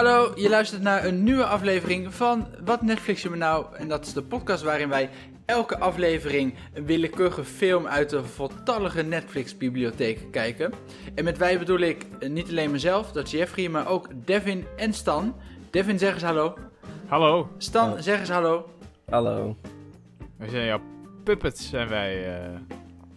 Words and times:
Hallo, 0.00 0.32
je 0.34 0.48
luistert 0.48 0.82
naar 0.82 1.04
een 1.04 1.22
nieuwe 1.22 1.44
aflevering 1.44 2.14
van 2.14 2.48
Wat 2.64 2.82
Netflix 2.82 3.22
je 3.22 3.30
me 3.30 3.36
nou? 3.36 3.76
En 3.76 3.88
dat 3.88 4.06
is 4.06 4.12
de 4.12 4.22
podcast 4.22 4.62
waarin 4.62 4.88
wij 4.88 5.10
elke 5.46 5.78
aflevering 5.78 6.54
een 6.74 6.86
willekeurige 6.86 7.44
film 7.44 7.86
uit 7.86 8.10
de 8.10 8.24
voltallige 8.24 9.02
Netflix-bibliotheek 9.02 10.30
kijken. 10.30 10.72
En 11.14 11.24
met 11.24 11.38
wij 11.38 11.58
bedoel 11.58 11.78
ik 11.78 12.06
niet 12.28 12.48
alleen 12.48 12.70
mezelf, 12.70 13.12
dat 13.12 13.26
is 13.26 13.30
Jeffrey, 13.30 13.68
maar 13.68 13.88
ook 13.88 14.08
Devin 14.14 14.66
en 14.76 14.92
Stan. 14.92 15.34
Devin, 15.70 15.98
zeg 15.98 16.14
eens 16.14 16.22
hallo. 16.22 16.56
Hallo. 17.06 17.48
Stan, 17.58 18.02
zeg 18.02 18.20
eens 18.20 18.28
hallo. 18.30 18.70
Hallo. 19.10 19.56
Wij 20.36 20.48
zijn 20.48 20.66
jouw 20.66 20.80
puppets, 21.24 21.68
zijn 21.68 21.88
wij. 21.88 22.38
eh. 22.38 22.58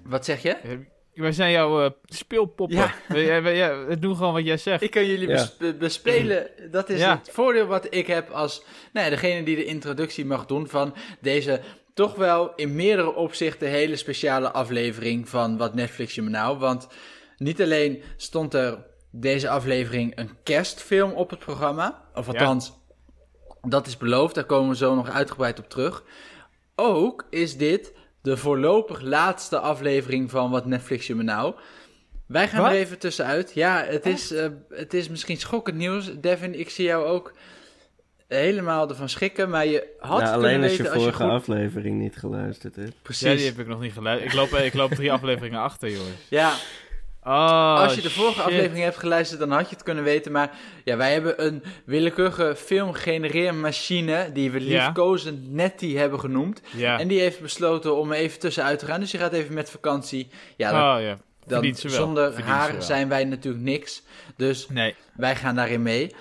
Wat 0.05 0.25
zeg 0.25 0.41
je? 0.41 0.85
Wij 1.13 1.31
zijn 1.31 1.51
jouw 1.51 1.83
eh, 1.83 1.89
speelpoppen. 2.05 2.77
Ja. 3.07 3.41
We 3.87 3.97
doen 3.99 4.15
gewoon 4.15 4.33
wat 4.33 4.45
jij 4.45 4.57
zegt. 4.57 4.81
Ik 4.83 4.91
kan 4.91 5.05
jullie 5.05 5.27
Ja. 5.27 5.33
bes- 5.33 5.57
be- 5.57 5.73
bespelen. 5.73 6.47
Dat 6.71 6.89
is 6.89 6.99
Ja. 6.99 7.17
het 7.17 7.29
voordeel 7.31 7.65
wat 7.65 7.87
ik 7.89 8.07
heb 8.07 8.29
als 8.29 8.63
nou 8.93 9.05
ja, 9.05 9.11
degene 9.11 9.43
die 9.43 9.55
de 9.55 9.65
introductie 9.65 10.25
mag 10.25 10.45
doen 10.45 10.67
van 10.67 10.95
deze 11.21 11.59
toch 11.93 12.15
wel 12.15 12.55
in 12.55 12.75
meerdere 12.75 13.13
opzichten 13.15 13.67
hele 13.69 13.95
speciale 13.95 14.51
aflevering 14.51 15.29
van 15.29 15.57
Wat 15.57 15.73
Netflix 15.73 16.15
je 16.15 16.21
me 16.21 16.29
nou. 16.29 16.57
Want 16.57 16.87
niet 17.37 17.61
alleen 17.61 18.03
stond 18.17 18.53
er 18.53 18.85
deze 19.11 19.49
aflevering 19.49 20.17
een 20.17 20.29
kerstfilm 20.43 21.11
op 21.11 21.29
het 21.29 21.39
programma. 21.39 22.01
Of 22.15 22.25
Ja. 22.25 22.31
althans, 22.31 22.73
dat 23.61 23.87
is 23.87 23.97
beloofd. 23.97 24.35
Daar 24.35 24.43
komen 24.43 24.69
we 24.69 24.75
zo 24.75 24.95
nog 24.95 25.09
uitgebreid 25.09 25.59
op 25.59 25.69
terug. 25.69 26.03
Ook 26.75 27.25
is 27.29 27.57
dit 27.57 27.93
de 28.23 28.37
voorlopig 28.37 29.01
laatste 29.01 29.59
aflevering 29.59 30.31
van 30.31 30.51
Wat 30.51 30.65
Netflix 30.65 31.07
je 31.07 31.15
me 31.15 31.23
nou. 31.23 31.53
Wij 32.25 32.47
gaan 32.47 32.61
Wat? 32.61 32.71
er 32.71 32.77
even 32.77 32.99
tussenuit. 32.99 33.53
Ja, 33.53 33.83
het 33.87 34.05
is, 34.05 34.31
eh, 34.31 34.47
het 34.69 34.93
is 34.93 35.09
misschien 35.09 35.37
schokkend 35.37 35.77
nieuws. 35.77 36.11
Devin, 36.19 36.59
ik 36.59 36.69
zie 36.69 36.85
jou 36.85 37.05
ook 37.05 37.33
helemaal 38.27 38.89
ervan 38.89 39.09
schrikken. 39.09 39.49
Maar 39.49 39.65
je 39.65 39.87
had 39.99 40.21
Ja, 40.21 40.33
alleen 40.33 40.63
als 40.63 40.75
je 40.75 40.83
als 40.89 41.01
vorige 41.03 41.23
je 41.23 41.29
goed... 41.29 41.33
aflevering 41.33 41.99
niet 41.99 42.15
geluisterd 42.15 42.75
hebt. 42.75 43.01
Precies. 43.01 43.27
Ja, 43.27 43.35
die 43.35 43.45
heb 43.45 43.59
ik 43.59 43.67
nog 43.67 43.81
niet 43.81 43.93
geluisterd. 43.93 44.31
Ik 44.31 44.37
loop, 44.39 44.49
ik 44.49 44.73
loop 44.73 44.91
drie 44.91 45.11
afleveringen 45.17 45.59
achter, 45.59 45.89
jongens. 45.89 46.27
Ja, 46.29 46.53
Oh, 47.25 47.79
als 47.79 47.95
je 47.95 48.01
de 48.01 48.09
vorige 48.09 48.33
shit. 48.33 48.43
aflevering 48.43 48.83
hebt 48.83 48.97
geluisterd, 48.97 49.39
dan 49.39 49.51
had 49.51 49.69
je 49.69 49.75
het 49.75 49.83
kunnen 49.83 50.03
weten. 50.03 50.31
Maar 50.31 50.51
ja, 50.83 50.97
wij 50.97 51.13
hebben 51.13 51.45
een 51.45 51.63
willekeurige 51.85 52.55
filmgenereermachine, 52.57 54.29
die 54.33 54.51
we 54.51 54.59
liefkozend 54.59 55.51
Netty 55.51 55.95
hebben 55.95 56.19
genoemd. 56.19 56.61
En 56.79 57.07
die 57.07 57.19
heeft 57.19 57.41
besloten 57.41 57.95
om 57.95 58.11
even 58.11 58.39
tussenuit 58.39 58.79
te 58.79 58.85
gaan. 58.85 58.99
Dus 58.99 59.11
je 59.11 59.17
gaat 59.17 59.33
even 59.33 59.53
met 59.53 59.69
vakantie. 59.69 60.29
Ja, 60.57 60.71
dan, 60.71 61.09
oh 61.09 61.17
dan 61.45 61.75
zonder 61.75 62.33
Verdient 62.33 62.55
haar 62.55 62.81
zijn 62.83 63.09
wij 63.09 63.23
natuurlijk 63.23 63.63
niks. 63.63 64.03
Dus 64.37 64.69
Nee. 64.69 64.95
wij 65.15 65.35
gaan 65.35 65.55
daarin 65.55 65.81
mee. 65.81 66.15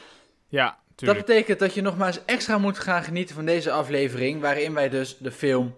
Ja, 0.49 0.79
Dat 0.97 1.17
betekent 1.17 1.59
dat 1.59 1.75
je 1.75 1.83
nogmaals 1.83 2.25
extra 2.25 2.59
moet 2.59 2.79
gaan 2.79 3.03
genieten 3.03 3.35
van 3.35 3.45
deze 3.45 3.71
aflevering. 3.71 4.41
Waarin 4.41 4.75
wij 4.75 4.89
dus 4.89 5.17
de 5.19 5.31
film 5.33 5.75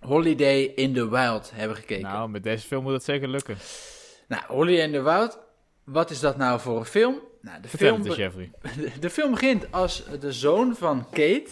Holiday 0.00 0.62
in 0.74 0.94
the 0.94 1.10
Wild 1.10 1.50
hebben 1.54 1.76
gekeken. 1.76 2.02
Nou, 2.02 2.16
Nou, 2.16 2.30
met 2.30 2.42
deze 2.42 2.66
film 2.66 2.82
moet 2.82 2.92
het 2.92 3.04
zeker 3.04 3.28
lukken. 3.28 3.56
Holiday 4.46 4.84
in 4.84 4.92
the 4.92 5.02
Wild. 5.02 5.38
Wat 5.84 6.10
is 6.10 6.20
dat 6.20 6.36
nou 6.36 6.60
voor 6.60 6.78
een 6.78 6.84
film? 6.84 7.20
Nou, 7.42 7.60
de, 7.60 7.68
Vertel 7.68 7.96
film 7.96 8.16
Jeffrey. 8.16 8.50
de 9.00 9.10
film 9.10 9.30
begint 9.30 9.72
als 9.72 10.04
de 10.20 10.32
zoon 10.32 10.76
van 10.76 11.06
Kate 11.10 11.48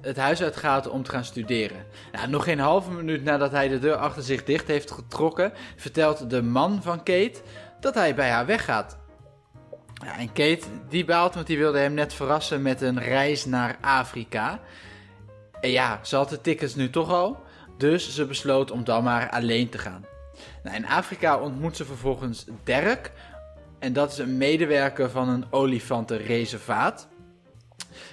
het 0.00 0.16
huis 0.16 0.42
uitgaat 0.42 0.88
om 0.88 1.02
te 1.02 1.10
gaan 1.10 1.24
studeren. 1.24 1.86
Nou, 2.12 2.28
nog 2.28 2.44
geen 2.44 2.58
halve 2.58 2.90
minuut 2.90 3.24
nadat 3.24 3.50
hij 3.50 3.68
de 3.68 3.78
deur 3.78 3.96
achter 3.96 4.22
zich 4.22 4.44
dicht 4.44 4.66
heeft 4.66 4.90
getrokken, 4.90 5.52
vertelt 5.76 6.30
de 6.30 6.42
man 6.42 6.82
van 6.82 7.02
Kate 7.02 7.40
dat 7.80 7.94
hij 7.94 8.14
bij 8.14 8.30
haar 8.30 8.46
weggaat. 8.46 8.98
En 10.18 10.32
Kate 10.32 10.66
die 10.88 11.04
baalt, 11.04 11.34
want 11.34 11.46
die 11.46 11.58
wilde 11.58 11.78
hem 11.78 11.94
net 11.94 12.14
verrassen 12.14 12.62
met 12.62 12.80
een 12.80 13.00
reis 13.00 13.44
naar 13.44 13.78
Afrika. 13.80 14.60
En 15.60 15.70
ja, 15.70 16.00
ze 16.02 16.16
had 16.16 16.28
de 16.28 16.40
tickets 16.40 16.74
nu 16.74 16.90
toch 16.90 17.10
al, 17.10 17.42
dus 17.78 18.14
ze 18.14 18.26
besloot 18.26 18.70
om 18.70 18.84
dan 18.84 19.04
maar 19.04 19.30
alleen 19.30 19.68
te 19.68 19.78
gaan. 19.78 20.04
Nou, 20.62 20.76
in 20.76 20.86
Afrika 20.86 21.38
ontmoet 21.38 21.76
ze 21.76 21.84
vervolgens 21.84 22.46
Dirk, 22.64 23.12
en 23.78 23.92
dat 23.92 24.12
is 24.12 24.18
een 24.18 24.36
medewerker 24.36 25.10
van 25.10 25.28
een 25.28 25.44
olifantenreservaat. 25.50 27.08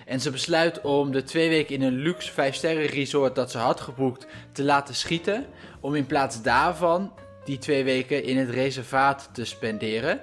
En 0.06 0.20
ze 0.20 0.32
besluit 0.32 0.82
om 0.82 1.12
de 1.12 1.24
twee 1.24 1.50
weken 1.50 1.76
in 1.76 1.82
een 1.82 1.98
luxe 1.98 2.32
5-sterren 2.32 2.90
resort 2.90 3.36
dat 3.36 3.52
ze 3.52 3.58
had 3.58 3.82
geboekt 3.82 4.28
te 4.52 4.64
laten 4.64 4.96
schieten. 4.96 5.46
Om 5.80 5.96
in 5.96 6.06
plaats 6.06 6.42
daarvan 6.42 7.14
die 7.44 7.58
twee 7.58 7.84
weken 7.84 8.24
in 8.24 8.38
het 8.38 8.50
reservaat 8.50 9.30
te 9.34 9.46
spenderen. 9.46 10.22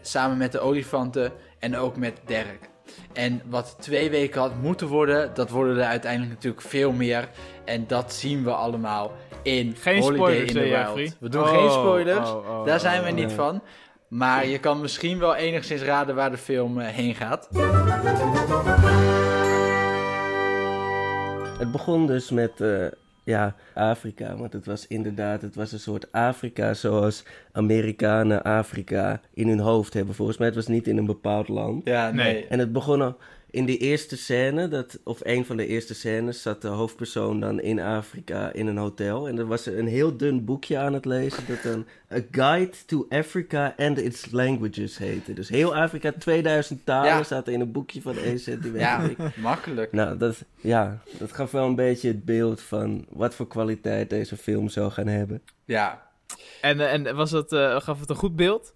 Samen 0.00 0.36
met 0.36 0.52
de 0.52 0.60
olifanten 0.60 1.32
en 1.58 1.76
ook 1.76 1.96
met 1.96 2.20
Dirk. 2.26 2.68
En 3.12 3.42
wat 3.44 3.76
twee 3.80 4.10
weken 4.10 4.40
had 4.40 4.56
moeten 4.56 4.86
worden, 4.86 5.34
dat 5.34 5.50
worden 5.50 5.76
er 5.76 5.84
uiteindelijk 5.84 6.32
natuurlijk 6.32 6.62
veel 6.62 6.92
meer. 6.92 7.28
En 7.64 7.86
dat 7.86 8.12
zien 8.12 8.44
we 8.44 8.52
allemaal 8.52 9.12
in 9.44 9.74
Geen 9.76 10.00
Holiday 10.02 10.16
spoilers, 10.16 10.48
in 10.48 10.54
the 10.54 10.58
hè, 10.58 10.64
Wild. 10.64 10.86
Jeffrey? 10.86 11.12
We 11.20 11.28
doen 11.28 11.42
Oh, 11.42 11.48
geen 11.48 11.70
spoilers. 11.70 12.28
oh, 12.28 12.48
oh, 12.48 12.66
Daar 12.66 12.80
zijn 12.80 13.02
we 13.02 13.08
oh, 13.08 13.14
niet 13.14 13.30
oh. 13.30 13.36
van. 13.36 13.62
Maar 14.08 14.46
je 14.46 14.58
kan 14.58 14.80
misschien 14.80 15.18
wel 15.18 15.34
enigszins 15.34 15.82
raden 15.82 16.14
waar 16.14 16.30
de 16.30 16.36
film 16.36 16.80
eh, 16.80 16.86
heen 16.88 17.14
gaat. 17.14 17.48
Het 21.58 21.72
begon 21.72 22.06
dus 22.06 22.30
met 22.30 22.60
eh, 22.60 22.86
ja, 23.24 23.54
Afrika, 23.74 24.36
want 24.36 24.52
het 24.52 24.66
was 24.66 24.86
inderdaad, 24.86 25.42
het 25.42 25.54
was 25.54 25.72
een 25.72 25.78
soort 25.78 26.12
Afrika 26.12 26.74
zoals 26.74 27.24
Amerikanen 27.54 28.42
Afrika 28.42 29.20
in 29.34 29.48
hun 29.48 29.58
hoofd 29.60 29.94
hebben. 29.94 30.14
Volgens 30.14 30.38
mij, 30.38 30.46
het 30.46 30.56
was 30.56 30.66
niet 30.66 30.86
in 30.86 30.96
een 30.96 31.06
bepaald 31.06 31.48
land. 31.48 31.84
Ja, 31.84 32.10
nee. 32.10 32.32
nee. 32.32 32.46
En 32.46 32.58
het 32.58 32.72
begon 32.72 33.00
al 33.02 33.16
in 33.50 33.64
die 33.64 33.78
eerste 33.78 34.16
scène, 34.16 34.68
dat, 34.68 34.98
of 35.04 35.20
een 35.22 35.44
van 35.44 35.56
de 35.56 35.66
eerste 35.66 35.94
scènes, 35.94 36.42
zat 36.42 36.62
de 36.62 36.68
hoofdpersoon 36.68 37.40
dan 37.40 37.60
in 37.60 37.80
Afrika 37.80 38.52
in 38.52 38.66
een 38.66 38.76
hotel. 38.76 39.28
En 39.28 39.38
er 39.38 39.46
was 39.46 39.66
een 39.66 39.86
heel 39.86 40.16
dun 40.16 40.44
boekje 40.44 40.78
aan 40.78 40.92
het 40.94 41.04
lezen 41.04 41.42
dat 41.48 41.64
een 41.72 41.86
A 42.12 42.20
Guide 42.30 42.72
to 42.86 43.06
Africa 43.08 43.74
and 43.76 43.98
Its 43.98 44.30
Languages 44.30 44.98
heette. 44.98 45.32
Dus 45.32 45.48
heel 45.48 45.76
Afrika, 45.76 46.12
2000 46.18 46.80
talen 46.86 47.08
Ja. 47.08 47.22
zaten 47.22 47.52
in 47.52 47.60
een 47.60 47.72
boekje 47.72 48.02
van 48.02 48.16
1 48.16 48.38
centimeter. 48.38 48.80
Ja, 48.80 49.10
makkelijk. 49.36 49.92
Nou, 49.92 50.16
dat, 50.18 50.44
ja, 50.60 50.98
dat 51.18 51.32
gaf 51.32 51.50
wel 51.50 51.66
een 51.66 51.74
beetje 51.74 52.08
het 52.08 52.24
beeld 52.24 52.60
van 52.60 53.04
wat 53.10 53.34
voor 53.34 53.46
kwaliteit 53.48 54.10
deze 54.10 54.36
film 54.36 54.68
zou 54.68 54.90
gaan 54.90 55.06
hebben. 55.08 55.42
Ja. 55.64 56.03
En, 56.60 56.80
eh, 56.80 56.92
en 56.92 57.16
was 57.16 57.30
het, 57.30 57.52
eh, 57.52 57.80
gaf 57.80 58.00
het 58.00 58.10
een 58.10 58.16
goed 58.16 58.36
beeld? 58.36 58.74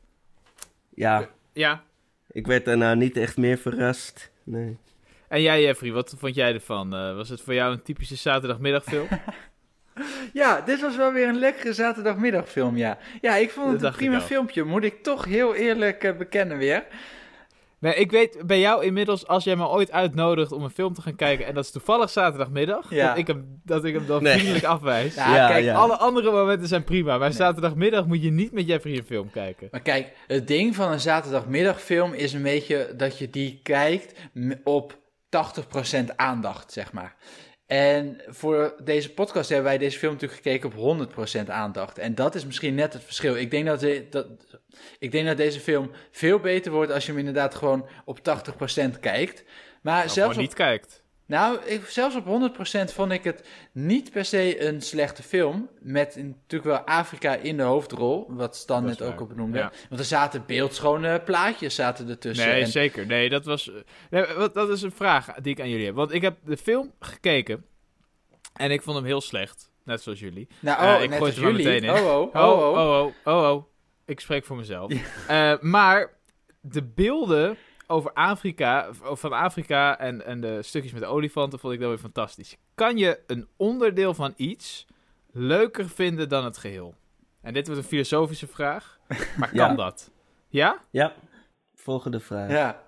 Ja, 0.94 1.28
Ja. 1.52 1.82
ik 2.30 2.46
werd 2.46 2.64
daarna 2.64 2.94
niet 2.94 3.16
echt 3.16 3.36
meer 3.36 3.58
verrast. 3.58 4.30
Nee. 4.44 4.76
En 5.28 5.42
jij, 5.42 5.62
Jeffrey, 5.62 5.92
wat 5.92 6.14
vond 6.18 6.34
jij 6.34 6.54
ervan? 6.54 6.94
Eh, 6.94 7.14
was 7.14 7.28
het 7.28 7.40
voor 7.40 7.54
jou 7.54 7.72
een 7.72 7.82
typische 7.82 8.16
zaterdagmiddagfilm? 8.16 9.08
ja, 10.32 10.60
dit 10.60 10.80
was 10.80 10.96
wel 10.96 11.12
weer 11.12 11.28
een 11.28 11.38
lekkere 11.38 11.72
zaterdagmiddagfilm, 11.72 12.76
ja. 12.76 12.98
Ja, 13.20 13.36
ik 13.36 13.50
vond 13.50 13.66
Dat 13.66 13.80
het 13.80 13.90
een 13.90 13.96
prima 13.96 14.20
filmpje, 14.20 14.64
moet 14.64 14.84
ik 14.84 15.02
toch 15.02 15.24
heel 15.24 15.54
eerlijk 15.54 16.14
bekennen 16.18 16.58
weer. 16.58 16.84
Nee, 17.80 17.94
ik 17.94 18.10
weet 18.10 18.38
bij 18.46 18.60
jou 18.60 18.84
inmiddels, 18.84 19.26
als 19.26 19.44
jij 19.44 19.56
me 19.56 19.66
ooit 19.68 19.92
uitnodigt 19.92 20.52
om 20.52 20.62
een 20.62 20.70
film 20.70 20.94
te 20.94 21.02
gaan 21.02 21.14
kijken... 21.14 21.46
en 21.46 21.54
dat 21.54 21.64
is 21.64 21.70
toevallig 21.70 22.10
zaterdagmiddag, 22.10 22.90
Ja. 22.94 23.08
dat, 23.08 23.18
ik 23.18 23.26
hem, 23.26 23.60
dat 23.64 23.84
ik 23.84 23.94
hem 23.94 24.06
dan 24.06 24.22
Nee. 24.22 24.32
vriendelijk 24.34 24.64
afwijs. 24.64 25.14
Ja, 25.14 25.34
Ja, 25.34 25.48
kijk, 25.48 25.64
ja. 25.64 25.74
Alle 25.74 25.96
andere 25.96 26.30
momenten 26.30 26.68
zijn 26.68 26.84
prima, 26.84 27.18
maar 27.18 27.32
zaterdagmiddag 27.32 28.06
moet 28.06 28.22
je 28.22 28.30
niet 28.30 28.52
met 28.52 28.66
Jeffrey 28.66 28.96
een 28.96 29.04
film 29.04 29.30
kijken. 29.30 29.68
Maar 29.70 29.80
kijk, 29.80 30.12
het 30.26 30.46
ding 30.48 30.74
van 30.74 30.92
een 30.92 31.00
zaterdagmiddagfilm 31.00 32.12
is 32.12 32.32
een 32.32 32.42
beetje 32.42 32.92
dat 32.96 33.18
je 33.18 33.30
die 33.30 33.60
kijkt 33.62 34.18
op 34.64 34.98
80% 35.28 36.16
aandacht, 36.16 36.72
zeg 36.72 36.92
maar. 36.92 37.16
En 37.68 38.20
voor 38.26 38.74
deze 38.84 39.12
podcast 39.12 39.48
hebben 39.48 39.66
wij 39.66 39.78
deze 39.78 39.98
film 39.98 40.12
natuurlijk 40.12 40.43
gekeken 40.43 40.72
op 40.76 41.08
100% 41.46 41.46
aandacht. 41.50 41.98
En 41.98 42.14
dat 42.14 42.34
is 42.34 42.44
misschien 42.46 42.75
net 42.75 42.93
het 42.93 43.04
verschil. 43.04 43.37
Ik 43.37 43.50
denk 43.50 43.66
dat, 43.66 43.81
de- 43.81 44.06
dat, 44.10 44.26
ik 44.98 45.12
denk 45.12 45.26
dat 45.26 45.37
deze 45.37 45.60
film 45.60 45.90
veel 46.10 46.38
beter 46.38 46.72
wordt 46.72 46.93
als 46.93 47.04
je 47.04 47.10
hem 47.10 47.19
inderdaad 47.19 47.54
gewoon 47.54 47.88
op 48.04 48.19
80% 48.19 49.00
kijkt. 49.00 49.44
Maar 49.82 50.04
Of 50.04 50.10
zelfs 50.12 50.34
op, 50.34 50.40
niet 50.40 50.54
kijkt. 50.54 51.02
Nou, 51.28 51.58
ik, 51.64 51.84
zelfs 51.86 52.16
op 52.16 52.25
100% 52.25 52.92
vond 52.92 53.12
ik 53.12 53.25
het 53.25 53.48
niet 53.72 54.10
per 54.10 54.25
se 54.25 54.66
een 54.66 54.82
slechte 54.82 55.22
film. 55.22 55.69
Met 55.80 56.16
natuurlijk 56.16 56.64
wel 56.64 56.96
Afrika 56.96 57.34
in 57.34 57.56
de 57.56 57.62
hoofdrol, 57.62 58.26
wat 58.28 58.56
Stan 58.56 58.84
net 58.84 59.02
ook 59.02 59.32
ja. 59.52 59.72
Want 59.88 60.00
er 60.00 60.06
zaten 60.06 60.44
beeldschone 60.46 61.20
plaatjes 61.20 61.75
zaten 61.75 62.08
ertussen. 62.08 62.48
Nee, 62.48 62.62
en, 62.62 62.69
zeker. 62.69 63.06
Nee, 63.06 63.28
dat 63.28 63.44
was. 63.44 63.70
Nee, 64.10 64.25
wat, 64.36 64.54
dat 64.54 64.69
is 64.69 64.82
een 64.82 64.92
vraag 64.92 65.34
die 65.34 65.52
ik 65.52 65.60
aan 65.60 65.69
jullie 65.69 65.86
heb. 65.86 65.94
Want 65.94 66.12
ik 66.12 66.22
heb 66.22 66.36
de 66.44 66.56
film 66.56 66.92
gekeken 67.00 67.64
en 68.52 68.70
ik 68.70 68.82
vond 68.82 68.96
hem 68.96 69.06
heel 69.06 69.20
slecht. 69.20 69.70
Net 69.84 70.02
zoals 70.02 70.20
jullie. 70.20 70.48
nou, 70.60 70.82
Eh, 70.82 70.94
oh, 70.94 71.02
ik 71.02 71.08
net 71.08 71.19
gooi 71.19 71.31
als 71.31 71.40
er 71.40 71.46
jullie. 71.46 71.64
meteen 71.66 71.84
in. 71.84 71.90
Oh, 71.90 72.06
oh, 72.06 72.34
Oh, 72.34 72.58
oh, 72.58 72.58
oh. 72.58 72.78
oh, 72.78 73.12
oh, 73.24 73.34
oh, 73.34 73.50
oh. 73.50 73.64
Ik 74.06 74.20
spreek 74.20 74.44
voor 74.44 74.56
mezelf. 74.56 74.92
Eh, 75.28 75.58
maar 75.60 76.10
de 76.60 76.82
beelden 76.82 77.56
over 77.90 78.12
Afrika, 78.12 78.88
of 79.05 79.20
van 79.20 79.32
Afrika 79.32 79.99
en, 79.99 80.25
en 80.26 80.40
de 80.40 80.62
stukjes 80.62 80.93
met 80.93 81.02
de 81.02 81.08
olifanten 81.08 81.58
vond 81.58 81.73
ik 81.75 81.81
dan 81.81 81.88
weer 81.88 81.99
fantastisch. 81.99 82.56
Kan 82.75 82.96
je 82.96 83.20
een 83.26 83.49
onderdeel 83.56 84.14
van 84.14 84.32
iets 84.37 84.87
leuker 85.32 85.88
vinden 85.88 86.29
dan 86.29 86.44
het 86.44 86.56
geheel? 86.58 86.94
En 87.43 87.52
dit 87.52 87.67
wordt 87.67 87.82
een 87.82 87.88
filosofische 87.88 88.46
vraag, 88.46 88.99
maar 89.37 89.49
kan 89.55 89.70
Ja. 89.70 89.75
dat? 89.75 90.11
Ja? 90.49 90.79
Ja, 90.90 91.12
volgende 91.75 92.20
vraag. 92.20 92.50
Ja. 92.50 92.82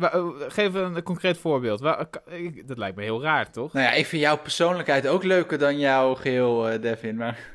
Eh, 0.00 0.26
Geef 0.48 0.74
een 0.74 1.02
concreet 1.02 1.38
voorbeeld. 1.38 1.82
Ik- 2.26 2.68
Dat 2.68 2.78
lijkt 2.78 2.96
me 2.96 3.02
heel 3.02 3.22
raar, 3.22 3.50
toch? 3.50 3.72
Nou 3.72 3.86
ja, 3.86 3.92
ik 3.92 4.06
vind 4.06 4.22
jouw 4.22 4.36
persoonlijkheid 4.38 5.06
ook 5.06 5.22
leuker 5.22 5.58
dan 5.58 5.78
jouw 5.78 6.14
geheel, 6.14 6.68
eh, 6.68 6.80
Devin. 6.80 7.16
Maar 7.16 7.52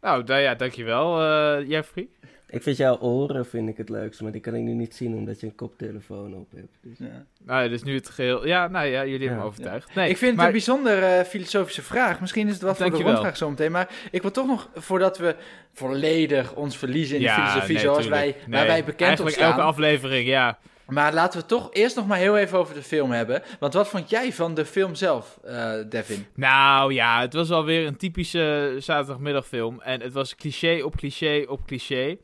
Nou, 0.00 0.24
nou 0.24 0.40
ja, 0.40 0.54
dankjewel, 0.54 1.20
eh 1.22 1.68
Jeffrey. 1.68 2.08
Ik 2.50 2.62
vind 2.62 2.76
jouw 2.76 2.98
oren 2.98 3.46
vind 3.46 3.68
ik 3.68 3.76
het 3.76 3.88
leukste, 3.88 4.22
maar 4.22 4.32
die 4.32 4.40
kan 4.40 4.54
ik 4.54 4.62
nu 4.62 4.72
niet 4.72 4.94
zien 4.94 5.14
omdat 5.14 5.40
je 5.40 5.46
een 5.46 5.54
koptelefoon 5.54 6.34
op 6.34 6.50
hebt. 6.54 6.78
Dus. 6.80 6.98
ja. 6.98 7.24
Nou, 7.44 7.68
dus 7.68 7.82
nu 7.82 7.94
het 7.94 8.08
geheel... 8.08 8.46
Ja, 8.46 8.68
nou 8.68 8.86
ja, 8.86 9.04
jullie 9.04 9.26
hebben 9.26 9.38
me 9.38 9.50
overtuigd. 9.50 9.94
Nee, 9.94 10.10
ik 10.10 10.16
vind 10.16 10.36
het 10.36 10.46
een 10.46 10.52
bijzonder 10.52 11.02
eh, 11.02 11.24
filosofische 11.24 11.82
vraag. 11.82 12.20
Misschien 12.20 12.46
is 12.46 12.52
het 12.52 12.62
wat 12.62 12.76
voor 12.76 12.90
de 12.90 13.02
rondvraag 13.02 13.36
zometeen. 13.36 13.72
Maar 13.72 13.88
ik 14.10 14.22
wil 14.22 14.30
toch 14.30 14.46
nog, 14.46 14.68
voordat 14.74 15.18
we 15.18 15.36
volledig 15.72 16.54
ons 16.54 16.76
verliezen 16.76 17.16
in 17.16 17.22
de 17.22 17.30
filosofie 17.30 17.74
nee, 17.74 17.82
zoals 17.82 18.02
tuurlijk. 18.02 18.22
wij, 18.22 18.36
Nee, 18.46 18.58
waar 18.58 18.66
wij 18.66 18.84
bekend 18.84 19.20
op 19.20 19.26
Eigenlijk 19.26 19.36
staan. 19.36 19.50
elke 19.50 19.62
aflevering, 19.62 20.28
ja. 20.28 20.58
Maar 20.86 21.14
laten 21.14 21.40
we 21.40 21.46
toch 21.46 21.68
eerst 21.72 21.96
nog 21.96 22.06
maar 22.06 22.18
heel 22.18 22.38
even 22.38 22.58
over 22.58 22.74
de 22.74 22.82
film 22.82 23.10
hebben. 23.10 23.42
Want 23.58 23.74
wat 23.74 23.88
vond 23.88 24.10
jij 24.10 24.32
van 24.32 24.54
de 24.54 24.64
film 24.64 24.94
zelf, 24.94 25.38
eh, 25.44 25.72
Devin? 25.88 26.26
Nou 26.34 26.94
ja, 26.94 27.20
het 27.20 27.32
was 27.32 27.50
alweer 27.50 27.86
een 27.86 27.96
typische 27.96 28.76
zaterdagmiddagfilm. 28.78 29.80
En 29.80 30.00
het 30.00 30.12
was 30.12 30.36
cliché 30.36 30.82
op 30.82 30.96
cliché 30.96 31.44
op 31.48 31.66
cliché. 31.66 32.16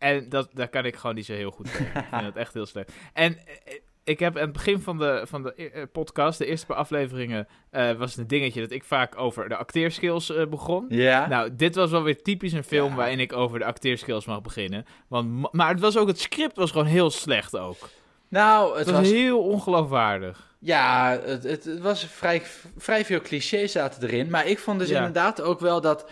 En 0.00 0.28
dat, 0.28 0.48
daar 0.52 0.68
kan 0.68 0.84
ik 0.84 0.96
gewoon 0.96 1.14
niet 1.16 1.26
zo 1.26 1.32
heel 1.32 1.50
goed 1.50 1.64
tegen. 1.72 1.84
ik 2.00 2.06
vind 2.10 2.22
het 2.24 2.36
echt 2.36 2.54
heel 2.54 2.66
slecht. 2.66 2.92
En 3.12 3.36
eh, 3.64 3.74
ik 4.04 4.18
heb 4.18 4.36
aan 4.36 4.42
het 4.42 4.52
begin 4.52 4.80
van 4.80 4.98
de, 4.98 5.22
van 5.28 5.42
de 5.42 5.54
eh, 5.54 5.82
podcast, 5.92 6.38
de 6.38 6.46
eerste 6.46 6.66
paar 6.66 6.76
afleveringen, 6.76 7.48
eh, 7.70 7.92
was 7.92 8.10
het 8.10 8.18
een 8.20 8.26
dingetje 8.26 8.60
dat 8.60 8.70
ik 8.70 8.84
vaak 8.84 9.18
over 9.18 9.48
de 9.48 9.56
acteerskills 9.56 10.32
begon. 10.50 10.86
Ja. 10.88 11.28
Nou, 11.28 11.56
dit 11.56 11.74
was 11.74 11.90
wel 11.90 12.02
weer 12.02 12.22
typisch 12.22 12.52
een 12.52 12.64
film 12.64 12.94
waarin 12.94 13.20
ik 13.20 13.32
over 13.32 13.58
de 13.58 13.64
acteerskills 13.64 14.24
mag 14.26 14.40
beginnen. 14.42 14.84
Want, 15.08 15.30
ma- 15.30 15.48
maar 15.52 15.70
het 15.70 15.80
was 15.80 15.96
ook, 15.96 16.08
het 16.08 16.20
script 16.20 16.56
was 16.56 16.70
gewoon 16.70 16.86
heel 16.86 17.10
slecht 17.10 17.56
ook. 17.58 17.88
nou, 18.28 18.68
Het 18.76 18.78
het 18.86 18.90
was 18.94 19.00
was, 19.00 19.10
heel 19.10 19.42
ongeloofwaardig. 19.42 20.54
ja, 20.58 21.18
het, 21.24 21.42
het, 21.42 21.64
het 21.64 21.80
was 21.80 22.04
vrij, 22.06 22.42
vrij 22.76 23.04
veel 23.04 23.20
clichés 23.20 23.72
zaten 23.72 24.02
erin. 24.02 24.30
Maar 24.30 24.46
ik 24.46 24.58
vond 24.58 24.78
dus 24.78 24.88
Ja. 24.88 24.96
inderdaad 24.96 25.40
ook 25.42 25.60
wel 25.60 25.80
dat 25.80 26.10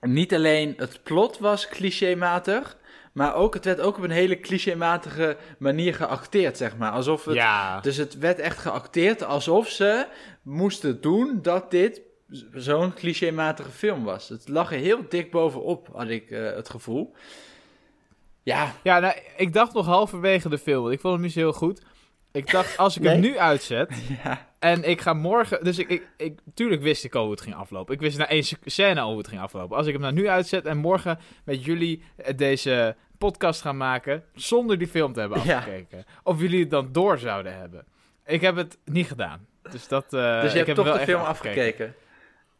niet 0.00 0.34
alleen 0.34 0.74
het 0.76 1.00
plot 1.02 1.38
was 1.38 1.68
clichématig, 1.68 2.76
maar 3.12 3.34
ook 3.34 3.54
het 3.54 3.64
werd 3.64 3.80
ook 3.80 3.96
op 3.96 4.02
een 4.02 4.10
hele 4.10 4.40
clichématige 4.40 5.36
manier 5.58 5.94
geacteerd, 5.94 6.56
zeg 6.56 6.76
maar. 6.76 6.90
Alsof 6.90 7.24
het, 7.24 7.34
Ja. 7.34 7.80
Dus 7.80 7.96
het 7.96 8.18
werd 8.18 8.38
echt 8.38 8.58
geacteerd 8.58 9.22
alsof 9.22 9.68
ze 9.68 10.06
moesten 10.42 11.00
doen 11.00 11.38
dat 11.42 11.70
dit 11.70 12.00
zo'n 12.52 12.94
clichématige 12.94 13.70
film 13.70 14.04
was. 14.04 14.28
Het 14.28 14.48
lag 14.48 14.72
er 14.72 14.78
heel 14.78 15.04
dik 15.08 15.30
bovenop, 15.30 15.88
had 15.92 16.08
ik 16.08 16.30
eh, 16.30 16.54
het 16.54 16.68
gevoel. 16.68 17.14
Ja, 18.42 18.72
Ja, 18.82 18.98
nou, 18.98 19.14
ik 19.36 19.52
dacht 19.52 19.74
nog 19.74 19.86
halverwege 19.86 20.48
de 20.48 20.58
film, 20.58 20.82
want 20.82 20.94
ik 20.94 21.00
vond 21.00 21.14
hem 21.14 21.22
niet 21.22 21.32
zo 21.32 21.38
heel 21.38 21.52
goed. 21.52 21.82
Ik 22.36 22.50
dacht, 22.50 22.76
als 22.76 22.96
ik 22.96 23.02
hem 23.02 23.20
Nee? 23.20 23.30
nu 23.30 23.38
uitzet 23.38 24.02
ja. 24.24 24.48
en 24.58 24.88
ik 24.88 25.00
ga 25.00 25.12
morgen... 25.12 25.64
Dus 25.64 25.78
ik, 25.78 25.88
ik, 25.88 26.06
ik, 26.16 26.38
tuurlijk 26.54 26.82
wist 26.82 27.04
ik 27.04 27.14
al 27.14 27.22
hoe 27.22 27.30
het 27.30 27.40
ging 27.40 27.54
aflopen. 27.54 27.94
Ik 27.94 28.00
wist 28.00 28.18
na 28.18 28.28
één 28.28 28.44
scène 28.64 29.00
al 29.00 29.08
hoe 29.08 29.18
het 29.18 29.28
ging 29.28 29.40
aflopen. 29.40 29.76
Als 29.76 29.86
ik 29.86 29.92
hem 29.92 30.02
nou 30.02 30.14
nu 30.14 30.28
uitzet 30.28 30.64
en 30.64 30.76
morgen 30.76 31.18
met 31.44 31.64
jullie 31.64 32.02
eh, 32.16 32.36
deze 32.36 32.96
podcast 33.18 33.60
gaan 33.60 33.76
maken... 33.76 34.22
zonder 34.34 34.78
die 34.78 34.88
film 34.88 35.12
te 35.12 35.20
hebben 35.20 35.44
Ja. 35.44 35.56
afgekeken. 35.56 36.04
Of 36.22 36.40
jullie 36.40 36.60
het 36.60 36.70
dan 36.70 36.88
door 36.92 37.18
zouden 37.18 37.58
hebben. 37.58 37.84
Ik 38.26 38.40
heb 38.40 38.56
het 38.56 38.78
niet 38.84 39.06
gedaan. 39.06 39.46
Dus, 39.70 39.88
dat, 39.88 40.04
eh, 40.12 40.40
dus 40.40 40.52
je 40.52 40.58
ik 40.58 40.66
hebt 40.66 40.66
heb 40.66 40.76
toch 40.76 40.84
wel 40.84 40.98
de 40.98 41.04
film 41.04 41.20
afgekeken. 41.22 41.64
afgekeken. 41.64 41.94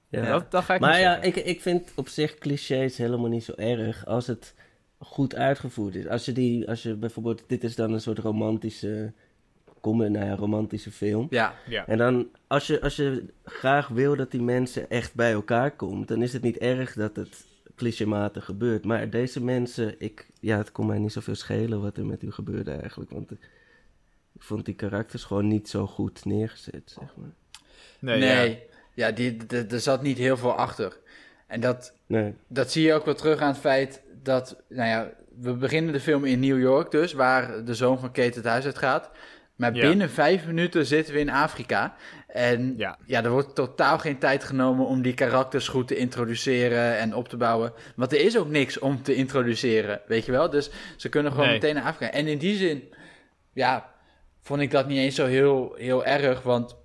Ja. 0.09 0.33
Dat, 0.33 0.51
dat 0.51 0.65
ga 0.65 0.75
ik 0.75 0.81
Maar 0.81 1.01
ja, 1.01 1.23
ik, 1.23 1.37
ik 1.37 1.61
vind 1.61 1.93
op 1.95 2.09
zich 2.09 2.39
clichés 2.39 2.97
helemaal 2.97 3.29
niet 3.29 3.45
zo 3.45 3.53
erg 3.57 4.07
als 4.07 4.27
het 4.27 4.55
goed 4.99 5.35
uitgevoerd 5.35 5.95
is. 5.95 6.07
Als 6.07 6.25
je, 6.25 6.33
die, 6.33 6.69
als 6.69 6.83
je 6.83 6.95
bijvoorbeeld, 6.95 7.45
dit 7.47 7.65
is 7.65 7.75
dan 7.75 7.93
een 7.93 8.01
soort 8.01 8.19
romantische, 8.19 9.13
kom, 9.87 10.11
nou 10.13 10.27
ja, 10.27 10.35
romantische 10.35 10.91
film. 10.91 11.27
Ja, 11.31 11.55
Ja. 11.67 11.87
En 11.87 11.99
dan, 11.99 12.29
als 12.47 12.67
je, 12.67 12.81
als 12.81 12.97
je 12.97 13.25
graag 13.45 13.89
wil 13.89 14.17
dat 14.17 14.31
die 14.31 14.43
mensen 14.43 14.91
echt 14.91 15.15
bij 15.15 15.33
elkaar 15.33 15.71
komt, 15.71 16.09
dan 16.09 16.23
is 16.23 16.33
het 16.33 16.43
niet 16.43 16.57
erg 16.57 16.95
dat 16.95 17.17
het 17.17 17.47
clichématig 17.75 18.45
gebeurt. 18.45 18.85
Maar 18.85 19.11
deze 19.11 19.45
mensen, 19.45 19.95
ik, 19.99 20.27
ja, 20.41 20.59
het 20.59 20.73
kon 20.73 20.87
mij 20.87 20.99
niet 20.99 21.13
zoveel 21.13 21.35
schelen 21.35 21.83
wat 21.83 21.97
er 21.97 22.07
met 22.07 22.23
u 22.23 22.33
gebeurde 22.33 22.73
eigenlijk. 22.73 23.11
Want 23.11 23.31
ik, 23.31 23.39
ik 24.33 24.43
vond 24.43 24.65
die 24.65 24.75
karakters 24.75 25.25
gewoon 25.25 25.49
niet 25.49 25.69
zo 25.69 25.87
goed 25.87 26.25
neergezet, 26.25 26.97
zeg 27.01 27.17
maar. 27.17 27.35
Nee, 27.99 28.19
nee. 28.19 28.51
ja. 28.51 28.57
Ja, 28.95 29.11
die, 29.11 29.37
er 29.47 29.81
zat 29.81 30.03
niet 30.03 30.19
heel 30.19 30.37
veel 30.37 30.55
achter. 30.55 30.99
En 31.47 31.61
dat, 31.61 31.93
Nee. 32.07 32.35
dat 32.47 32.73
zie 32.73 32.87
je 32.87 32.95
ook 32.95 33.05
wel 33.05 33.15
terug 33.15 33.41
aan 33.41 33.49
het 33.49 33.59
feit 33.59 34.03
dat, 34.23 34.63
nou 34.69 34.89
ja, 34.89 35.13
we 35.41 35.53
beginnen 35.53 35.93
de 35.93 36.01
film 36.01 36.25
in 36.25 36.41
New 36.41 36.61
York 36.61 36.91
dus, 36.91 37.13
waar 37.13 37.65
de 37.65 37.75
zoon 37.75 37.99
van 37.99 38.13
Kate 38.13 38.39
het 38.39 38.45
huis 38.45 38.65
uit 38.65 38.79
gaat. 38.79 39.11
Maar 39.57 39.75
Ja. 39.75 39.89
binnen 39.89 40.11
vijf 40.11 40.47
minuten 40.47 40.87
zitten 40.87 41.15
we 41.15 41.21
in 41.21 41.31
Afrika. 41.31 41.95
En 42.27 42.75
Ja. 42.77 42.99
ja, 43.07 43.25
er 43.25 43.31
wordt 43.31 43.55
totaal 43.55 43.99
geen 43.99 44.19
tijd 44.19 44.45
genomen 44.45 44.87
om 44.87 45.03
die 45.03 45.15
karakters 45.15 45.69
goed 45.69 45.89
te 45.89 45.97
introduceren 45.97 46.99
en 46.99 47.15
op 47.15 47.29
te 47.29 47.37
bouwen. 47.37 47.73
Want 47.97 48.13
er 48.13 48.21
is 48.21 48.39
ook 48.39 48.49
niks 48.49 48.79
om 48.79 49.03
te 49.03 49.15
introduceren, 49.15 50.01
weet 50.07 50.25
je 50.25 50.33
wel? 50.33 50.51
Dus 50.51 50.71
ze 50.97 51.09
kunnen 51.09 51.33
gewoon 51.33 51.47
Nee. 51.47 51.55
meteen 51.55 51.75
naar 51.75 51.85
Afrika. 51.85 52.13
En 52.13 52.27
in 52.27 52.39
die 52.39 52.57
zin, 52.57 52.95
ja, 53.53 53.89
vond 54.43 54.61
ik 54.61 54.71
dat 54.71 54.87
niet 54.87 54.99
eens 54.99 55.15
zo 55.15 55.27
heel, 55.27 55.75
heel 55.79 56.05
erg. 56.05 56.43
Want 56.43 56.77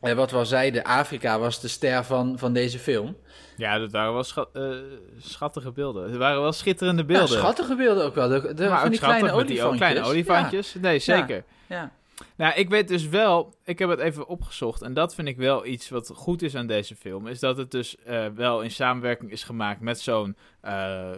eh, 0.00 0.12
wat 0.14 0.30
we 0.30 0.36
al 0.36 0.46
zeiden, 0.46 0.82
Afrika 0.82 1.38
was 1.38 1.60
de 1.60 1.68
ster 1.68 2.04
van, 2.04 2.38
van 2.38 2.52
deze 2.52 2.78
film. 2.78 3.16
Ja, 3.56 3.78
dat 3.78 3.90
waren 3.92 4.12
wel 4.12 4.46
eh, 4.52 4.76
schattige 5.18 5.72
beelden. 5.72 6.04
Het 6.08 6.16
waren 6.16 6.40
wel 6.40 6.52
schitterende 6.52 7.02
Ja, 7.02 7.06
beelden. 7.08 7.28
schattige 7.28 7.76
beelden 7.76 8.04
ook 8.04 8.14
wel. 8.14 8.28
De, 8.28 8.54
de, 8.54 8.68
maar 8.68 8.76
van 8.76 8.84
ook 8.84 8.90
die 8.90 8.98
kleine 9.00 9.22
met 9.36 9.46
die 9.46 9.62
olifantjes. 9.62 9.78
kleine 9.78 10.02
olifantjes. 10.02 10.74
Nee, 10.80 10.98
zeker. 10.98 11.34
Ja, 11.36 11.42
ja. 11.72 11.92
Nou, 12.36 12.54
ik 12.54 12.68
weet 12.68 12.88
dus 12.88 13.08
wel, 13.08 13.54
ik 13.64 13.78
heb 13.78 13.88
het 13.88 13.98
even 13.98 14.26
opgezocht 14.26 14.82
en 14.82 14.94
dat 14.94 15.14
vind 15.14 15.28
ik 15.28 15.36
wel 15.36 15.66
iets 15.66 15.88
wat 15.88 16.10
goed 16.14 16.42
is 16.42 16.56
aan 16.56 16.66
deze 16.66 16.96
film, 16.96 17.26
is 17.26 17.40
dat 17.40 17.56
het 17.56 17.70
dus 17.70 17.96
eh, 17.96 18.26
wel 18.26 18.62
in 18.62 18.70
samenwerking 18.70 19.30
is 19.30 19.44
gemaakt 19.44 19.80
met 19.80 20.00
zo'n 20.00 20.36
eh, 20.60 21.10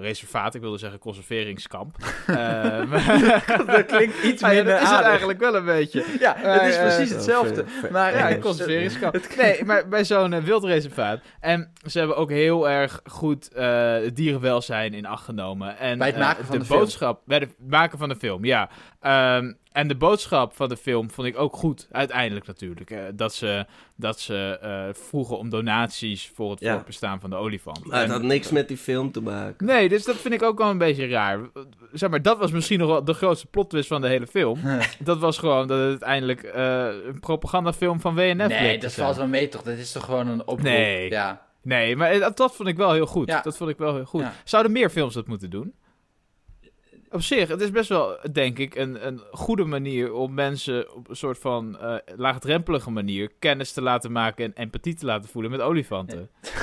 reservaat, 0.00 0.54
ik 0.54 0.60
wilde 0.60 0.78
zeggen 0.78 0.98
conserveringskamp. 0.98 1.96
Eh, 2.26 2.36
maar- 2.90 3.62
dat 3.66 3.86
klinkt 3.86 4.22
iets 4.22 4.42
Ah 4.42 4.48
ja, 4.50 4.56
minder 4.56 4.74
dat 4.74 4.82
is 4.82 4.90
het 4.90 5.00
eigenlijk 5.00 5.40
wel 5.40 5.54
een 5.56 5.64
beetje. 5.64 6.04
Ja, 6.20 6.34
het 6.38 6.62
is 6.62 6.76
eh, 6.76 6.82
precies 6.82 7.10
hetzelfde. 7.10 7.54
ver- 7.54 7.68
ver- 7.80 7.92
Maar 7.92 8.12
Ja, 8.12 8.18
ja, 8.28 8.34
een 8.34 8.40
conserveringskamp. 8.40 9.16
Nee, 9.36 9.64
maar 9.64 9.88
bij 9.88 10.04
zo'n 10.04 10.32
eh, 10.32 10.42
wildreservaat. 10.42 11.20
En 11.40 11.72
ze 11.86 11.98
hebben 11.98 12.16
ook 12.16 12.30
heel 12.30 12.68
erg 12.70 13.00
goed 13.04 13.52
eh, 13.52 13.92
het 13.92 14.16
dierenwelzijn 14.16 14.94
in 14.94 15.06
acht 15.06 15.24
genomen. 15.24 15.78
En, 15.78 15.98
Bij 15.98 16.06
het 16.06 16.16
eh, 16.16 16.22
maken 16.22 16.44
van 16.44 16.58
de 16.58 16.64
film. 16.64 16.78
boodschap, 16.78 17.22
Bij 17.24 17.38
het 17.38 17.54
maken 17.68 17.98
van 17.98 18.08
de 18.08 18.16
film, 18.16 18.44
ja. 18.44 18.68
Ehm, 19.00 19.52
en 19.72 19.88
de 19.88 19.96
boodschap 19.96 20.52
van 20.54 20.68
de 20.68 20.76
film 20.76 21.10
vond 21.10 21.26
ik 21.26 21.38
ook 21.38 21.56
goed, 21.56 21.88
uiteindelijk 21.90 22.46
natuurlijk. 22.46 22.90
eh, 22.90 22.98
dat 23.14 23.34
ze, 23.34 23.66
dat 23.96 24.20
ze 24.20 24.58
eh, 24.62 24.84
vroegen 25.04 25.38
om 25.38 25.50
donaties 25.50 26.30
voor 26.34 26.50
het 26.50 26.60
Ja. 26.60 26.72
voortbestaan 26.72 27.20
van 27.20 27.30
de 27.30 27.36
olifant. 27.36 27.84
Maar 27.84 27.98
het 28.00 28.06
En- 28.08 28.12
had 28.14 28.22
niks 28.22 28.50
met 28.50 28.68
die 28.68 28.76
film 28.76 29.12
te 29.12 29.22
maken. 29.22 29.66
Nee, 29.66 29.88
dus 29.88 30.04
dat 30.04 30.16
vind 30.16 30.34
ik 30.34 30.42
ook 30.42 30.58
wel 30.58 30.70
een 30.70 30.78
beetje 30.78 31.08
raar. 31.08 31.40
Zeg 31.92 32.10
maar, 32.10 32.22
dat 32.22 32.38
was 32.38 32.50
misschien 32.50 32.78
nog 32.78 32.88
wel 32.88 33.04
de 33.04 33.12
grootste 33.14 33.46
plot 33.46 33.70
twist 33.70 33.88
van 33.88 34.00
de 34.00 34.08
hele 34.08 34.26
film. 34.26 34.58
Dat 34.98 35.18
was 35.18 35.38
gewoon 35.38 35.66
dat 35.66 35.78
het 35.78 35.88
uiteindelijk 35.88 36.42
eh, 36.42 36.86
een 37.06 37.20
propagandafilm 37.20 38.00
van 38.00 38.14
WNF 38.14 38.46
bleek 38.46 38.48
Nee, 38.60 38.78
dat 38.78 38.92
valt 38.92 39.16
wel 39.16 39.26
mee 39.26 39.48
toch? 39.48 39.62
Dat 39.62 39.76
is 39.76 39.92
toch 39.92 40.04
gewoon 40.04 40.28
een 40.28 40.40
oproep? 40.40 40.62
Nee. 40.62 41.10
Ja. 41.10 41.48
Nee, 41.62 41.96
maar 41.96 42.18
dat, 42.18 42.36
dat 42.36 42.56
vond 42.56 42.68
ik 42.68 42.76
wel 42.76 42.92
heel 42.92 43.06
goed. 43.06 43.28
Ja. 43.28 43.40
Dat 43.40 43.56
vond 43.56 43.70
ik 43.70 43.78
wel 43.78 43.94
heel 43.94 44.04
goed. 44.04 44.20
Ja. 44.20 44.32
Zouden 44.44 44.72
meer 44.72 44.90
films 44.90 45.14
dat 45.14 45.26
moeten 45.26 45.50
doen? 45.50 45.74
Op 47.12 47.22
zich, 47.22 47.48
het 47.48 47.60
is 47.60 47.70
best 47.70 47.88
wel, 47.88 48.16
denk 48.32 48.58
ik, 48.58 48.74
een, 48.74 49.06
een 49.06 49.20
goede 49.32 49.64
manier 49.64 50.12
om 50.12 50.34
mensen 50.34 50.94
op 50.94 51.08
een 51.08 51.16
soort 51.16 51.38
van 51.38 51.78
eh, 51.78 51.94
laagdrempelige 52.16 52.90
manier 52.90 53.30
kennis 53.38 53.72
te 53.72 53.82
laten 53.82 54.12
maken 54.12 54.44
en 54.44 54.52
empathie 54.54 54.94
te 54.94 55.06
laten 55.06 55.30
voelen 55.30 55.50
met 55.50 55.60
olifanten. 55.60 56.28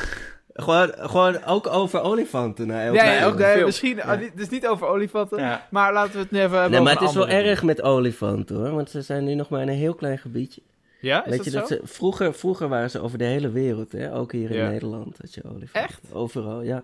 Gewoon, 0.60 0.92
gewoon 0.96 1.44
ook 1.44 1.68
over 1.68 2.02
olifanten. 2.02 2.68
Nou, 2.68 2.90
ook, 3.26 3.38
nee, 3.38 3.52
film. 3.54 3.66
misschien, 3.66 3.96
Ja. 3.96 4.16
niet- 4.16 4.38
dus 4.38 4.50
niet 4.50 4.68
over 4.68 4.88
olifanten, 4.88 5.40
ja. 5.40 5.68
maar 5.72 5.94
laten 5.94 6.14
we 6.14 6.20
het 6.20 6.32
nu 6.32 6.38
even 6.40 6.52
hebben 6.52 6.72
Nee, 6.72 6.82
maar 6.82 6.94
het 7.00 7.10
is 7.10 7.16
wel 7.16 7.28
erg 7.28 7.64
met 7.64 7.82
olifanten 7.82 8.56
hoor. 8.56 8.72
Want 8.72 8.90
ze 8.90 9.02
zijn 9.02 9.24
nu 9.24 9.34
nog 9.36 9.50
maar 9.50 9.62
in 9.62 9.68
een 9.68 9.74
heel 9.76 9.94
klein 9.96 10.18
gebiedje. 10.18 10.62
Ja, 11.02 11.24
is 11.26 11.30
Weet 11.30 11.38
dat 11.38 11.46
je 11.46 11.52
zo? 11.60 11.66
ze, 11.66 11.80
vroeger, 11.84 12.34
vroeger 12.34 12.68
waren 12.68 12.90
ze 12.90 13.00
over 13.00 13.18
de 13.18 13.24
hele 13.24 13.50
wereld, 13.52 13.92
hè? 13.92 14.16
ook 14.16 14.32
hier 14.32 14.52
in 14.52 14.58
Ja. 14.58 14.70
Nederland 14.70 15.18
had 15.22 15.34
je 15.34 15.44
olifanten. 15.44 15.82
Echt? 15.82 16.02
Overal, 16.14 16.62
ja. 16.62 16.84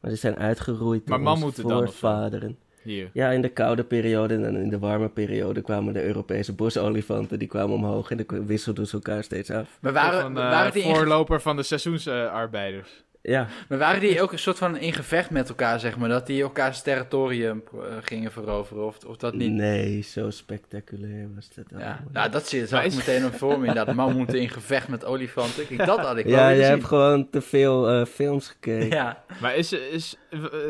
Maar 0.00 0.10
die 0.10 0.20
zijn 0.20 0.36
uitgeroeid 0.36 1.08
Maar 1.08 1.18
door 1.18 1.26
onze 1.42 1.62
dan. 1.62 2.56
Hier. 2.82 3.10
Ja, 3.12 3.30
in 3.30 3.42
de 3.42 3.48
koude 3.48 3.84
periode 3.84 4.34
en 4.34 4.56
in 4.56 4.68
de 4.68 4.78
warme 4.78 5.08
periode 5.08 5.62
kwamen 5.62 5.92
de 5.92 6.04
Europese 6.04 6.54
bosolifanten. 6.54 7.38
Die 7.38 7.48
kwamen 7.48 7.74
omhoog 7.74 8.10
en 8.10 8.16
dan 8.16 8.46
wisselden 8.46 8.86
ze 8.86 8.94
elkaar 8.94 9.24
steeds 9.24 9.50
af. 9.50 9.78
Maar 9.80 9.92
Waren, 9.92 10.12
waren, 10.12 10.34
van, 10.34 10.42
eh, 10.42 10.50
waren 10.50 10.72
die 10.72 10.82
in... 10.82 10.94
voorloper 10.94 11.40
van 11.40 11.56
de 11.56 11.62
seizoensarbeiders. 11.62 13.04
Ja, 13.22 13.46
Maar 13.68 13.78
waren 13.78 14.00
die 14.00 14.22
ook 14.22 14.32
een 14.32 14.38
soort 14.38 14.58
van 14.58 14.76
in 14.76 14.92
gevecht 14.92 15.30
met 15.30 15.48
elkaar, 15.48 15.80
zeg 15.80 15.96
maar? 15.96 16.08
Dat 16.08 16.26
die 16.26 16.42
elkaars 16.42 16.82
territorium 16.82 17.62
eh, 17.74 17.96
gingen 18.00 18.32
veroveren? 18.32 18.86
Of, 18.86 19.04
of 19.04 19.16
dat 19.16 19.34
niet? 19.34 19.50
nee, 19.52 20.00
zo 20.02 20.30
spectaculair 20.30 21.28
was 21.34 21.48
dat 21.54 21.64
Ja, 21.68 21.76
allemaal. 21.76 21.98
nou, 22.12 22.30
dat 22.30 22.48
zie- 22.48 22.60
zag 22.66 22.70
Maar 22.70 22.84
ik 22.84 22.94
meteen 22.94 23.22
nog 23.22 23.36
voor 23.36 23.58
me. 23.60 23.66
Inderdaad, 23.66 23.94
man 23.94 24.16
moeten 24.16 24.40
in 24.40 24.48
gevecht 24.48 24.88
met 24.88 25.04
olifanten. 25.04 25.66
Kijk, 25.66 25.86
dat 25.86 25.98
had 25.98 26.16
ik 26.16 26.24
wel 26.24 26.34
Ja, 26.34 26.48
je 26.48 26.62
hebt 26.62 26.84
gewoon 26.84 27.30
te 27.30 27.40
veel 27.40 27.88
eh, 27.88 28.04
films 28.06 28.48
gekeken. 28.48 28.88
Ja, 28.96 29.24
Maar 29.40 29.56
is, 29.56 29.72
is, 29.72 30.16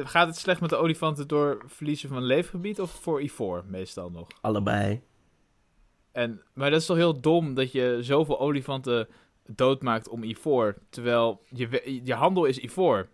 gaat 0.05 0.27
het 0.27 0.37
slecht 0.37 0.61
met 0.61 0.71
de 0.71 0.77
olifanten 0.77 1.29
door 1.29 1.63
verliezen 1.67 2.09
van 2.09 2.23
leefgebied 2.23 2.81
of 2.81 2.91
voor 2.91 3.23
ivoor 3.23 3.65
meestal 3.67 4.11
nog? 4.11 4.27
Allebei. 4.41 5.01
En, 6.13 6.43
maar 6.55 6.71
dat 6.71 6.81
is 6.81 6.87
toch 6.87 6.97
heel 6.97 7.21
dom 7.21 7.55
dat 7.55 7.73
je 7.73 7.99
zoveel 8.01 8.41
olifanten 8.41 9.09
doodmaakt 9.57 10.09
om 10.09 10.23
ivoor, 10.23 10.75
terwijl 10.91 11.43
je, 11.49 12.01
je 12.05 12.15
handel 12.15 12.45
is 12.45 12.59
ivoor. 12.59 13.09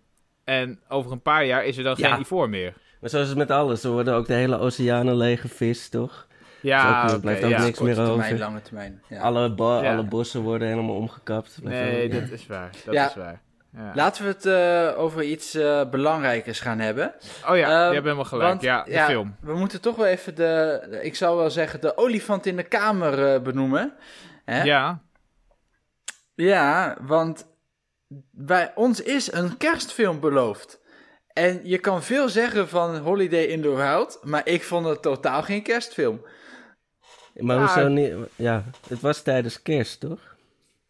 En 0.45 0.81
over 0.89 1.13
een 1.13 1.23
paar 1.23 1.45
jaar 1.45 1.65
is 1.65 1.77
er 1.77 1.85
dan 1.85 1.95
Ja. 1.99 2.11
geen 2.11 2.21
ivoor 2.21 2.49
meer. 2.49 2.75
Maar 3.01 3.11
zoals 3.11 3.29
het 3.29 3.37
met 3.39 3.51
alles, 3.51 3.85
er 3.85 3.91
worden 3.91 4.15
ook 4.15 4.27
de 4.27 4.33
hele 4.35 4.59
oceanen 4.59 5.17
leeg 5.17 5.41
gevist, 5.41 5.91
toch? 5.91 6.27
Ja, 6.61 7.05
ook- 7.05 7.11
er 7.11 7.21
blijft 7.21 7.45
ook 7.45 7.51
ja. 7.51 7.63
niks 7.63 7.79
korte 7.79 7.85
meer 7.85 7.95
termijn, 7.95 8.33
over. 8.33 8.39
lange 8.45 8.63
termijn. 8.63 9.03
Ja. 9.09 9.21
Alle, 9.21 9.55
bo- 9.55 9.83
Ja. 9.83 9.93
alle 9.93 10.05
bossen 10.05 10.41
worden 10.43 10.69
helemaal 10.69 10.95
omgekapt. 10.97 11.59
Nee, 11.63 12.09
dat 12.09 12.31
is 12.31 12.47
waar. 12.47 12.71
Dat 12.85 12.95
Ja. 12.95 13.09
is 13.09 13.15
waar. 13.15 13.41
Ja. 13.77 13.93
Laten 13.95 14.23
we 14.25 14.29
het 14.31 14.47
eh, 14.47 15.01
over 15.03 15.23
iets 15.23 15.55
eh, 15.55 15.89
belangrijkers 15.91 16.61
gaan 16.61 16.79
hebben. 16.79 17.15
Oh 17.49 17.57
ja, 17.57 17.63
Ehm, 17.69 17.87
je 17.89 17.93
hebt 17.93 18.03
helemaal 18.05 18.25
gelijk. 18.25 18.49
want, 18.49 18.63
ja, 18.63 18.83
de 18.85 18.91
ja, 18.91 19.07
film. 19.07 19.37
We 19.41 19.55
moeten 19.55 19.81
toch 19.81 19.97
wel 19.97 20.07
even 20.07 20.35
de, 20.35 20.87
de- 20.91 21.03
ik 21.05 21.15
zou 21.15 21.37
wel 21.37 21.51
zeggen, 21.51 21.81
de 21.81 21.97
olifant 21.97 22.47
in 22.47 22.57
de 22.57 22.63
kamer 22.63 23.35
eh, 23.35 23.41
benoemen. 23.43 23.93
Hè? 24.45 24.63
Ja, 24.63 25.01
Ja, 26.37 26.97
want 27.01 27.47
bij 28.31 28.73
ons 28.75 29.03
is 29.03 29.33
een 29.33 29.57
kerstfilm 29.57 30.21
beloofd. 30.21 30.81
En 31.33 31.61
je 31.63 31.79
kan 31.79 32.03
veel 32.03 32.29
zeggen 32.29 32.69
van 32.69 32.97
Holiday 32.97 33.45
in 33.45 33.63
the 33.63 33.75
Wild, 33.75 34.19
maar 34.23 34.49
ik 34.49 34.63
vond 34.63 34.87
het 34.87 35.03
totaal 35.03 35.43
geen 35.43 35.63
kerstfilm. 35.63 36.21
Maar 37.35 37.59
hoezo 37.59 37.89
niet? 37.89 38.13
Ja, 38.37 38.65
het 38.89 39.01
was 39.01 39.23
tijdens 39.23 39.63
kerst, 39.63 40.01
toch? 40.01 40.35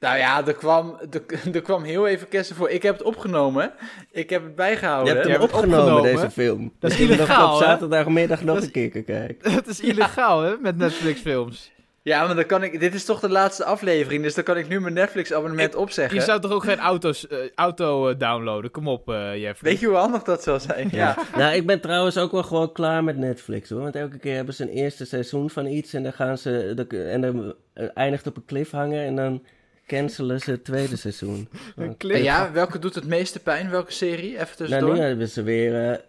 Nou 0.01 0.19
ja, 0.19 0.47
er 0.47 0.55
kwam, 0.55 0.99
er, 1.11 1.23
er 1.55 1.63
kwam 1.63 1.83
heel 1.83 2.07
even 2.07 2.29
kerst 2.29 2.53
voor. 2.53 2.71
Ik 2.71 2.83
heb 2.83 2.99
het 2.99 3.07
opgenomen. 3.07 3.73
Ik 4.11 4.31
heb 4.31 4.41
het 4.41 4.51
Je 4.51 4.57
bijgehouden. 4.57 5.15
Je 5.15 5.21
hebt 5.21 5.33
het 5.33 5.43
opgenomen, 5.43 5.79
opgenomen. 5.79 6.15
deze 6.15 6.31
film. 6.31 6.73
Dat 6.79 6.91
is 6.91 6.99
illegaal, 7.01 7.55
op 7.55 7.63
zaterdagmiddag 7.63 8.43
nog 8.43 8.55
Dat 8.55 8.65
een 8.65 8.71
keer 8.71 9.03
kijken. 9.03 9.53
het 9.53 9.67
is 9.77 9.81
illegaal 9.81 10.43
hè, 10.43 10.57
met 10.57 10.77
Netflix-films. 10.77 11.73
Ja, 12.07 12.27
maar 12.27 12.35
dan 12.35 12.47
kan 12.47 12.63
ik. 12.63 12.81
Dit 12.81 12.95
is 12.95 13.05
toch 13.05 13.21
de 13.21 13.29
laatste 13.29 13.65
aflevering, 13.65 14.23
dus 14.23 14.35
dan 14.35 14.45
kan 14.45 14.57
ik 14.57 14.69
nu 14.69 14.81
mijn 14.81 14.95
Netflix-abonnement 14.95 15.75
opzeggen. 15.75 16.17
Je 16.19 16.23
zou 16.25 16.41
toch 16.41 16.51
ook 16.53 16.65
geen 16.65 16.79
auto's, 16.79 17.27
eh, 17.29 17.39
auto 17.55 18.09
eh, 18.09 18.19
downloaden? 18.19 18.71
Kom 18.71 18.89
op, 18.89 19.09
eh 19.11 19.37
Jeffrey. 19.37 19.71
Weet 19.71 19.81
je 19.81 19.87
hoe 19.87 19.97
handig 19.97 20.23
dat 20.23 20.43
zou 20.43 20.61
zijn? 20.61 20.89
Ja. 20.93 21.17
Nou, 21.37 21.55
ik 21.55 21.67
ben 21.67 21.81
trouwens 21.81 22.19
ook 22.19 22.33
wel 22.33 22.43
gewoon 22.43 22.73
klaar 22.73 23.05
met 23.05 23.17
Netflix 23.17 23.71
hoor. 23.71 23.81
Want 23.81 23.97
elke 23.97 24.19
keer 24.19 24.35
hebben 24.35 24.55
ze 24.55 24.63
een 24.63 24.69
eerste 24.69 25.05
seizoen 25.07 25.51
van 25.51 25.67
iets 25.67 25.95
en 25.95 26.03
dan 26.03 26.13
gaan 26.13 26.39
ze. 26.39 26.73
de- 26.89 27.03
En 27.03 27.21
dan 27.21 27.55
eindigt 27.95 28.27
op 28.27 28.37
een 28.37 28.45
cliffhanger 28.45 29.05
en 29.07 29.17
dan 29.17 29.43
cancelen 29.87 30.41
ze 30.41 30.51
het 30.51 30.65
tweede 30.65 30.97
seizoen. 30.97 31.49
Een 31.77 31.97
En 31.99 32.23
ja, 32.23 32.53
welke 32.53 32.79
doet 32.79 32.95
het 32.95 33.07
meeste 33.07 33.39
pijn? 33.41 33.71
Welke 33.71 33.93
serie? 33.93 34.29
Even 34.35 34.37
Nou, 34.47 34.57
tussendoor. 34.57 34.95
nu 34.95 35.01
hebben 35.01 35.29
ze 35.29 35.43
weer 35.43 36.01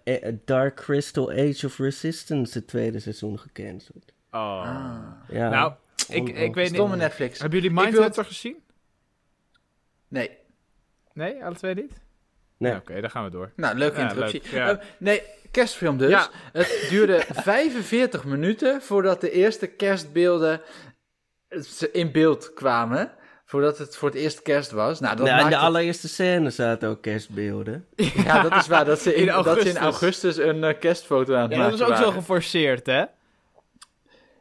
Dark 0.46 0.76
Crystal 0.76 1.32
Age 1.32 1.66
of 1.66 1.78
Resistance, 1.80 2.58
het 2.58 2.68
tweede 2.68 3.00
seizoen, 3.00 3.40
gecanceld. 3.40 4.06
Oh. 4.32 4.42
Ah. 4.42 4.96
Ja, 5.30 5.50
Nou, 5.50 5.72
ik, 6.10 6.30
ik 6.30 6.54
weet 6.54 6.68
Stomme 6.68 6.94
niet. 6.94 7.04
Netflix. 7.04 7.40
Hebben 7.40 7.60
jullie 7.62 7.76
Ik 7.78 7.84
wil 7.84 7.92
Mindhunter 7.92 8.26
gezien? 8.26 8.64
Nee. 10.08 10.38
Nee, 11.14 11.44
alle 11.44 11.56
twee 11.56 11.74
niet? 11.74 11.92
Nee. 12.58 12.72
Ja, 12.72 12.78
Oké, 12.78 13.02
dan 13.02 13.10
gaan 13.10 13.24
we 13.24 13.30
door. 13.30 13.52
Nou, 13.56 13.76
leuke 13.78 13.98
Ja, 13.98 14.02
interruptie. 14.04 14.42
leuk, 14.44 14.52
ja. 14.52 14.70
Eh, 14.70 14.78
nee, 14.98 15.22
kerstfilm 15.52 15.98
dus. 15.98 16.10
Ja. 16.10 16.30
Het 16.54 16.86
duurde 16.90 17.24
45 17.34 18.24
minuten 18.26 18.82
voordat 18.82 19.22
de 19.22 19.32
eerste 19.32 19.68
kerstbeelden 19.68 20.62
eh, 21.48 21.60
in 21.92 22.12
beeld 22.12 22.54
kwamen. 22.54 23.12
Voordat 23.46 23.78
het 23.78 23.96
voor 23.98 24.10
het 24.10 24.18
eerst 24.18 24.42
kerst 24.42 24.72
was. 24.72 25.00
Nou, 25.00 25.16
dat 25.16 25.26
Nou, 25.26 25.44
in 25.44 25.50
de 25.50 25.58
allereerste 25.58 26.08
scène 26.08 26.50
zaten 26.50 26.90
ook 26.90 27.02
kerstbeelden. 27.02 27.86
Ja, 28.26 28.42
dat 28.42 28.56
is 28.56 28.68
waar. 28.68 28.86
Dat 28.86 29.00
ze 29.00 29.14
in, 29.16 29.20
In 29.22 29.26
Dat 29.44 29.62
ze 29.62 29.70
in 29.70 29.78
augustus. 29.78 29.78
augustus 29.78 30.38
een 30.38 30.64
eh, 30.64 30.80
kerstfoto 30.80 31.36
aan 31.36 31.42
het 31.42 31.52
Ja, 31.52 31.58
maken 31.58 31.78
dat 31.78 31.90
is 31.90 31.96
ook 31.96 32.04
zo 32.04 32.12
geforceerd, 32.12 32.86
hè? 32.86 33.04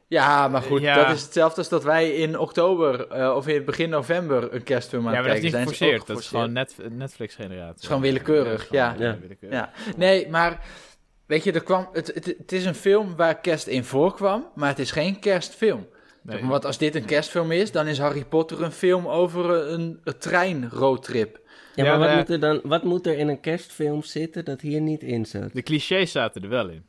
Ja, 0.09 0.49
maar 0.49 0.63
goed, 0.63 0.81
Ja. 0.81 0.95
dat 1.05 1.15
is 1.15 1.23
hetzelfde 1.23 1.57
als 1.59 1.69
dat 1.69 1.85
wij 1.85 2.11
in 2.11 2.39
oktober 2.39 3.09
eh, 3.09 3.35
of 3.37 3.49
in 3.49 3.65
begin 3.65 3.89
november 3.89 4.55
een 4.55 4.63
kerstfilm 4.63 5.07
aan 5.07 5.13
Ja, 5.13 5.19
het 5.19 5.27
maar 5.27 5.35
dat 5.35 5.45
is 5.45 5.53
niet 5.53 5.53
zijn. 5.53 5.69
Geforceerd. 5.69 6.07
Dat 6.07 6.19
is 6.19 6.29
gewoon 6.29 6.53
net, 6.53 6.77
Netflix-generatie. 6.91 7.81
is 7.81 7.87
gewoon 7.87 8.03
willekeurig, 8.03 8.71
ja. 8.71 8.95
Ja. 8.99 9.19
Ja. 9.51 9.71
Nee, 9.97 10.29
maar 10.29 10.61
weet 11.27 11.45
je, 11.45 11.53
er 11.53 11.63
kwam, 11.63 11.89
het, 11.93 12.07
het, 12.15 12.25
het 12.27 12.53
is 12.53 12.65
een 12.65 12.75
film 12.75 13.17
waar 13.17 13.41
kerst 13.41 13.67
in 13.67 13.85
voorkwam, 13.85 14.47
maar 14.55 14.69
het 14.69 14.79
is 14.79 14.91
geen 14.91 15.19
kerstfilm. 15.21 15.87
Nee. 16.23 16.45
Want 16.45 16.65
als 16.65 16.79
dit 16.79 16.95
een 16.95 17.05
kerstfilm 17.05 17.53
is, 17.53 17.73
dan 17.73 17.87
is 17.87 17.99
Harry 17.99 18.25
Potter 18.25 18.63
een 18.63 18.73
film 18.73 19.07
over 19.09 19.51
een, 19.51 20.01
een 20.05 20.19
treinroadtrip. 20.19 21.41
Ja, 21.75 21.85
Ja, 21.85 21.97
maar 21.99 22.09
wat, 22.09 22.17
moet 22.17 22.31
er 22.31 22.41
dan, 22.41 22.61
wat 22.63 22.83
moet 22.85 23.07
er 23.07 23.19
in 23.19 23.29
een 23.29 23.41
kerstfilm 23.41 24.03
zitten 24.03 24.45
dat 24.45 24.61
hier 24.61 24.81
niet 24.81 25.03
in 25.03 25.27
zat? 25.27 25.53
De 25.53 25.63
clichés 25.63 26.13
zaten 26.13 26.43
er 26.43 26.49
wel 26.49 26.69
in. 26.69 26.85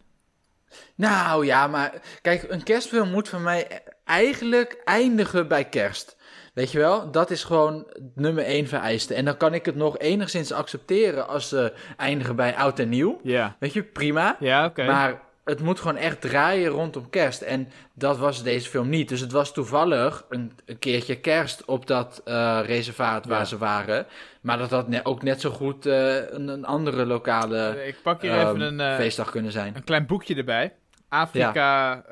Nou 0.95 1.45
ja, 1.45 1.67
maar 1.67 1.93
kijk, 2.21 2.45
een 2.49 2.63
kerstfilm 2.63 3.09
moet 3.11 3.29
van 3.29 3.43
mij 3.43 3.81
eigenlijk 4.05 4.81
eindigen 4.83 5.47
bij 5.47 5.63
kerst. 5.65 6.15
Weet 6.53 6.71
je 6.71 6.77
wel, 6.77 7.11
dat 7.11 7.31
is 7.31 7.43
gewoon 7.43 7.87
nummer 8.15 8.43
één 8.43 8.67
vereiste. 8.67 9.13
En 9.13 9.25
dan 9.25 9.37
kan 9.37 9.53
ik 9.53 9.65
het 9.65 9.75
nog 9.75 9.97
enigszins 9.97 10.51
accepteren 10.51 11.27
als 11.27 11.49
ze 11.49 11.73
eindigen 11.97 12.35
bij 12.35 12.55
oud 12.55 12.79
en 12.79 12.89
nieuw. 12.89 13.19
Ja, 13.23 13.55
Weet 13.59 13.73
je, 13.73 13.83
prima. 13.83 14.35
ja 14.39 14.65
oké. 14.65 14.85
Maar 14.85 15.21
het 15.47 15.61
moet 15.61 15.79
gewoon 15.79 15.95
echt 15.97 16.21
draaien 16.21 16.69
rondom 16.69 17.09
kerst. 17.09 17.41
En 17.41 17.69
dat 17.93 18.17
was 18.17 18.43
deze 18.43 18.69
film 18.69 18.89
niet. 18.89 19.09
Dus 19.09 19.19
het 19.19 19.31
was 19.31 19.53
toevallig 19.53 20.25
een, 20.29 20.51
een 20.65 20.79
keertje 20.79 21.19
kerst 21.19 21.65
op 21.65 21.87
dat 21.87 22.21
eh, 22.25 22.59
reservaat 22.65 23.25
waar 23.25 23.39
Ja. 23.39 23.45
ze 23.45 23.57
waren. 23.57 24.05
Maar 24.41 24.57
dat 24.57 24.69
had 24.69 24.87
ne- 24.87 25.05
ook 25.05 25.23
net 25.23 25.41
zo 25.41 25.49
goed 25.49 25.85
eh, 25.85 26.15
een, 26.31 26.47
een 26.47 26.65
andere 26.65 27.05
lokale 27.05 27.85
ik 27.87 28.01
pak 28.03 28.21
hier 28.21 28.31
ehm, 28.31 28.47
even 28.47 28.61
een, 28.61 28.79
eh, 28.79 28.95
feestdag 28.95 29.29
kunnen 29.31 29.51
zijn. 29.51 29.75
een 29.75 29.83
klein 29.83 30.05
boekje 30.05 30.35
erbij. 30.35 30.73
Afrika 31.09 32.03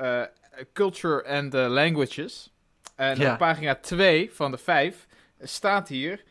Culture 0.74 1.26
and 1.28 1.54
Languages. 1.54 2.54
En 2.96 3.20
Ja. 3.20 3.32
op 3.32 3.38
pagina 3.38 3.76
2 3.76 4.30
van 4.34 4.52
de 4.52 4.58
5 4.58 5.08
staat 5.42 5.88
hier... 5.88 6.24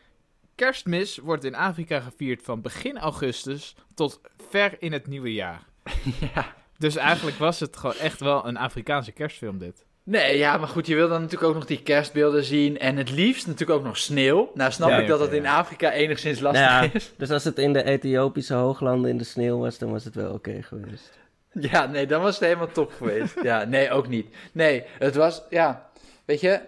Kerstmis 0.55 1.17
wordt 1.17 1.43
in 1.43 1.55
Afrika 1.55 1.99
gevierd 1.99 2.41
van 2.43 2.61
begin 2.61 2.97
augustus 2.97 3.75
tot 3.95 4.21
ver 4.49 4.75
in 4.79 4.93
het 4.93 5.07
nieuwe 5.07 5.33
jaar. 5.33 5.61
ja. 6.33 6.53
Dus 6.77 6.95
eigenlijk 6.95 7.37
was 7.37 7.59
het 7.59 7.77
gewoon 7.77 7.95
echt 7.95 8.19
wel 8.19 8.47
een 8.47 8.57
Afrikaanse 8.57 9.11
kerstfilm 9.11 9.57
dit. 9.57 9.85
Nee, 10.03 10.37
ja, 10.37 10.57
maar 10.57 10.67
goed, 10.67 10.87
je 10.87 10.95
wil 10.95 11.07
dan 11.09 11.21
natuurlijk 11.21 11.49
ook 11.49 11.55
nog 11.57 11.65
die 11.65 11.81
kerstbeelden 11.83 12.43
zien. 12.43 12.79
En 12.79 12.97
het 12.97 13.11
liefst 13.11 13.47
natuurlijk 13.47 13.79
ook 13.79 13.85
nog 13.85 13.97
sneeuw. 13.97 14.51
Nou, 14.53 14.71
snap 14.71 14.89
Ja, 14.89 14.97
ik 14.97 15.07
dat 15.07 15.19
dat 15.19 15.31
in. 15.33 15.45
Afrika 15.47 15.91
enigszins 15.91 16.39
lastig 16.39 16.61
Ja. 16.65 16.89
is. 16.93 17.11
Dus 17.17 17.31
als 17.31 17.43
het 17.43 17.57
in 17.57 17.73
de 17.73 17.83
Ethiopische 17.83 18.53
hooglanden 18.53 19.09
in 19.11 19.17
de 19.17 19.23
sneeuw 19.23 19.57
was, 19.59 19.77
dan 19.77 19.91
was 19.91 20.03
het 20.03 20.15
wel 20.15 20.33
oké 20.33 20.61
geweest. 20.61 21.19
Ja, 21.51 21.85
nee, 21.85 22.05
dan 22.07 22.21
was 22.21 22.35
het 22.35 22.43
helemaal 22.43 22.71
top 22.71 22.93
geweest. 22.97 23.35
Ja, 23.43 23.63
nee, 23.63 23.91
ook 23.91 24.07
niet. 24.07 24.35
Nee, 24.51 24.83
het 24.99 25.15
was, 25.15 25.41
ja, 25.49 25.89
weet 26.25 26.41
je, 26.41 26.59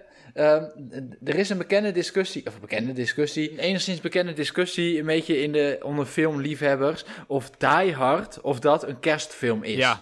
er 1.24 1.36
is 1.36 1.50
een 1.50 1.58
bekende 1.58 1.92
discussie, 1.92 2.46
of 2.48 2.54
een 2.56 2.62
bekende 2.62 2.94
discussie, 2.94 3.52
een 3.52 3.60
enigszins 3.60 4.02
bekende 4.02 4.34
discussie, 4.34 5.00
een 5.00 5.06
beetje 5.06 5.42
in 5.42 5.52
de, 5.52 5.80
onder 5.84 6.06
filmliefhebbers, 6.06 7.06
of 7.28 7.50
Die 7.50 7.94
Hard, 7.94 8.42
of 8.42 8.60
dat 8.60 8.88
een 8.88 9.00
kerstfilm 9.00 9.64
is. 9.64 9.76
Ja, 9.78 10.02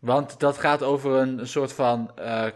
Want 0.00 0.40
dat 0.40 0.58
gaat 0.58 0.82
over 0.82 1.12
een, 1.12 1.38
een 1.38 1.46
soort 1.48 1.72
van 1.72 2.10
eh, 2.16 2.46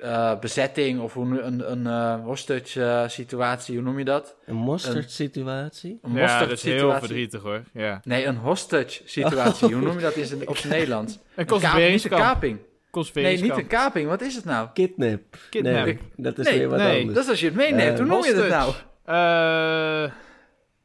eh, 0.00 0.38
bezetting, 0.38 1.00
of 1.00 1.12
hoe, 1.14 1.26
nu- 1.26 1.40
een, 1.40 1.70
een 1.70 1.86
eh, 1.86 2.24
hostage 2.24 3.04
situatie, 3.08 3.74
hoe 3.74 3.84
noem 3.84 3.98
je 3.98 4.04
dat? 4.04 4.36
Een 4.46 4.54
mosterd 4.54 5.10
situatie? 5.10 5.98
Een 6.02 6.12
ja 6.12 6.38
dat 6.38 6.50
is 6.50 6.62
heel 6.62 6.72
situatie. 6.72 7.06
verdrietig 7.06 7.42
hoor. 7.42 7.62
Ja. 7.72 8.00
Nee, 8.04 8.26
een 8.26 8.36
hostage 8.36 9.02
situatie, 9.04 9.74
hoe 9.74 9.82
noem 9.84 9.94
je 9.94 10.00
dat 10.00 10.14
in 10.14 10.48
op 10.48 10.56
zijn 10.56 10.72
Nederlands? 10.78 11.18
Een 11.34 11.46
Een 11.50 11.92
een 11.92 12.00
kaping. 12.08 12.58
Nee, 13.14 13.42
niet 13.42 13.56
een 13.56 13.66
kaping. 13.66 14.08
Wat 14.08 14.20
is 14.22 14.34
het 14.34 14.44
nou? 14.44 14.68
Kidnap. 14.74 15.20
Kidnap. 15.50 15.84
Nee, 15.84 15.98
dat 16.16 16.38
is 16.38 16.46
Nee, 16.46 16.58
weer 16.58 16.68
wat 16.68 16.78
nee, 16.78 16.98
anders. 16.98 17.14
Dat 17.14 17.24
is 17.24 17.30
als 17.30 17.40
je 17.40 17.46
het 17.46 17.54
meeneemt. 17.54 17.92
Eh, 17.92 17.96
Hoe 17.96 18.06
noem 18.06 18.24
je 18.24 18.34
dat 18.34 18.48
nou? 18.48 18.72
Eh, 19.04 20.10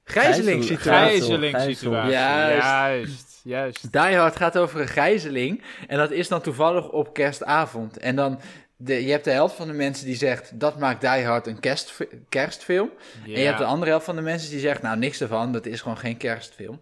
Gijzelingssituatie. 0.03 1.09
Gijzel- 1.09 1.37
Gijzelingssituatie. 1.37 2.11
Juist. 2.11 2.61
Juist, 2.63 3.41
juist. 3.43 3.91
Die 3.91 4.01
Hard 4.15 4.35
gaat 4.35 4.57
over 4.57 4.81
een 4.81 4.87
gijzeling. 4.87 5.63
En 5.87 5.97
dat 5.97 6.11
is 6.11 6.27
dan 6.27 6.41
toevallig 6.41 6.89
op 6.89 7.13
kerstavond. 7.13 7.97
En 7.97 8.15
dan, 8.15 8.39
de, 8.77 9.05
je 9.05 9.11
hebt 9.11 9.23
de 9.23 9.31
helft 9.31 9.55
van 9.55 9.67
de 9.67 9.73
mensen 9.73 10.05
die 10.05 10.15
zegt... 10.15 10.59
dat 10.59 10.79
maakt 10.79 11.01
Die 11.01 11.23
Hard 11.25 11.47
een 11.47 11.59
kerstf- 11.59 12.01
kerstfilm. 12.29 12.89
En 13.25 13.31
je 13.31 13.37
hebt 13.45 13.57
de 13.57 13.63
andere 13.65 13.91
helft 13.91 14.05
van 14.05 14.15
de 14.15 14.21
mensen 14.21 14.49
die 14.49 14.59
zegt... 14.59 14.81
nou, 14.81 14.97
niks 14.97 15.21
ervan, 15.21 15.51
dat 15.51 15.65
is 15.65 15.81
gewoon 15.81 15.97
geen 15.97 16.17
kerstfilm. 16.17 16.81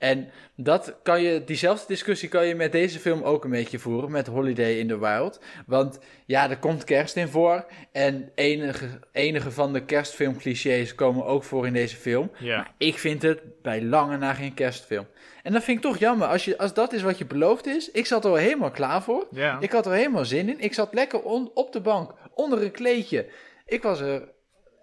En 0.00 0.30
dat 0.56 0.96
kan 1.02 1.22
je, 1.22 1.44
diezelfde 1.44 1.86
discussie 1.86 2.28
kan 2.28 2.46
je 2.46 2.54
met 2.54 2.72
deze 2.72 2.98
film 2.98 3.22
ook 3.22 3.44
een 3.44 3.50
beetje 3.50 3.78
voeren, 3.78 4.10
met 4.10 4.26
Holiday 4.26 4.78
in 4.78 4.88
the 4.88 4.98
Wild. 4.98 5.40
Want 5.66 5.98
ja, 6.26 6.50
er 6.50 6.58
komt 6.58 6.84
kerst 6.84 7.16
in 7.16 7.28
voor. 7.28 7.66
En 7.92 8.32
enige, 8.34 8.86
enige 9.12 9.50
van 9.50 9.72
de 9.72 9.84
kerstfilmclichés 9.84 10.94
komen 10.94 11.24
ook 11.24 11.44
voor 11.44 11.66
in 11.66 11.72
deze 11.72 11.96
film. 11.96 12.30
Ja. 12.38 12.56
Maar 12.56 12.74
ik 12.78 12.98
vind 12.98 13.22
het 13.22 13.40
bij 13.62 13.82
lange 13.82 14.16
na 14.16 14.34
geen 14.34 14.54
kerstfilm. 14.54 15.06
En 15.42 15.52
dat 15.52 15.62
vind 15.64 15.76
ik 15.76 15.82
toch 15.82 15.98
jammer. 15.98 16.28
Als, 16.28 16.44
je, 16.44 16.58
als 16.58 16.74
dat 16.74 16.92
is 16.92 17.02
wat 17.02 17.18
je 17.18 17.24
beloofd 17.26 17.66
is. 17.66 17.90
Ik 17.90 18.06
zat 18.06 18.24
er 18.24 18.30
al 18.30 18.36
helemaal 18.36 18.70
klaar 18.70 19.02
voor. 19.02 19.26
Ja. 19.30 19.56
Ik 19.60 19.72
had 19.72 19.86
er 19.86 19.92
helemaal 19.92 20.24
zin 20.24 20.48
in. 20.48 20.60
Ik 20.60 20.74
zat 20.74 20.94
lekker 20.94 21.22
on- 21.22 21.50
op 21.54 21.72
de 21.72 21.80
bank, 21.80 22.12
onder 22.34 22.62
een 22.62 22.70
kleedje. 22.70 23.26
Ik 23.66 23.82
was 23.82 24.00
er 24.00 24.28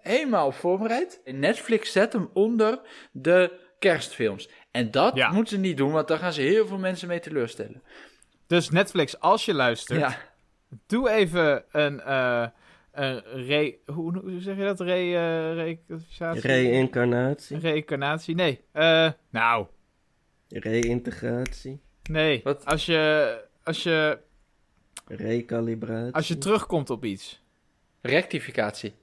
helemaal 0.00 0.46
op 0.46 0.54
voorbereid. 0.54 1.20
Netflix 1.24 1.92
zet 1.92 2.12
hem 2.12 2.30
onder 2.32 2.80
de 3.12 3.66
kerstfilms. 3.78 4.48
En 4.78 4.90
dat 4.90 5.14
Ja. 5.14 5.30
moeten 5.32 5.54
ze 5.54 5.60
niet 5.60 5.76
doen, 5.76 5.92
want 5.92 6.08
daar 6.08 6.18
gaan 6.18 6.32
ze 6.32 6.40
heel 6.40 6.66
veel 6.66 6.78
mensen 6.78 7.08
mee 7.08 7.20
teleurstellen. 7.20 7.82
Dus 8.46 8.70
Netflix, 8.70 9.20
als 9.20 9.44
je 9.44 9.54
luistert, 9.54 10.00
Ja, 10.00 10.16
doe 10.86 11.10
even 11.10 11.64
een, 11.72 12.00
eh 12.00 12.46
een 12.92 13.20
re... 13.46 13.74
Hoe, 13.86 14.18
hoe 14.18 14.40
zeg 14.40 14.56
je 14.56 14.62
dat? 14.64 14.80
Re, 14.80 14.92
eh 14.94 15.54
rectificatie? 15.54 16.40
Reïncarnatie, 16.40 17.58
Reïncarnatie? 17.58 18.34
Nee. 18.34 18.60
eh, 18.72 19.10
nou, 19.30 19.66
reïntegratie, 20.48 21.80
nee. 22.10 22.40
Wat? 22.44 22.64
Als 22.64 22.86
je, 22.86 23.44
als, 23.64 23.82
je, 23.82 24.18
recalibratie. 25.06 26.14
als 26.14 26.28
je 26.28 26.38
terugkomt 26.38 26.90
op 26.90 27.04
iets. 27.04 27.42
rectificatie. 28.00 28.94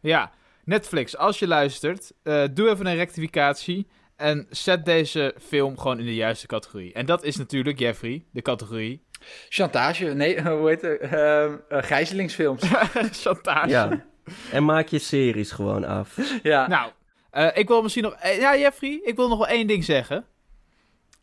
Ja, 0.00 0.32
Netflix, 0.64 1.16
als 1.16 1.38
je 1.38 1.46
luistert, 1.46 2.12
eh, 2.22 2.44
doe 2.52 2.68
even 2.70 2.86
een 2.86 2.96
rectificatie 2.96 3.86
en 4.16 4.46
zet 4.50 4.84
deze 4.84 5.34
film 5.42 5.78
gewoon 5.78 5.98
in 5.98 6.04
de 6.06 6.14
juiste 6.14 6.46
categorie. 6.46 6.92
En 6.92 7.06
dat 7.06 7.22
is 7.24 7.36
natuurlijk, 7.36 7.78
Jeffrey, 7.78 8.24
de 8.32 8.42
categorie 8.42 9.02
Chantage, 9.48 10.04
nee, 10.04 10.42
hoe 10.58 10.68
heet 10.68 10.82
het? 10.82 11.00
Ehm, 11.00 11.56
eh, 11.68 11.82
gijzelingsfilms. 11.82 12.62
chantage. 13.22 13.68
Ja, 13.68 14.04
en 14.50 14.64
maak 14.64 14.88
je 14.88 14.98
series 14.98 15.50
gewoon 15.50 15.84
af. 15.84 16.16
ja. 16.42 16.66
Nou, 16.68 16.90
eh, 17.30 17.48
ik 17.54 17.68
wil 17.68 17.82
misschien 17.82 18.02
nog... 18.02 18.12
eh, 18.14 18.38
ja, 18.38 18.56
Jeffrey, 18.56 19.00
ik 19.04 19.16
wil 19.16 19.28
nog 19.28 19.38
wel 19.38 19.46
één 19.48 19.66
ding 19.66 19.84
zeggen. 19.84 20.16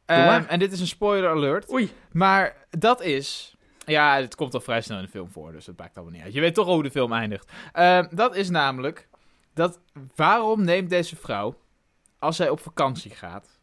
Doe 0.06 0.18
Ehm, 0.18 0.26
maar. 0.26 0.48
en 0.48 0.60
dit 0.60 0.72
is 0.72 0.80
een 0.80 0.88
spoiler 0.88 1.30
alert. 1.30 1.72
Oei. 1.72 1.92
Maar 2.12 2.56
dat 2.70 3.02
is... 3.02 3.56
Ja, 3.86 4.16
het 4.22 4.36
komt 4.36 4.54
al 4.54 4.62
vrij 4.62 4.82
snel 4.82 4.98
in 4.98 5.04
de 5.04 5.10
film 5.10 5.30
voor, 5.32 5.52
dus 5.52 5.66
dat 5.66 5.78
maakt 5.78 5.96
allemaal 5.96 6.14
niet 6.14 6.24
uit. 6.24 6.34
Je 6.34 6.40
weet 6.40 6.54
toch 6.54 6.68
al 6.68 6.74
hoe 6.74 6.84
de 6.84 6.92
film 6.92 7.14
eindigt. 7.14 7.52
Ehm, 7.74 8.08
dat 8.12 8.36
is 8.36 8.50
namelijk... 8.50 9.08
Dat, 9.54 9.80
waarom 10.16 10.64
neemt 10.64 10.90
deze 10.90 11.16
vrouw, 11.16 11.56
als 12.22 12.36
zij 12.36 12.50
op 12.50 12.60
vakantie 12.60 13.12
gaat... 13.12 13.60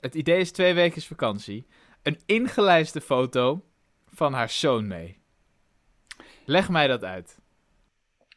Het 0.00 0.14
idee 0.14 0.40
is 0.40 0.52
twee 0.52 0.74
weken 0.74 1.02
vakantie... 1.02 1.66
Een 2.02 2.20
ingelijste 2.26 3.00
foto 3.00 3.64
van 4.06 4.32
haar 4.32 4.50
zoon 4.50 4.86
mee. 4.86 5.20
Leg 6.44 6.68
mij 6.68 6.86
dat 6.86 7.04
uit. 7.04 7.38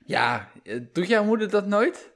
Ja, 0.05 0.51
eh, 0.63 0.79
doet 0.93 1.07
jouw 1.07 1.23
moeder 1.23 1.49
dat 1.49 1.65
nooit? 1.65 2.11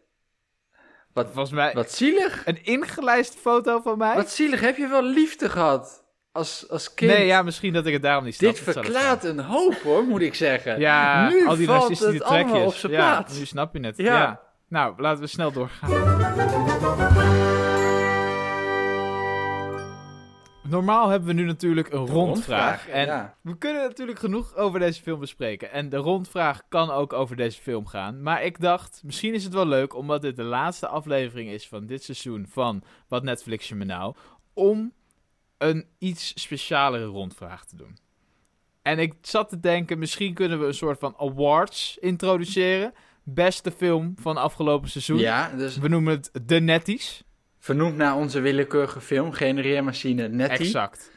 Volgens 1.13 1.51
mij... 1.51 1.73
Wat 1.73 1.91
zielig. 1.91 2.45
Een 2.45 2.63
ingelijste 2.63 3.37
foto 3.37 3.81
van 3.81 3.97
mij? 3.97 4.15
Wat 4.15 4.31
zielig. 4.31 4.59
Heb 4.59 4.77
je 4.77 4.87
wel 4.87 5.03
liefde 5.03 5.49
gehad 5.49 6.03
als, 6.31 6.69
als 6.69 6.93
kind? 6.93 7.11
Nee, 7.11 7.25
ja, 7.25 7.41
misschien 7.41 7.73
dat 7.73 7.85
ik 7.85 7.93
het 7.93 8.01
daarom 8.01 8.23
niet 8.23 8.35
snap. 8.35 8.53
Dit 8.53 8.63
verklaart 8.63 9.23
een 9.23 9.39
hoop 9.39 9.81
hoor, 9.81 10.03
moet 10.03 10.21
ik 10.21 10.35
zeggen. 10.35 10.79
Ja, 10.79 11.29
nu 11.29 11.47
al 11.47 11.55
die 11.55 11.67
valt 11.67 11.99
het 11.99 12.21
allemaal 12.21 12.51
trekjes. 12.51 12.73
op 12.73 12.79
zijn 12.79 12.91
ja, 12.91 12.97
plaats. 12.97 13.37
nu 13.37 13.45
snap 13.45 13.73
je 13.73 13.79
het. 13.79 13.97
Ja. 13.97 14.17
Ja. 14.17 14.44
Nou, 14.67 15.01
laten 15.01 15.21
we 15.21 15.27
snel 15.27 15.51
doorgaan. 15.51 15.89
Normaal 20.69 21.09
hebben 21.09 21.27
we 21.27 21.33
nu 21.33 21.45
natuurlijk 21.45 21.93
een 21.93 22.05
rondvraag. 22.05 22.87
En 22.87 23.05
ja. 23.05 23.37
we 23.41 23.57
kunnen 23.57 23.81
natuurlijk 23.81 24.19
genoeg 24.19 24.55
over 24.55 24.79
deze 24.79 25.01
film 25.01 25.19
bespreken. 25.19 25.71
En 25.71 25.89
de 25.89 25.97
rondvraag 25.97 26.61
kan 26.69 26.91
ook 26.91 27.13
over 27.13 27.35
deze 27.35 27.61
film 27.61 27.85
gaan. 27.85 28.21
Maar 28.21 28.43
ik 28.43 28.59
dacht, 28.59 29.01
misschien 29.03 29.33
is 29.33 29.43
het 29.43 29.53
wel 29.53 29.67
leuk, 29.67 29.95
omdat 29.95 30.21
dit 30.21 30.35
de 30.35 30.43
laatste 30.43 30.87
aflevering 30.87 31.49
is 31.49 31.67
van 31.67 31.85
dit 31.85 32.03
seizoen 32.03 32.45
van 32.49 32.83
Wat 33.07 33.23
Netflix 33.23 33.67
je 33.67 33.75
me 33.75 33.85
nou, 33.85 34.15
om 34.53 34.93
een 35.57 35.87
iets 35.97 36.41
specialere 36.41 37.05
rondvraag 37.05 37.65
te 37.65 37.75
doen. 37.75 37.97
En 38.81 38.99
ik 38.99 39.13
zat 39.21 39.49
te 39.49 39.59
denken, 39.59 39.99
misschien 39.99 40.33
kunnen 40.33 40.59
we 40.59 40.65
een 40.65 40.73
soort 40.73 40.99
van 40.99 41.15
awards 41.17 41.97
introduceren. 41.97 42.93
Beste 43.27 43.71
film 43.71 44.13
van 44.21 44.37
afgelopen 44.37 44.89
seizoen. 44.89 45.17
ja, 45.17 45.49
dus 45.57 45.77
We 45.77 45.87
noemen 45.87 46.13
het 46.13 46.31
De 46.45 46.59
Netties. 46.59 47.23
vernoemd 47.59 47.97
naar 47.97 48.15
onze 48.15 48.39
willekeurige 48.39 49.01
film, 49.01 49.31
genereermachine 49.31 50.27
Nettie. 50.27 50.65
Exact. 50.65 51.11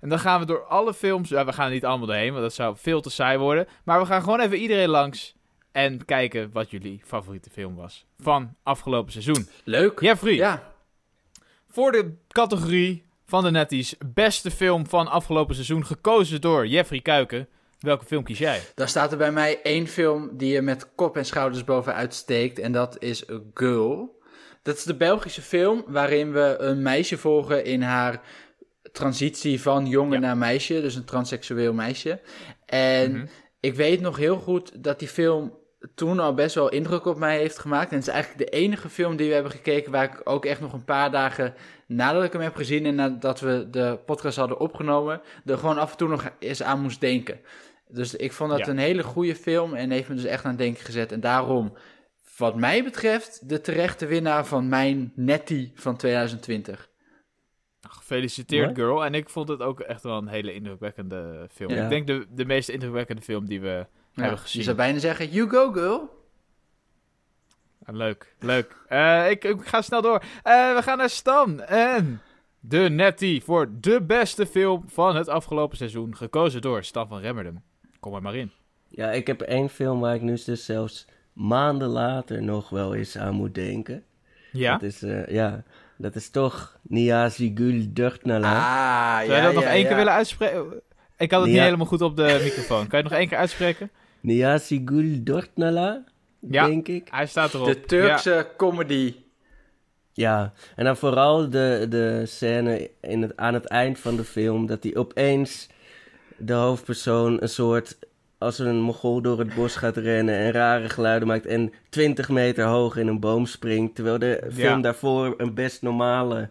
En 0.00 0.08
dan 0.08 0.18
gaan 0.18 0.40
we 0.40 0.46
door 0.46 0.64
alle 0.64 0.94
films. 0.94 1.28
Ja, 1.28 1.44
we 1.44 1.52
gaan 1.52 1.66
er 1.66 1.72
niet 1.72 1.84
allemaal 1.84 2.06
doorheen, 2.06 2.30
want 2.30 2.42
dat 2.42 2.54
zou 2.54 2.76
veel 2.78 3.00
te 3.00 3.10
saai 3.10 3.38
worden. 3.38 3.66
Maar 3.84 4.00
we 4.00 4.06
gaan 4.06 4.22
gewoon 4.22 4.40
even 4.40 4.58
iedereen 4.58 4.88
langs. 4.88 5.34
En 5.72 6.04
kijken 6.04 6.50
wat 6.52 6.70
jullie 6.70 7.00
favoriete 7.04 7.50
film 7.50 7.74
was. 7.74 8.04
Van 8.18 8.54
afgelopen 8.62 9.12
seizoen. 9.12 9.48
Leuk. 9.64 10.00
Jeffrey, 10.00 10.34
Ja, 10.34 10.72
voor 11.68 11.92
de 11.92 12.14
categorie 12.28 13.04
van 13.26 13.42
de 13.44 13.50
Netties. 13.50 13.94
Beste 14.06 14.50
film 14.50 14.86
van 14.86 15.08
afgelopen 15.08 15.54
seizoen. 15.54 15.86
Gekozen 15.86 16.40
door 16.40 16.66
Jeffrey 16.66 17.00
Kuiken. 17.00 17.48
Welke 17.80 18.04
film 18.04 18.22
kies 18.24 18.38
jij? 18.38 18.60
dan 18.74 18.88
staat 18.88 19.12
er 19.12 19.18
bij 19.18 19.32
mij 19.32 19.62
één 19.62 19.86
film 19.86 20.30
die 20.36 20.52
je 20.52 20.62
met 20.62 20.94
kop 20.94 21.16
en 21.16 21.24
schouders 21.24 21.64
bovenuit 21.64 22.14
steekt. 22.14 22.58
En 22.58 22.72
dat 22.72 22.96
is 23.02 23.30
A 23.30 23.40
Girl. 23.54 24.18
Dat 24.62 24.76
is 24.76 24.82
de 24.82 24.94
Belgische 24.96 25.42
film 25.42 25.84
waarin 25.86 26.32
we 26.32 26.56
een 26.58 26.82
meisje 26.82 27.18
volgen 27.18 27.64
in 27.64 27.82
haar 27.82 28.20
transitie 28.92 29.60
van 29.60 29.86
jongen 29.86 30.20
Ja. 30.20 30.26
naar 30.26 30.36
meisje. 30.36 30.80
Dus 30.80 30.94
een 30.94 31.04
transseksueel 31.04 31.72
meisje. 31.72 32.20
En 32.66 33.12
Mhm. 33.12 33.26
ik 33.60 33.74
weet 33.74 34.00
nog 34.00 34.16
heel 34.16 34.36
goed 34.36 34.84
dat 34.84 34.98
die 34.98 35.08
film 35.08 35.58
toen 35.94 36.18
al 36.18 36.34
best 36.34 36.54
wel 36.54 36.68
indruk 36.68 37.04
op 37.04 37.18
mij 37.18 37.38
heeft 37.38 37.58
gemaakt. 37.58 37.90
En 37.90 37.96
het 37.98 38.06
is 38.06 38.12
eigenlijk 38.12 38.50
de 38.50 38.56
enige 38.56 38.88
film 38.88 39.16
die 39.16 39.28
we 39.28 39.34
hebben 39.34 39.52
gekeken 39.52 39.92
waar 39.92 40.04
ik 40.04 40.20
ook 40.24 40.44
echt 40.44 40.60
nog 40.60 40.72
een 40.72 40.84
paar 40.84 41.10
dagen 41.10 41.54
nadat 41.86 42.24
ik 42.24 42.32
hem 42.32 42.42
heb 42.42 42.54
gezien 42.56 42.86
en 42.86 42.94
nadat 42.94 43.40
we 43.40 43.68
de 43.70 43.98
podcast 44.06 44.36
hadden 44.36 44.60
opgenomen, 44.60 45.20
er 45.44 45.58
gewoon 45.58 45.78
af 45.78 45.90
en 45.90 45.96
toe 45.96 46.08
nog 46.08 46.30
eens 46.38 46.62
aan 46.62 46.80
moest 46.80 47.00
denken. 47.00 47.40
Dus 47.88 48.14
ik 48.16 48.32
vond 48.32 48.50
dat 48.50 48.58
Ja. 48.58 48.68
een 48.68 48.78
hele 48.78 49.02
goede 49.02 49.34
film 49.36 49.74
en 49.74 49.90
heeft 49.90 50.08
me 50.08 50.14
dus 50.14 50.24
echt 50.24 50.44
aan 50.44 50.50
het 50.50 50.58
denken 50.58 50.84
gezet. 50.84 51.12
En 51.12 51.20
daarom, 51.20 51.72
wat 52.36 52.56
mij 52.56 52.84
betreft, 52.84 53.48
de 53.48 53.60
terechte 53.60 54.06
winnaar 54.06 54.46
van 54.46 54.68
mijn 54.68 55.12
Nettie 55.14 55.72
van 55.74 55.96
2020. 55.96 56.88
Gefeliciteerd, 57.88 58.64
Mooi. 58.64 58.74
girl. 58.74 59.04
En 59.04 59.14
ik 59.14 59.28
vond 59.28 59.48
het 59.48 59.60
ook 59.60 59.80
echt 59.80 60.02
wel 60.02 60.16
een 60.16 60.28
hele 60.28 60.54
indrukwekkende 60.54 61.46
film. 61.52 61.70
Ja. 61.72 61.82
Ik 61.82 61.88
denk 61.88 62.06
de, 62.06 62.26
de 62.30 62.44
meest 62.44 62.68
indrukwekkende 62.68 63.22
film 63.22 63.46
die 63.46 63.60
we 63.60 63.86
Ja, 64.12 64.22
hebben 64.22 64.40
je 64.44 64.62
zou 64.62 64.76
bijna 64.76 64.98
zeggen, 64.98 65.30
you 65.30 65.48
go 65.48 65.72
girl. 65.72 66.18
Leuk, 67.86 68.34
leuk. 68.38 68.76
Eh, 68.88 69.30
ik, 69.30 69.44
ik 69.44 69.66
ga 69.66 69.82
snel 69.82 70.02
door. 70.02 70.22
Eh, 70.42 70.74
we 70.74 70.82
gaan 70.82 70.98
naar 70.98 71.10
Stan. 71.10 71.60
En 71.60 72.20
de 72.60 72.78
Nettie 72.78 73.42
voor 73.42 73.68
de 73.80 74.02
beste 74.02 74.46
film 74.46 74.84
van 74.86 75.16
het 75.16 75.28
afgelopen 75.28 75.76
seizoen. 75.76 76.16
Gekozen 76.16 76.60
door 76.60 76.84
Stan 76.84 77.08
van 77.08 77.20
Remmerdem. 77.20 77.62
Kom 78.00 78.14
er 78.14 78.22
maar 78.22 78.34
in. 78.34 78.50
Ja, 78.88 79.10
ik 79.10 79.26
heb 79.26 79.40
één 79.40 79.68
film 79.68 80.00
waar 80.00 80.14
ik 80.14 80.20
nu 80.22 80.38
dus 80.44 80.64
zelfs 80.64 81.06
maanden 81.32 81.88
later 81.88 82.42
nog 82.42 82.68
wel 82.68 82.94
eens 82.94 83.18
aan 83.18 83.34
moet 83.34 83.54
denken. 83.54 84.04
Ja? 84.52 84.72
Dat 84.72 84.82
is, 84.82 85.02
eh, 85.02 85.26
ja, 85.26 85.62
dat 85.96 86.14
is 86.14 86.30
toch 86.30 86.78
Niazi 86.82 87.52
Gul 87.54 87.84
Durtnala. 87.88 88.56
Ah, 88.56 89.26
Zou 89.26 89.36
je 89.36 89.42
dat 89.42 89.54
nog 89.54 89.62
één 89.62 89.80
ja. 89.80 89.86
keer 89.86 89.96
willen 89.96 90.12
uitspreken? 90.12 90.82
Ik 91.16 91.30
had 91.30 91.40
het 91.40 91.50
niet 91.50 91.60
helemaal 91.60 91.86
goed 91.86 92.00
op 92.00 92.16
de 92.16 92.40
microfoon. 92.42 92.86
Kan 92.86 92.98
je 92.98 93.04
het 93.04 93.12
nog 93.12 93.20
één 93.20 93.28
keer 93.28 93.38
uitspreken? 93.38 93.90
Niazi 94.20 94.82
Gul 94.84 95.20
Durtnala, 95.24 96.04
Ja. 96.40 96.66
denk 96.66 96.88
ik. 96.88 97.08
Hij 97.10 97.26
staat 97.26 97.54
erop. 97.54 97.66
De 97.66 97.80
Turkse 97.80 98.46
comedy. 98.56 99.14
Ja, 100.12 100.52
en 100.76 100.84
dan 100.84 100.96
vooral 100.96 101.50
de, 101.50 101.86
de 101.88 102.22
scène 102.26 102.90
in 103.00 103.22
het, 103.22 103.36
aan 103.36 103.54
het 103.54 103.64
eind 103.64 103.98
van 103.98 104.16
de 104.16 104.24
film... 104.24 104.66
dat 104.66 104.82
hij 104.82 104.96
opeens 104.96 105.68
de 106.36 106.52
hoofdpersoon 106.52 107.42
een 107.42 107.48
soort... 107.48 107.98
als 108.38 108.58
een 108.58 108.80
mogol 108.80 109.20
door 109.22 109.38
het 109.38 109.54
bos 109.54 109.76
gaat 109.76 109.96
rennen 109.96 110.34
en 110.34 110.52
rare 110.52 110.88
geluiden 110.88 111.28
maakt... 111.28 111.46
en 111.46 111.72
20 111.88 112.28
meter 112.28 112.64
hoog 112.64 112.96
in 112.96 113.06
een 113.06 113.20
boom 113.20 113.46
springt... 113.46 113.94
terwijl 113.94 114.18
de 114.18 114.46
film 114.52 114.76
Ja. 114.76 114.80
daarvoor 114.80 115.34
een 115.36 115.54
best 115.54 115.82
normale 115.82 116.48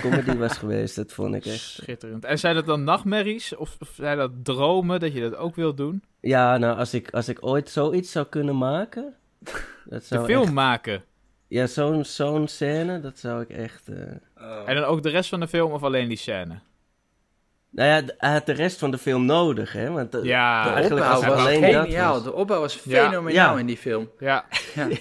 comedy 0.00 0.36
was 0.36 0.58
geweest. 0.58 0.96
Dat 0.96 1.12
vond 1.12 1.34
ik 1.34 1.44
echt... 1.46 1.60
Schitterend. 1.60 2.24
En 2.24 2.38
zijn 2.38 2.54
dat 2.54 2.66
dan 2.66 2.84
nachtmerries? 2.84 3.56
Of, 3.56 3.76
of 3.80 3.90
zijn 3.94 4.16
dat 4.16 4.30
dromen 4.42 5.00
dat 5.00 5.12
je 5.12 5.20
dat 5.20 5.36
ook 5.36 5.54
wilt 5.54 5.76
doen? 5.76 6.02
Ja, 6.20 6.56
nou, 6.58 6.78
als 6.78 6.94
ik, 6.94 7.10
als 7.10 7.28
ik 7.28 7.38
ooit 7.40 7.70
zoiets 7.70 8.12
zou 8.12 8.26
kunnen 8.26 8.58
maken... 8.58 9.14
Dat 9.84 10.00
De 10.00 10.06
zou 10.06 10.24
film 10.24 10.42
echt- 10.42 10.52
maken. 10.52 11.04
ja, 11.48 11.66
zo'n 11.66 12.04
zo'n 12.04 12.48
scène, 12.48 13.00
dat 13.00 13.18
zou 13.18 13.42
ik 13.42 13.48
echt... 13.48 13.88
eh, 13.88 14.68
En 14.68 14.74
dan 14.74 14.84
ook 14.84 15.02
de 15.02 15.08
rest 15.10 15.28
van 15.28 15.40
de 15.40 15.48
film 15.48 15.72
of 15.72 15.82
alleen 15.82 16.08
die 16.08 16.16
scène? 16.16 16.58
Nou 17.74 17.88
ja, 17.88 18.02
hij 18.18 18.32
had 18.32 18.46
de 18.46 18.52
rest 18.52 18.78
van 18.78 18.90
de 18.90 18.98
film 18.98 19.24
nodig, 19.24 19.72
hè? 19.72 19.90
Want 19.90 20.14
eh, 20.14 20.22
Ja, 20.24 20.62
De 20.64 20.70
eigenlijk 20.70 21.02
opbouw 21.06 21.20
was 21.30 21.38
alleen 21.40 21.60
dat 21.72 21.82
geniaal. 21.84 22.12
was- 22.14 22.22
De 22.22 22.32
opbouw 22.32 22.60
was 22.60 22.80
Ja. 22.84 23.04
fenomenaal 23.04 23.52
Ja. 23.54 23.58
in 23.60 23.66
die 23.66 23.76
film. 23.76 24.10
Ja. 24.18 24.44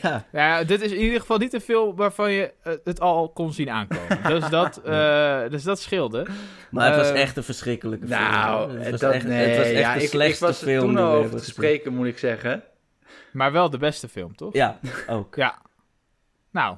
Ja, 0.01 0.25
ja, 0.31 0.63
dit 0.63 0.81
is 0.81 0.91
in 0.91 0.99
ieder 0.99 1.19
geval 1.19 1.37
niet 1.37 1.53
een 1.53 1.61
film 1.61 1.95
waarvan 1.95 2.31
je 2.31 2.53
eh, 2.63 2.73
het 2.83 2.99
al 2.99 3.29
kon 3.29 3.53
zien 3.53 3.69
aankomen. 3.69 4.19
Dus 4.39 4.49
dat, 4.49 4.77
eh, 4.83 5.41
dus 5.49 5.63
dat 5.63 5.79
scheelde. 5.79 6.25
maar 6.71 6.87
het 6.87 6.95
was 6.95 7.11
echt 7.11 7.37
een 7.37 7.43
verschrikkelijke 7.43 8.07
film. 8.07 8.19
Nou, 8.19 8.77
het 8.79 8.91
was 8.91 8.99
dat, 8.99 9.11
echt, 9.13 9.25
nee, 9.25 9.47
het 9.47 9.57
was 9.57 9.65
echt 9.67 9.79
ja, 9.79 9.91
de 9.93 9.97
ik, 9.97 10.03
ik 10.03 10.09
slechtste 10.09 10.45
was 10.45 10.57
film 10.57 10.79
toen 10.79 10.87
die 10.89 10.97
we 10.97 11.01
al 11.03 11.07
over 11.09 11.21
hebben 11.21 11.39
te 11.39 11.45
spreken, 11.45 11.93
moet 11.93 12.07
ik 12.07 12.17
zeggen. 12.17 12.63
Maar 13.31 13.51
wel 13.51 13.69
de 13.69 13.77
beste 13.77 14.07
film, 14.09 14.35
toch? 14.35 14.53
Ja, 14.53 14.79
ook. 15.07 15.35
Ja. 15.35 15.61
Nou, 16.51 16.77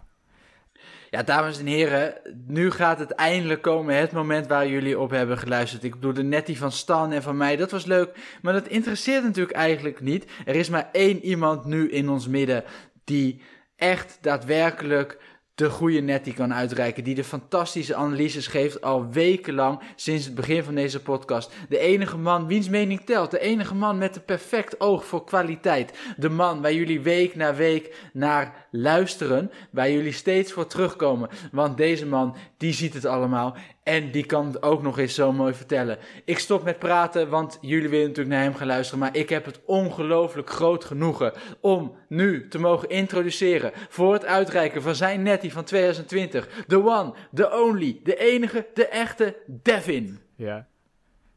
Ja, 1.13 1.23
dames 1.23 1.59
en 1.59 1.65
heren, 1.65 2.13
nu 2.47 2.71
gaat 2.71 2.99
het 2.99 3.11
eindelijk 3.11 3.61
komen, 3.61 3.95
het 3.95 4.11
moment 4.11 4.47
waar 4.47 4.67
jullie 4.67 4.99
op 4.99 5.09
hebben 5.09 5.37
geluisterd. 5.37 5.83
Ik 5.83 5.93
bedoel, 5.93 6.13
de 6.13 6.23
nettie 6.23 6.57
van 6.57 6.71
Stan 6.71 7.11
en 7.11 7.21
van 7.21 7.37
mij, 7.37 7.55
dat 7.55 7.71
was 7.71 7.85
leuk, 7.85 8.37
maar 8.41 8.53
dat 8.53 8.67
interesseert 8.67 9.23
natuurlijk 9.23 9.57
eigenlijk 9.57 10.01
niet. 10.01 10.25
Er 10.45 10.55
is 10.55 10.69
maar 10.69 10.89
één 10.91 11.23
iemand 11.23 11.65
nu 11.65 11.91
in 11.91 12.09
ons 12.09 12.27
midden 12.27 12.63
die 13.03 13.41
echt 13.75 14.17
daadwerkelijk 14.21 15.17
de 15.55 15.69
goede 15.69 15.99
nettie 15.99 16.33
kan 16.33 16.53
uitreiken. 16.53 17.03
Die 17.03 17.15
de 17.15 17.23
fantastische 17.23 17.95
analyses 17.95 18.47
geeft 18.47 18.81
al 18.81 19.09
wekenlang 19.11 19.79
sinds 19.95 20.25
het 20.25 20.35
begin 20.35 20.63
van 20.63 20.75
deze 20.75 21.01
podcast. 21.01 21.51
De 21.69 21.77
enige 21.77 22.17
man 22.17 22.47
wiens 22.47 22.69
mening 22.69 23.01
telt. 23.01 23.31
De 23.31 23.39
enige 23.39 23.75
man 23.75 23.97
met 23.97 24.15
een 24.15 24.25
perfect 24.25 24.79
oog 24.79 25.05
voor 25.05 25.23
kwaliteit. 25.23 25.93
De 26.17 26.29
man 26.29 26.61
waar 26.61 26.73
jullie 26.73 27.01
week 27.01 27.35
na 27.35 27.55
week 27.55 28.09
naar 28.13 28.67
luisteren. 28.71 29.51
Waar 29.71 29.91
jullie 29.91 30.11
steeds 30.11 30.51
voor 30.51 30.67
terugkomen. 30.67 31.29
Want 31.51 31.77
deze 31.77 32.05
man, 32.05 32.35
die 32.57 32.73
ziet 32.73 32.93
het 32.93 33.05
allemaal. 33.05 33.55
En 33.83 34.11
die 34.11 34.25
kan 34.25 34.45
het 34.45 34.63
ook 34.63 34.81
nog 34.81 34.99
eens 34.99 35.15
zo 35.15 35.31
mooi 35.31 35.53
vertellen. 35.53 35.97
Ik 36.25 36.39
stop 36.39 36.63
met 36.63 36.79
praten, 36.79 37.29
want 37.29 37.57
jullie 37.61 37.89
willen 37.89 38.07
natuurlijk 38.07 38.35
naar 38.35 38.43
hem 38.43 38.55
gaan 38.55 38.67
luisteren. 38.67 38.99
Maar 38.99 39.15
ik 39.15 39.29
heb 39.29 39.45
het 39.45 39.59
ongelooflijk 39.65 40.49
groot 40.49 40.85
genoegen 40.85 41.33
om 41.61 41.95
nu 42.09 42.47
te 42.47 42.59
mogen 42.59 42.89
introduceren. 42.89 43.71
Voor 43.89 44.13
het 44.13 44.25
uitreiken 44.25 44.81
van 44.81 44.95
zijn 44.95 45.21
nettie 45.23 45.51
van 45.53 45.63
2020. 45.63 46.63
The 46.67 46.83
one, 46.85 47.13
the 47.33 47.51
only, 47.61 47.99
de 48.03 48.17
enige, 48.17 48.67
de 48.73 48.87
echte 48.87 49.35
Devin. 49.47 50.19
ja. 50.35 50.67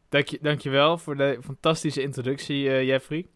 Dank 0.09 0.28
je, 0.28 0.38
dankjewel 0.42 0.98
voor 0.98 1.16
de 1.16 1.38
fantastische 1.44 2.02
introductie, 2.02 2.68
eh, 2.70 2.82
Jeffrey. 2.87 3.26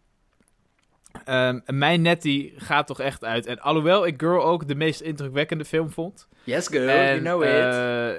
Ehm, 1.25 1.59
mijn 1.65 2.01
nettie 2.01 2.53
gaat 2.57 2.87
toch 2.87 2.99
echt 2.99 3.23
uit. 3.23 3.45
En 3.45 3.59
alhoewel 3.59 4.07
ik 4.07 4.21
Girl 4.21 4.43
ook 4.43 4.67
de 4.67 4.75
meest 4.75 5.01
indrukwekkende 5.01 5.65
film 5.65 5.91
vond. 5.91 6.27
Yes 6.43 6.67
girl, 6.67 6.87
En, 6.89 7.05
you 7.05 7.19
know 7.19 7.43
it. 7.43 7.49
eh, 7.49 8.09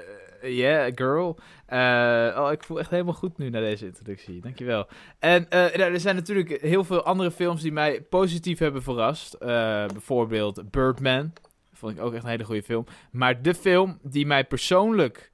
Yeah, 0.43 0.91
girl. 0.95 1.37
Eh, 1.65 2.35
oh, 2.39 2.51
ik 2.51 2.63
voel 2.63 2.79
echt 2.79 2.89
helemaal 2.89 3.13
goed 3.13 3.37
nu 3.37 3.49
na 3.49 3.59
deze 3.59 3.85
introductie. 3.85 4.41
Dankjewel. 4.41 4.87
En 5.19 5.45
nou, 5.49 5.79
er 5.79 5.99
zijn 5.99 6.15
natuurlijk 6.15 6.61
heel 6.61 6.83
veel 6.83 7.03
andere 7.03 7.31
films 7.31 7.61
die 7.61 7.71
mij 7.71 8.01
positief 8.01 8.59
hebben 8.59 8.83
verrast. 8.83 9.33
Eh, 9.33 9.47
bijvoorbeeld 9.85 10.71
Birdman. 10.71 11.33
Vond 11.73 11.97
ik 11.97 12.01
ook 12.03 12.13
echt 12.13 12.23
een 12.23 12.29
hele 12.29 12.43
goede 12.43 12.63
film. 12.63 12.85
Maar 13.11 13.41
de 13.41 13.53
film 13.53 13.99
die 14.01 14.25
mij 14.25 14.43
persoonlijk 14.43 15.31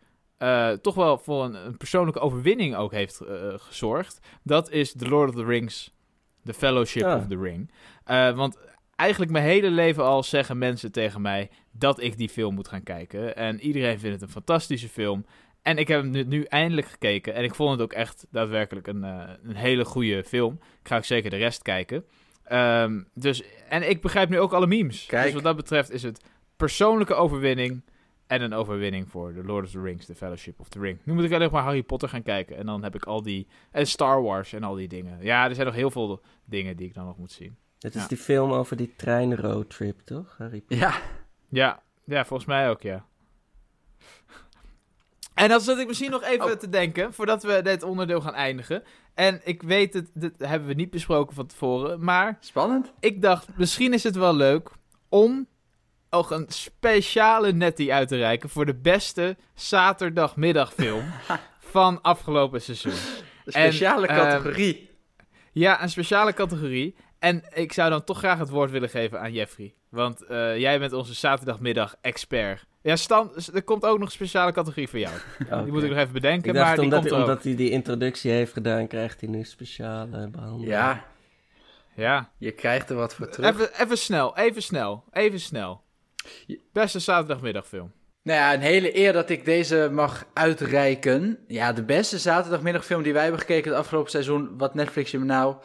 toch 0.82 0.96
wel 0.96 1.18
voor 1.18 1.44
een, 1.44 1.66
een 1.66 1.78
persoonlijke 1.78 2.20
overwinning 2.20 2.76
ook 2.76 2.92
heeft 2.92 3.22
gezorgd. 3.56 4.20
Dat 4.44 4.72
is 4.72 4.94
The 4.94 5.08
Lord 5.08 5.30
of 5.30 5.36
the 5.36 5.46
Rings. 5.46 5.94
The 6.44 6.54
Fellowship 6.54 7.04
Ah. 7.04 7.18
of 7.18 7.28
the 7.28 7.38
Ring. 7.38 7.72
Want 8.36 8.58
eigenlijk 9.00 9.32
mijn 9.32 9.44
hele 9.44 9.70
leven 9.70 10.04
al 10.04 10.24
zeggen 10.24 10.58
mensen 10.58 10.92
tegen 10.92 11.22
mij 11.22 11.50
dat 11.72 12.02
ik 12.02 12.18
die 12.18 12.30
film 12.30 12.56
moet 12.56 12.68
gaan 12.68 12.84
kijken. 12.84 13.36
En 13.36 13.60
iedereen 13.60 14.00
vindt 14.00 14.14
het 14.14 14.22
een 14.22 14.34
fantastische 14.34 14.90
film. 14.90 15.26
En 15.62 15.78
ik 15.78 15.88
heb 15.88 16.02
hem 16.02 16.12
nu, 16.12 16.24
nu 16.24 16.44
eindelijk 16.44 16.88
gekeken. 16.88 17.34
En 17.34 17.44
ik 17.44 17.56
vond 17.56 17.72
het 17.72 17.82
ook 17.82 17.94
echt 17.94 18.28
daadwerkelijk 18.32 18.88
een, 18.88 19.04
eh, 19.04 19.30
een 19.44 19.56
hele 19.56 19.86
goede 19.86 20.24
film. 20.24 20.54
Ik 20.54 20.88
ga 20.88 20.98
ook 20.98 21.06
zeker 21.06 21.30
de 21.30 21.36
rest 21.36 21.62
kijken. 21.62 22.06
Ehm, 22.44 23.02
dus, 23.14 23.44
en 23.70 23.90
ik 23.90 24.02
begrijp 24.02 24.30
nu 24.30 24.40
ook 24.40 24.54
alle 24.54 24.68
memes. 24.68 25.06
Kijk. 25.06 25.24
Dus 25.24 25.34
wat 25.34 25.44
dat 25.44 25.56
betreft 25.56 25.92
is 25.92 26.04
het 26.04 26.24
persoonlijke 26.56 27.14
overwinning. 27.14 27.82
En 28.28 28.42
een 28.42 28.54
overwinning 28.54 29.10
voor 29.10 29.34
The 29.34 29.44
Lord 29.44 29.66
of 29.66 29.72
the 29.72 29.82
Rings, 29.82 30.06
The 30.06 30.16
Fellowship 30.16 30.60
of 30.60 30.70
the 30.70 30.80
Ring. 30.80 31.00
Nu 31.04 31.14
moet 31.14 31.24
ik 31.24 31.32
alleen 31.32 31.52
maar 31.52 31.64
Harry 31.64 31.84
Potter 31.84 32.10
gaan 32.10 32.24
kijken. 32.24 32.58
En 32.58 32.66
dan 32.66 32.84
heb 32.84 32.96
ik 32.96 33.06
al 33.06 33.22
die... 33.22 33.48
En 33.72 33.88
Star 33.88 34.22
Wars 34.22 34.54
en 34.54 34.64
al 34.64 34.76
die 34.76 34.88
dingen. 34.88 35.18
Ja, 35.22 35.48
er 35.48 35.56
zijn 35.56 35.68
nog 35.68 35.76
heel 35.76 35.92
veel 35.92 36.22
dingen 36.46 36.78
die 36.78 36.88
ik 36.88 36.94
dan 36.94 37.06
nog 37.06 37.18
moet 37.18 37.32
zien. 37.32 37.58
Het 37.80 37.96
is 37.96 38.02
Ja. 38.02 38.08
die 38.08 38.18
film 38.18 38.52
over 38.52 38.76
die 38.78 38.94
treinroadtrip, 38.98 40.00
toch? 40.06 40.36
Harry 40.38 40.60
Potter? 40.62 40.78
Ja, 40.88 40.94
Ja, 41.50 41.80
ja, 42.04 42.26
volgens 42.26 42.48
mij 42.50 42.70
ook, 42.70 42.82
ja. 42.82 43.06
En 45.34 45.50
dan 45.50 45.62
zat 45.62 45.78
ik 45.78 45.88
misschien 45.88 46.12
nog 46.12 46.24
even 46.24 46.46
Oh. 46.46 46.52
te 46.52 46.70
denken, 46.70 47.14
voordat 47.14 47.44
we 47.44 47.62
dit 47.62 47.84
onderdeel 47.84 48.22
gaan 48.22 48.34
eindigen. 48.34 48.84
En 49.14 49.42
ik 49.44 49.62
weet 49.62 49.94
het, 49.94 50.10
dit 50.14 50.34
hebben 50.38 50.68
we 50.68 50.74
niet 50.74 50.90
besproken 50.90 51.36
van 51.36 51.46
tevoren, 51.48 52.04
maar 52.04 52.38
spannend. 52.40 52.92
ik 53.00 53.22
dacht, 53.22 53.48
misschien 53.58 53.94
is 53.94 54.04
het 54.04 54.16
wel 54.16 54.36
leuk 54.36 54.70
om 55.10 55.48
ook 56.10 56.32
een 56.32 56.46
speciale 56.48 57.52
nettie 57.54 57.94
uit 57.94 58.08
te 58.08 58.18
reiken 58.18 58.50
voor 58.50 58.66
de 58.66 58.76
beste 58.76 59.38
zaterdagmiddagfilm 59.54 61.04
van 61.60 62.02
afgelopen 62.02 62.62
seizoen. 62.62 62.92
Een 62.92 63.52
speciale 63.52 64.08
En, 64.08 64.16
ehm, 64.18 64.26
categorie. 64.30 64.90
Ja, 65.52 65.82
een 65.84 65.90
speciale 65.90 66.34
categorie. 66.34 66.96
En 67.20 67.44
ik 67.54 67.74
zou 67.74 67.90
dan 67.90 68.04
toch 68.04 68.18
graag 68.18 68.40
het 68.40 68.50
woord 68.50 68.72
willen 68.72 68.90
geven 68.90 69.20
aan 69.20 69.32
Jeffrey. 69.34 69.74
Want 69.90 70.24
eh, 70.26 70.58
jij 70.58 70.80
bent 70.80 70.94
onze 70.94 71.14
zaterdagmiddag-expert. 71.14 72.66
Ja, 72.82 72.96
Stan, 72.96 73.32
er 73.54 73.64
komt 73.64 73.86
ook 73.86 73.98
nog 73.98 74.08
een 74.08 74.14
speciale 74.14 74.52
categorie 74.52 74.88
voor 74.90 75.00
jou. 75.00 75.14
Die 75.64 75.72
moet 75.74 75.84
ik 75.84 75.90
nog 75.90 75.98
even 75.98 76.14
bedenken, 76.14 76.50
Ik 76.50 76.54
dacht, 76.56 76.66
maar 76.68 76.76
die 76.76 76.84
omdat, 76.84 77.00
komt 77.00 77.12
hij, 77.12 77.20
ook. 77.22 77.28
omdat 77.28 77.44
hij 77.44 77.56
die 77.56 77.70
introductie 77.70 78.32
heeft 78.32 78.54
gedaan, 78.54 78.88
krijgt 78.88 79.22
hij 79.22 79.30
nu 79.30 79.44
speciale 79.44 80.28
behandeling. 80.30 80.68
ja, 80.70 81.06
Ja, 81.96 82.32
je 82.38 82.52
krijgt 82.52 82.90
er 82.90 82.96
wat 82.96 83.16
voor 83.16 83.30
terug. 83.30 83.50
even, 83.54 83.82
even 83.82 83.98
snel, 83.98 84.38
even 84.38 84.62
snel, 84.62 85.04
even 85.12 85.40
snel. 85.40 85.82
Beste 86.74 87.00
zaterdagmiddagfilm. 87.00 87.92
Nou 88.24 88.40
ja, 88.40 88.54
een 88.54 88.60
hele 88.62 88.98
eer 88.98 89.14
dat 89.14 89.30
ik 89.30 89.46
deze 89.46 89.90
mag 89.92 90.26
uitreiken. 90.34 91.40
Ja, 91.48 91.74
de 91.74 91.84
beste 91.84 92.18
zaterdagmiddagfilm 92.18 93.04
die 93.04 93.14
wij 93.14 93.22
hebben 93.22 93.40
gekeken 93.40 93.72
het 93.72 93.80
afgelopen 93.80 94.12
seizoen, 94.12 94.58
wat 94.58 94.74
Netflix 94.74 95.12
je 95.12 95.20
me 95.20 95.26
nou, 95.26 95.56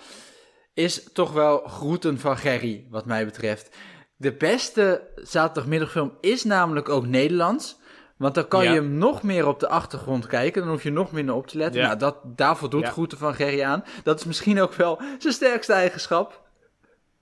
is 0.75 1.13
toch 1.13 1.33
wel 1.33 1.59
Groeten 1.59 2.19
van 2.19 2.37
Gerry, 2.37 2.87
wat 2.91 3.05
mij 3.07 3.25
betreft. 3.25 3.77
De 4.17 4.33
beste 4.33 5.09
zaterdagmiddagfilm 5.15 6.17
is 6.21 6.45
namelijk 6.45 6.89
ook 6.89 7.07
Nederlands. 7.07 7.83
Want 8.17 8.35
dan 8.35 8.49
kan 8.49 8.65
Ja. 8.65 8.71
je 8.71 8.77
hem 8.77 8.99
nog 8.99 9.23
meer 9.23 9.47
op 9.47 9.61
de 9.61 9.69
achtergrond 9.69 10.27
kijken. 10.27 10.63
Dan 10.63 10.71
hoef 10.71 10.83
je 10.83 10.91
nog 10.91 11.13
minder 11.13 11.35
op 11.35 11.47
te 11.47 11.59
letten. 11.59 11.81
Ja. 11.81 11.87
Nou, 11.87 11.99
dat, 11.99 12.17
daar 12.25 12.57
voldoet 12.57 12.83
Ja. 12.83 12.91
Groeten 12.91 13.19
van 13.19 13.35
Gerry 13.35 13.63
aan. 13.63 13.85
Dat 14.03 14.19
is 14.19 14.25
misschien 14.25 14.61
ook 14.61 14.75
wel 14.75 15.01
zijn 15.19 15.33
sterkste 15.33 15.73
eigenschap. 15.73 16.43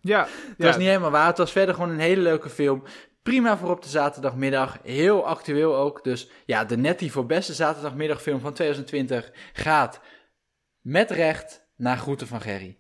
Ja, 0.00 0.26
ja, 0.56 0.66
was 0.66 0.76
niet 0.76 0.86
helemaal 0.86 1.10
waar. 1.10 1.26
Het 1.26 1.38
was 1.38 1.52
verder 1.52 1.74
gewoon 1.74 1.90
een 1.90 1.98
hele 1.98 2.20
leuke 2.20 2.48
film. 2.48 2.82
Prima 3.22 3.56
voor 3.56 3.70
op 3.70 3.82
de 3.82 3.88
zaterdagmiddag. 3.88 4.78
Heel 4.82 5.26
actueel 5.26 5.76
ook. 5.76 6.04
Dus 6.04 6.30
ja, 6.46 6.64
de 6.64 6.76
nettie 6.76 7.12
voor 7.12 7.26
beste 7.26 7.54
zaterdagmiddagfilm 7.54 8.40
van 8.40 8.52
2020 8.52 9.30
gaat 9.52 10.00
met 10.80 11.10
recht 11.10 11.66
naar 11.76 11.98
Groeten 11.98 12.26
van 12.26 12.40
Gerry. 12.40 12.78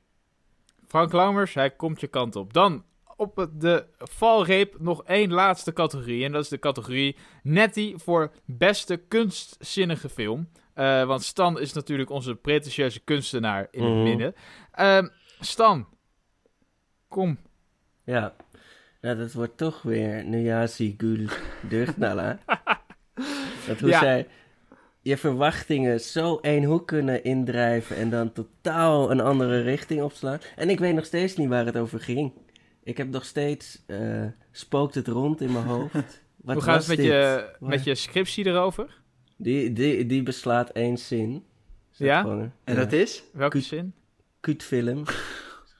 Frank 0.92 1.12
Lammers, 1.12 1.54
hij 1.54 1.70
komt 1.70 2.00
je 2.00 2.06
kant 2.06 2.36
op. 2.36 2.52
Dan 2.52 2.84
op 3.16 3.48
de 3.54 3.86
valreep 3.98 4.76
nog 4.78 5.04
één 5.04 5.32
laatste 5.32 5.72
categorie. 5.72 6.24
En 6.24 6.32
dat 6.32 6.42
is 6.42 6.48
de 6.48 6.58
categorie 6.58 7.16
Nettie 7.42 7.98
voor 7.98 8.30
beste 8.44 8.96
kunstzinnige 8.96 10.08
film. 10.08 10.48
Eh, 10.74 11.04
want 11.04 11.22
Stan 11.22 11.60
is 11.60 11.72
natuurlijk 11.72 12.10
onze 12.10 12.34
pretentieuze 12.34 13.00
kunstenaar 13.00 13.68
in 13.70 13.82
het 13.84 13.92
Mhm. 13.92 14.02
midden. 14.02 14.34
Ehm, 14.72 15.08
Stan, 15.40 15.86
kom. 17.08 17.38
Ja. 18.04 18.34
Nou, 19.00 19.16
dat 19.18 19.32
wordt 19.32 19.56
toch 19.56 19.82
weer 19.82 20.24
Nuyasi 20.24 20.94
Gul 20.98 21.26
dat 23.66 23.80
hoe 23.80 23.88
Ja. 23.88 23.98
zij 23.98 24.28
je 25.02 25.16
verwachtingen 25.16 26.00
zo 26.00 26.36
één 26.36 26.64
hoek 26.64 26.86
kunnen 26.86 27.24
indrijven 27.24 27.96
en 27.96 28.10
dan 28.10 28.32
totaal 28.32 29.10
een 29.10 29.20
andere 29.20 29.60
richting 29.60 30.02
opslaan. 30.02 30.38
En 30.56 30.70
ik 30.70 30.78
weet 30.78 30.94
nog 30.94 31.04
steeds 31.04 31.36
niet 31.36 31.48
waar 31.48 31.66
het 31.66 31.76
over 31.76 32.00
ging. 32.00 32.32
Ik 32.82 32.96
heb 32.96 33.08
nog 33.08 33.24
steeds, 33.24 33.82
eh, 33.86 34.24
spookt 34.50 34.94
het 34.94 35.08
rond 35.08 35.40
in 35.40 35.52
mijn 35.52 35.64
hoofd. 35.64 35.94
Wat 36.36 36.54
Hoe 36.54 36.62
gaat 36.64 36.78
het 36.78 36.88
met 36.88 36.96
dit? 36.96 37.06
je, 37.06 37.12
Waar- 37.58 37.70
met 37.70 37.84
je 37.84 37.94
scriptie 37.94 38.46
erover? 38.46 39.00
Die, 39.36 39.72
die, 39.72 40.06
die 40.06 40.22
beslaat 40.22 40.70
één 40.70 40.98
zin. 40.98 41.44
Ja? 41.90 42.20
gewoon- 42.20 42.52
En 42.64 42.74
ja. 42.74 42.80
dat 42.80 42.92
is? 42.92 43.22
Welke 43.32 43.56
Kut- 43.58 43.66
zin? 43.66 43.94
Kutfilm. 44.40 45.04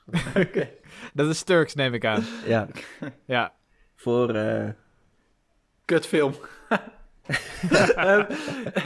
Dat 1.14 1.28
is 1.28 1.42
Turks, 1.42 1.74
neem 1.74 1.94
ik 1.94 2.04
aan. 2.04 2.24
Ja, 2.46 2.68
Ja. 3.26 3.52
voor... 3.96 4.34
eh, 4.34 4.68
Kutfilm. 5.84 6.34
Ehm, 7.96 8.24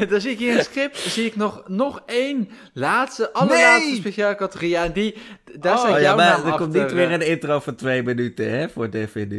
dan 0.08 0.20
zie 0.20 0.30
ik 0.30 0.38
hier 0.38 0.50
in 0.50 0.56
het 0.56 0.64
script 0.66 0.98
zie 0.98 1.26
ik 1.26 1.36
nog, 1.36 1.62
nog 1.66 2.02
één 2.06 2.50
laatste, 2.72 3.32
allerlaatste 3.32 3.90
Nee! 3.90 3.96
speciale 4.00 4.34
categorie. 4.34 4.70
Ja, 4.70 4.84
en 4.84 4.92
die, 4.92 5.14
daar 5.58 5.74
Oh, 5.74 5.78
staat 5.78 5.90
jouw 5.90 6.00
ja, 6.00 6.14
maar 6.14 6.38
naam 6.38 6.46
er 6.52 6.58
komt 6.58 6.72
niet 6.72 6.92
weer 6.92 7.06
eh. 7.06 7.12
een 7.12 7.26
intro 7.26 7.60
van 7.60 7.74
twee 7.74 8.02
minuten, 8.02 8.50
hè, 8.50 8.68
voor 8.68 8.90
DVD. 8.90 9.30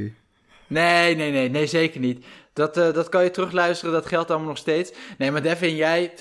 Nee, 0.67 1.15
nee, 1.15 1.31
nee, 1.31 1.49
nee, 1.49 1.65
zeker 1.67 1.99
niet. 1.99 2.25
Dat, 2.53 2.77
eh, 2.77 2.93
dat 2.93 3.09
kan 3.09 3.23
je 3.23 3.31
terugluisteren, 3.31 3.93
dat 3.93 4.05
geldt 4.05 4.29
allemaal 4.29 4.47
nog 4.47 4.57
steeds. 4.57 4.91
Nee, 5.17 5.31
maar 5.31 5.41
Devin, 5.41 5.75
jij 5.75 6.11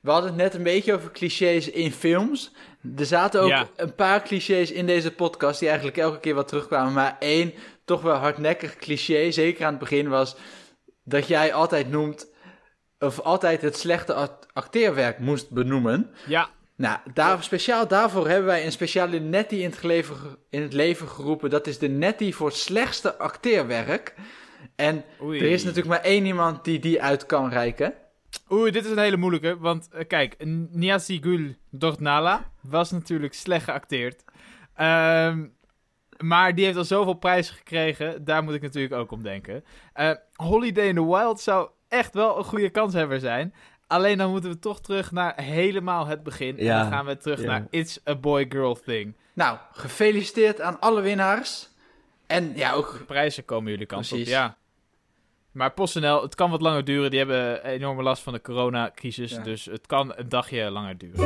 we 0.00 0.10
hadden 0.12 0.30
het 0.30 0.40
net 0.40 0.54
een 0.54 0.62
beetje 0.62 0.94
over 0.94 1.10
clichés 1.10 1.70
in 1.70 1.92
films. 1.92 2.52
Er 2.96 3.06
zaten 3.06 3.40
ook 3.40 3.48
Ja. 3.48 3.68
een 3.76 3.94
paar 3.94 4.22
clichés 4.22 4.72
in 4.72 4.86
deze 4.86 5.10
podcast 5.10 5.58
die 5.58 5.68
eigenlijk 5.68 5.98
elke 5.98 6.20
keer 6.20 6.34
wat 6.34 6.48
terugkwamen. 6.48 6.92
Maar 6.92 7.16
één 7.20 7.52
toch 7.84 8.02
wel 8.02 8.14
hardnekkig 8.14 8.76
cliché, 8.76 9.30
zeker 9.30 9.64
aan 9.64 9.70
het 9.70 9.80
begin, 9.80 10.08
was 10.08 10.36
dat 11.04 11.26
jij 11.28 11.52
altijd 11.52 11.90
noemt, 11.90 12.26
of 12.98 13.20
altijd 13.20 13.62
het 13.62 13.76
slechte 13.76 14.14
act- 14.14 14.46
acteerwerk 14.52 15.18
moest 15.18 15.50
benoemen. 15.50 16.10
Ja, 16.26 16.48
Nou, 16.76 16.98
daar, 17.14 17.42
speciaal 17.42 17.88
daarvoor 17.88 18.28
hebben 18.28 18.46
wij 18.46 18.64
een 18.64 18.72
speciale 18.72 19.18
nettie 19.18 19.58
in 19.60 19.70
het, 19.70 19.82
leven, 19.82 20.16
in 20.50 20.62
het 20.62 20.72
leven 20.72 21.08
geroepen. 21.08 21.50
Dat 21.50 21.66
is 21.66 21.78
de 21.78 21.88
nettie 21.88 22.34
voor 22.34 22.52
slechtste 22.52 23.16
acteerwerk. 23.18 24.14
En 24.74 25.04
Oei. 25.22 25.40
er 25.40 25.46
is 25.50 25.62
natuurlijk 25.62 25.88
maar 25.88 26.04
één 26.04 26.26
iemand 26.26 26.64
die 26.64 26.78
die 26.78 27.02
uit 27.02 27.26
kan 27.26 27.48
reiken. 27.48 27.94
Oei, 28.52 28.70
dit 28.70 28.84
is 28.84 28.90
een 28.90 28.98
hele 28.98 29.16
moeilijke. 29.16 29.58
Want 29.58 29.88
eh, 29.92 30.06
kijk, 30.06 30.34
Niasigul 30.70 31.54
Dornala 31.70 32.50
was 32.62 32.90
natuurlijk 32.90 33.34
slecht 33.34 33.64
geacteerd. 33.64 34.24
Ehm, 34.74 35.46
maar 36.18 36.54
die 36.54 36.64
heeft 36.64 36.76
al 36.76 36.84
zoveel 36.84 37.14
prijzen 37.14 37.54
gekregen. 37.54 38.24
Daar 38.24 38.42
moet 38.42 38.54
ik 38.54 38.62
natuurlijk 38.62 38.94
ook 38.94 39.10
om 39.10 39.22
denken. 39.22 39.64
Eh, 39.92 40.10
Holiday 40.34 40.86
in 40.88 40.94
the 40.94 41.06
Wild 41.06 41.40
zou 41.40 41.68
echt 41.88 42.14
wel 42.14 42.38
een 42.38 42.44
goede 42.44 42.70
kanshebber 42.70 43.20
zijn. 43.20 43.54
Alleen 43.86 44.18
dan 44.18 44.30
moeten 44.30 44.50
we 44.50 44.58
toch 44.58 44.80
terug 44.80 45.12
naar 45.12 45.42
helemaal 45.42 46.06
het 46.06 46.22
begin. 46.22 46.58
En 46.58 46.66
dan 46.66 46.90
gaan 46.90 47.06
we 47.06 47.16
terug 47.16 47.40
ja. 47.40 47.46
naar 47.46 47.66
It's 47.70 48.00
a 48.08 48.14
Boy-Girl 48.14 48.74
Thing. 48.74 49.14
Nou, 49.32 49.58
gefeliciteerd 49.72 50.60
aan 50.60 50.80
alle 50.80 51.00
winnaars. 51.00 51.68
En 52.26 52.52
ja, 52.54 52.72
ook 52.72 52.92
De 52.98 53.04
prijzen 53.04 53.44
komen 53.44 53.70
jullie 53.70 53.86
kant 53.86 54.08
Precies. 54.08 54.26
op, 54.26 54.32
ja. 54.32 54.56
Maar 55.50 55.72
PostNL, 55.72 56.22
het 56.22 56.34
kan 56.34 56.50
wat 56.50 56.60
langer 56.60 56.84
duren. 56.84 57.10
Die 57.10 57.18
hebben 57.18 57.64
enorme 57.64 58.02
last 58.02 58.22
van 58.22 58.32
de 58.32 58.40
coronacrisis. 58.40 59.30
Ja. 59.30 59.42
Dus 59.42 59.64
het 59.64 59.86
kan 59.86 60.12
een 60.16 60.28
dagje 60.28 60.70
langer 60.70 60.98
duren. 60.98 61.16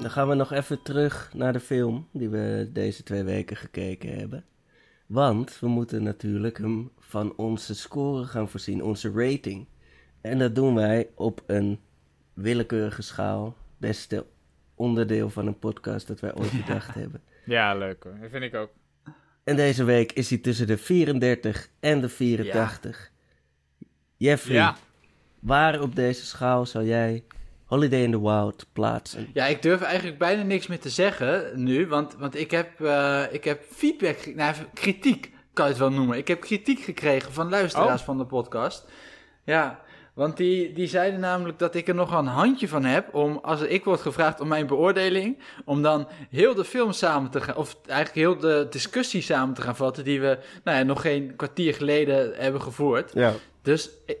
Dan 0.00 0.10
gaan 0.10 0.28
we 0.28 0.34
nog 0.34 0.52
even 0.52 0.82
terug 0.82 1.30
naar 1.34 1.52
de 1.52 1.60
film 1.60 2.08
die 2.12 2.28
we 2.28 2.70
deze 2.72 3.02
twee 3.02 3.22
weken 3.22 3.56
gekeken 3.56 4.18
hebben. 4.18 4.44
Want 5.08 5.58
we 5.58 5.66
moeten 5.68 6.02
natuurlijk 6.02 6.58
hem 6.58 6.90
van 6.98 7.32
onze 7.36 7.74
score 7.74 8.24
gaan 8.24 8.48
voorzien, 8.48 8.82
onze 8.82 9.10
rating. 9.14 9.66
En 10.20 10.38
dat 10.38 10.54
doen 10.54 10.74
wij 10.74 11.08
op 11.14 11.42
een 11.46 11.80
willekeurige 12.34 13.02
schaal. 13.02 13.56
Beste 13.78 14.26
onderdeel 14.74 15.30
van 15.30 15.46
een 15.46 15.58
podcast 15.58 16.06
dat 16.06 16.20
wij 16.20 16.34
ooit 16.34 16.52
bedacht 16.66 16.94
hebben. 16.94 17.22
Ja, 17.44 17.74
leuk 17.74 18.02
hoor. 18.02 18.16
Dat 18.20 18.30
vind 18.30 18.42
ik 18.42 18.54
ook. 18.54 18.70
En 19.44 19.56
deze 19.56 19.84
week 19.84 20.12
is 20.12 20.28
hij 20.28 20.38
tussen 20.38 20.66
de 20.66 20.78
34 20.78 21.68
en 21.80 22.00
de 22.00 22.08
84. 22.08 23.10
Jeffrey, 24.16 24.56
Ja. 24.56 24.76
waar 25.38 25.80
op 25.80 25.94
deze 25.94 26.26
schaal 26.26 26.66
zou 26.66 26.84
jij 26.86 27.24
Holiday 27.68 28.02
in 28.02 28.10
the 28.10 28.20
Wild 28.20 28.66
plaatsen? 28.72 29.28
Ja, 29.32 29.46
ik 29.46 29.62
durf 29.62 29.80
eigenlijk 29.82 30.18
bijna 30.18 30.42
niks 30.42 30.66
meer 30.66 30.80
te 30.80 30.90
zeggen 30.90 31.62
nu, 31.62 31.86
want, 31.86 32.14
want 32.18 32.36
ik, 32.36 32.50
heb, 32.50 32.80
eh, 32.80 33.22
ik 33.30 33.44
heb 33.44 33.62
feedback, 33.70 34.34
nou, 34.34 34.54
kritiek 34.74 35.32
kan 35.52 35.64
je 35.64 35.70
het 35.70 35.80
wel 35.80 35.90
noemen. 35.92 36.16
Ik 36.16 36.28
heb 36.28 36.40
kritiek 36.40 36.80
gekregen 36.80 37.32
van 37.32 37.48
luisteraars 37.48 38.00
Oh. 38.00 38.06
van 38.06 38.18
de 38.18 38.24
podcast. 38.24 38.84
Ja, 39.44 39.80
want 40.14 40.36
die, 40.36 40.72
die 40.72 40.86
zeiden 40.86 41.20
namelijk 41.20 41.58
dat 41.58 41.74
ik 41.74 41.88
er 41.88 41.94
nog 41.94 42.12
een 42.12 42.26
handje 42.26 42.68
van 42.68 42.84
heb 42.84 43.14
om, 43.14 43.38
als 43.42 43.60
ik 43.60 43.84
word 43.84 44.00
gevraagd 44.00 44.40
om 44.40 44.48
mijn 44.48 44.66
beoordeling, 44.66 45.38
om 45.64 45.82
dan 45.82 46.08
heel 46.30 46.54
de 46.54 46.64
film 46.64 46.92
samen 46.92 47.30
te 47.30 47.40
gaan, 47.40 47.56
of 47.56 47.76
eigenlijk 47.86 48.18
heel 48.18 48.38
de 48.38 48.66
discussie 48.70 49.22
samen 49.22 49.54
te 49.54 49.62
gaan 49.62 49.76
vatten 49.76 50.04
die 50.04 50.20
we 50.20 50.38
nou 50.64 50.78
ja, 50.78 50.82
nog 50.82 51.00
geen 51.00 51.36
kwartier 51.36 51.74
geleden 51.74 52.32
hebben 52.36 52.62
gevoerd. 52.62 53.10
Ja. 53.14 53.32
Dus 53.62 53.90
ik, 54.06 54.16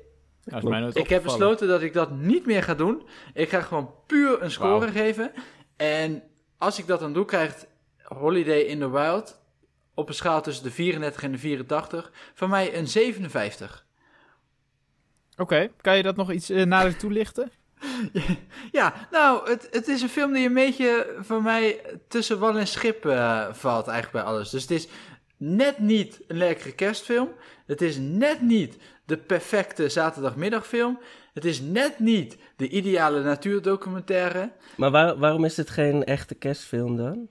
Dat 0.48 0.62
is 0.62 0.68
mij 0.68 0.80
nooit 0.80 0.96
ik 0.96 1.08
heb 1.08 1.22
besloten 1.22 1.68
dat 1.68 1.82
ik 1.82 1.92
dat 1.92 2.10
niet 2.10 2.46
meer 2.46 2.62
ga 2.62 2.74
doen. 2.74 3.02
Ik 3.34 3.48
ga 3.48 3.60
gewoon 3.60 3.94
puur 4.06 4.42
een 4.42 4.50
score 4.50 4.88
geven. 4.88 5.32
En 5.76 6.22
als 6.58 6.78
ik 6.78 6.86
dat 6.86 7.00
dan 7.00 7.12
doe, 7.12 7.24
krijgt 7.24 7.66
Holiday 8.02 8.60
in 8.60 8.78
the 8.78 8.90
Wild 8.90 9.40
op 9.94 10.08
een 10.08 10.14
schaal 10.14 10.42
tussen 10.42 10.64
de 10.64 10.70
34 10.70 11.22
en 11.22 11.32
de 11.32 11.38
84 11.38 12.12
van 12.34 12.48
mij 12.48 12.76
een 12.76 12.88
57. 12.88 13.86
Oké, 15.36 15.70
kan 15.80 15.96
je 15.96 16.02
dat 16.02 16.16
nog 16.16 16.32
iets 16.32 16.50
eh, 16.50 16.64
nader 16.64 16.96
toelichten? 16.96 17.50
Ja, 18.72 19.08
nou, 19.10 19.50
het, 19.50 19.68
het 19.70 19.88
is 19.88 20.02
een 20.02 20.08
film 20.08 20.32
die 20.32 20.46
een 20.46 20.54
beetje 20.54 21.16
voor 21.20 21.42
mij 21.42 21.80
tussen 22.08 22.38
wal 22.38 22.58
en 22.58 22.66
schip 22.66 23.06
eh, 23.06 23.52
valt 23.52 23.86
eigenlijk 23.86 24.24
bij 24.24 24.32
alles. 24.34 24.50
Dus 24.50 24.62
het 24.62 24.70
is 24.70 24.88
net 25.36 25.78
niet 25.78 26.20
een 26.26 26.36
lekkere 26.36 26.72
kerstfilm. 26.72 27.28
Het 27.66 27.82
is 27.82 27.96
net 27.98 28.40
niet 28.40 28.76
de 29.08 29.16
perfecte 29.16 29.88
zaterdagmiddagfilm. 29.88 30.98
Het 31.34 31.44
is 31.44 31.60
net 31.60 31.98
niet 31.98 32.36
de 32.56 32.68
ideale 32.68 33.22
natuurdocumentaire. 33.22 34.50
Maar 34.76 34.90
waar- 34.90 35.18
waarom 35.18 35.44
is 35.44 35.56
het 35.56 35.70
geen 35.70 36.04
echte 36.04 36.34
kerstfilm 36.34 36.96
dan? 36.96 37.28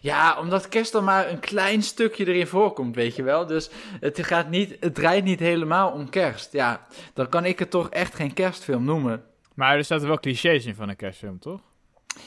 Ja, 0.00 0.38
omdat 0.38 0.68
kerst 0.68 0.92
dan 0.92 1.04
maar 1.04 1.30
een 1.30 1.38
klein 1.38 1.82
stukje 1.82 2.26
erin 2.26 2.46
voorkomt, 2.46 2.94
weet 2.94 3.16
je 3.16 3.22
wel. 3.22 3.46
Dus 3.46 3.70
het, 4.00 4.22
gaat 4.26 4.48
niet, 4.50 4.76
het 4.80 4.94
draait 4.94 5.24
niet 5.24 5.38
helemaal 5.40 5.90
om 5.92 6.10
kerst. 6.10 6.52
Ja, 6.52 6.86
dan 7.14 7.28
kan 7.28 7.44
ik 7.44 7.58
het 7.58 7.70
toch 7.70 7.90
echt 7.90 8.14
geen 8.14 8.32
kerstfilm 8.34 8.84
noemen. 8.84 9.24
Maar 9.54 9.76
er 9.76 9.84
zaten 9.84 10.06
wel 10.06 10.18
clichés 10.20 10.64
in 10.66 10.74
van 10.74 10.88
een 10.88 10.96
kerstfilm, 10.96 11.38
toch? 11.38 11.60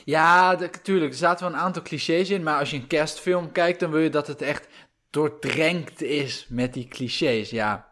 Ja, 0.05 0.55
natuurlijk. 0.59 1.11
Er 1.11 1.17
zaten 1.17 1.45
wel 1.45 1.55
een 1.55 1.63
aantal 1.63 1.81
clichés 1.81 2.29
in. 2.29 2.43
Maar 2.43 2.59
als 2.59 2.69
je 2.71 2.77
een 2.77 2.87
kerstfilm 2.87 3.51
kijkt, 3.51 3.79
dan 3.79 3.91
wil 3.91 3.99
je 3.99 4.09
dat 4.09 4.27
het 4.27 4.41
echt 4.41 4.67
doordrenkt 5.09 6.01
is 6.01 6.45
met 6.49 6.73
die 6.73 6.87
clichés. 6.87 7.49
Ja, 7.49 7.87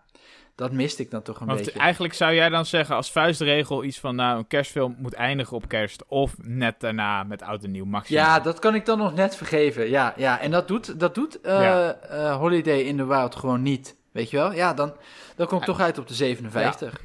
dat 0.56 0.72
miste 0.72 1.02
ik 1.02 1.12
dan 1.12 1.22
toch 1.22 1.40
een 1.40 1.48
Want 1.48 1.64
beetje. 1.64 1.80
eigenlijk 1.80 2.14
zou 2.14 2.34
jij 2.34 2.50
dan 2.50 2.66
zeggen 2.66 2.96
als 2.96 3.12
vuistregel 3.12 3.84
iets 3.84 4.00
van... 4.00 4.16
nou, 4.16 4.38
een 4.38 4.48
kerstfilm 4.48 4.96
moet 5.00 5.14
eindigen 5.14 5.56
op 5.58 5.68
kerst... 5.68 6.04
of 6.08 6.34
net 6.42 6.80
daarna 6.80 7.24
met 7.24 7.42
oud 7.42 7.64
en 7.64 7.72
nieuw 7.72 7.86
maximum. 7.86 8.22
Ja, 8.24 8.40
dat 8.40 8.60
kan 8.60 8.76
ik 8.76 8.86
dan 8.86 8.98
nog 8.98 9.14
net 9.16 9.36
vergeven. 9.36 9.90
Ja, 9.90 10.14
ja. 10.18 10.40
en 10.40 10.52
dat 10.52 10.68
doet, 10.68 11.00
dat 11.00 11.16
doet 11.16 11.42
eh, 11.42 11.62
Ja. 11.62 11.92
eh, 11.94 12.36
Holiday 12.36 12.80
in 12.80 12.98
the 12.98 13.06
Wild 13.08 13.36
gewoon 13.36 13.62
niet. 13.62 13.96
Weet 14.12 14.30
je 14.30 14.38
wel? 14.38 14.52
Ja, 14.54 14.74
dan, 14.74 14.94
dan 15.36 15.48
kom 15.48 15.58
ik 15.58 15.64
toch 15.66 15.80
uit 15.80 15.98
op 15.98 16.08
de 16.08 16.14
57. 16.14 17.02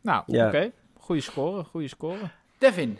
Nou, 0.00 0.22
Ja. 0.26 0.46
oké. 0.46 0.70
Goeie 0.98 1.22
score, 1.22 1.64
goede 1.64 1.88
score. 1.88 2.30
Devin. 2.58 2.98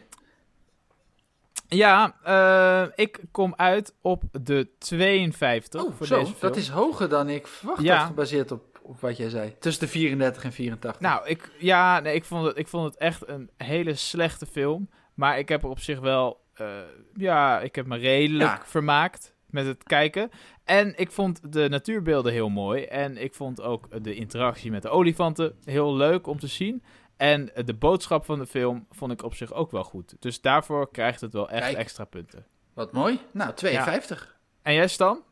Ja, 1.69 2.15
eh, 2.25 2.83
ik 3.05 3.21
kom 3.31 3.55
uit 3.57 3.95
op 4.01 4.23
de 4.33 4.69
52 4.79 5.83
Oh, 5.83 5.93
voor 5.97 6.07
zo. 6.07 6.15
deze 6.19 6.35
film. 6.35 6.41
Dat 6.53 6.57
is 6.57 6.69
hoger 6.69 7.09
dan 7.09 7.29
ik 7.29 7.47
verwacht 7.47 7.83
Ja. 7.83 7.97
had, 7.97 8.07
gebaseerd 8.07 8.51
op, 8.53 8.72
op 8.93 9.01
wat 9.01 9.17
jij 9.17 9.29
zei. 9.29 9.55
Tussen 9.59 9.85
de 9.85 9.91
34 9.93 10.45
en 10.45 10.53
84. 10.53 11.01
Nou, 11.01 11.27
ik, 11.29 11.51
ja, 11.59 12.01
nee, 12.01 12.15
ik, 12.15 12.25
vond 12.25 12.47
het, 12.47 12.59
ik 12.59 12.69
vond 12.69 12.85
het 12.85 12.97
echt 12.97 13.29
een 13.29 13.51
hele 13.57 13.95
slechte 13.95 14.47
film. 14.47 14.89
Maar 15.15 15.39
ik 15.39 15.49
heb 15.49 15.63
er 15.63 15.69
op 15.69 15.79
zich 15.81 16.01
wel... 16.01 16.41
eh, 16.55 16.67
ja, 17.15 17.61
ik 17.61 17.75
heb 17.75 17.87
me 17.87 17.97
redelijk 17.97 18.51
Ja. 18.51 18.63
vermaakt 18.65 19.35
met 19.47 19.67
het 19.67 19.83
kijken. 19.83 20.31
En 20.65 20.93
ik 20.99 21.11
vond 21.11 21.53
de 21.53 21.69
natuurbeelden 21.69 22.33
heel 22.33 22.49
mooi. 22.49 22.83
En 22.85 23.17
ik 23.17 23.35
vond 23.35 23.61
ook 23.63 24.05
de 24.05 24.15
interactie 24.15 24.71
met 24.71 24.83
de 24.83 24.89
olifanten 24.89 25.57
heel 25.65 25.95
leuk 25.97 26.27
om 26.27 26.39
te 26.39 26.47
zien. 26.47 26.83
En 27.17 27.51
de 27.65 27.75
boodschap 27.75 28.25
van 28.25 28.39
de 28.39 28.47
film 28.47 28.87
vond 28.91 29.13
ik 29.13 29.23
op 29.23 29.35
zich 29.35 29.53
ook 29.53 29.71
wel 29.71 29.85
goed. 29.85 30.15
Dus 30.19 30.41
daarvoor 30.41 30.91
krijgt 30.91 31.21
het 31.21 31.33
wel 31.33 31.51
echt 31.51 31.65
Kijk. 31.65 31.77
extra 31.77 32.05
punten. 32.05 32.47
Wat 32.75 32.93
mooi. 32.93 33.21
Nou, 33.33 33.53
52. 33.55 34.37
En 34.63 34.75
jij 34.75 34.89
Stan? 34.89 35.23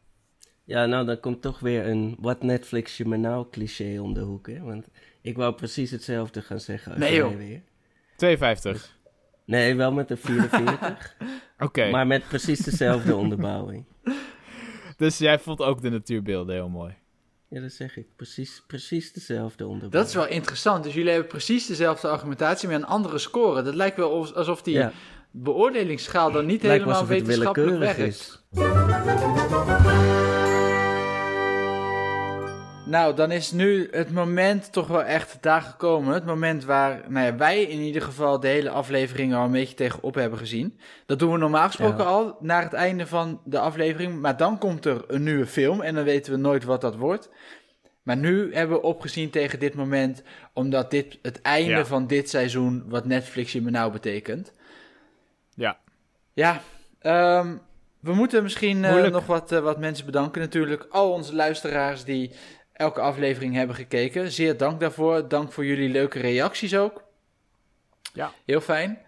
Ja, 0.71 0.87
nou 0.87 1.07
dan 1.07 1.21
komt 1.21 1.43
toch 1.43 1.59
weer 1.61 1.87
een 1.87 2.17
wat 2.21 2.43
Netflix 2.43 2.97
je 2.97 3.05
me 3.09 3.17
nou 3.17 3.47
cliché 3.51 3.99
om 4.01 4.15
de 4.15 4.21
hoek, 4.21 4.47
hè? 4.47 4.61
Want 4.61 4.87
ik 5.21 5.37
wou 5.37 5.55
precies 5.55 5.91
hetzelfde 5.91 6.43
gaan 6.43 6.61
zeggen 6.61 6.93
als 6.93 7.01
Nee, 7.01 7.11
jij 7.15 7.19
joh. 7.19 7.37
weer. 7.37 7.63
52. 8.17 8.99
Nee, 9.45 9.75
wel 9.75 9.93
met 9.93 10.11
een 10.11 10.17
44, 10.17 11.17
Oké, 11.59 11.91
maar 11.91 12.07
met 12.07 12.29
precies 12.29 12.59
dezelfde 12.59 13.17
onderbouwing. 13.17 13.85
dus 14.97 15.19
jij 15.19 15.39
vond 15.39 15.61
ook 15.61 15.83
de 15.83 15.91
natuurbeelden 15.91 16.55
heel 16.55 16.69
mooi. 16.69 16.95
Ja, 17.49 17.61
dat 17.61 17.73
zeg 17.73 17.97
ik. 17.97 18.07
Precies, 18.17 18.63
precies 18.67 19.13
dezelfde 19.13 19.67
onderbouwing. 19.67 19.93
Dat 19.93 20.07
is 20.09 20.15
wel 20.15 20.27
interessant. 20.37 20.85
Dus 20.85 20.95
jullie 20.95 21.11
hebben 21.11 21.29
precies 21.29 21.67
dezelfde 21.67 22.09
argumentatie 22.09 22.69
met 22.69 22.77
een 22.77 22.87
andere 22.87 23.19
score. 23.19 23.63
Dat 23.63 23.75
lijkt 23.75 23.97
wel 23.97 24.11
of- 24.11 24.33
alsof 24.33 24.63
die 24.63 24.75
Ja, 24.75 24.93
beoordelingsschaal 25.31 26.33
dan 26.33 26.47
niet 26.47 26.63
lijkt 26.63 26.85
helemaal 26.85 27.07
wetenschappelijk 27.07 27.79
werkt. 27.79 27.99
is. 27.99 28.43
Nou, 32.87 33.15
dan 33.15 33.31
is 33.31 33.51
nu 33.53 33.89
het 33.91 34.11
moment 34.13 34.73
toch 34.73 34.87
wel 34.87 35.03
echt 35.03 35.39
daar 35.43 35.63
gekomen. 35.63 36.15
Het 36.15 36.25
moment 36.27 36.65
waar 36.65 37.01
nou 37.09 37.27
ja, 37.27 37.37
wij 37.37 37.63
in 37.63 37.79
ieder 37.81 38.03
geval 38.03 38.41
de 38.41 38.49
hele 38.49 38.71
aflevering 38.71 39.35
al 39.35 39.45
een 39.45 39.51
beetje 39.51 39.75
tegenop 39.75 40.15
hebben 40.15 40.39
gezien. 40.39 40.79
Dat 41.07 41.19
doen 41.19 41.33
we 41.33 41.39
normaal 41.39 41.67
gesproken 41.67 42.05
Ja. 42.05 42.11
al 42.11 42.37
naar 42.41 42.63
het 42.63 42.73
einde 42.73 43.07
van 43.07 43.41
de 43.45 43.59
aflevering. 43.59 44.21
Maar 44.21 44.37
dan 44.37 44.59
komt 44.59 44.85
er 44.85 45.05
een 45.09 45.23
nieuwe 45.23 45.47
film 45.47 45.81
en 45.81 45.95
dan 45.95 46.05
weten 46.05 46.33
we 46.33 46.39
nooit 46.39 46.65
wat 46.65 46.81
dat 46.81 46.97
wordt. 46.97 47.31
Maar 48.03 48.17
nu 48.17 48.55
hebben 48.55 48.77
we 48.77 48.83
opgezien 48.83 49.31
tegen 49.31 49.59
dit 49.59 49.75
moment, 49.75 50.23
omdat 50.53 50.91
dit 50.91 51.19
het 51.23 51.43
einde 51.43 51.71
Ja. 51.71 51.85
van 51.85 52.07
dit 52.07 52.29
seizoen, 52.31 52.85
wat 52.87 53.05
Netflix 53.05 53.53
je 53.53 53.63
me 53.63 53.71
nou 53.71 53.93
betekent. 53.93 54.53
Ja. 55.55 55.79
Ja, 56.33 56.61
ehm, 56.99 57.57
we 58.01 58.15
moeten 58.15 58.43
misschien 58.43 58.85
eh, 58.85 59.11
nog 59.11 59.27
wat, 59.27 59.53
eh, 59.53 59.59
wat 59.59 59.79
mensen 59.79 60.07
bedanken 60.07 60.41
natuurlijk. 60.41 60.87
Al 60.91 61.13
onze 61.13 61.35
luisteraars 61.35 62.05
die 62.05 62.33
elke 62.81 63.01
aflevering 63.01 63.55
hebben 63.55 63.77
gekeken. 63.77 64.33
Zeer 64.33 64.57
dank 64.57 64.81
daarvoor. 64.81 65.29
Dank 65.29 65.53
voor 65.53 65.65
jullie 65.65 65.89
leuke 65.89 66.19
reacties 66.19 66.77
ook. 66.77 67.03
Ja. 68.13 68.33
Heel 68.45 68.61
fijn. 68.61 68.99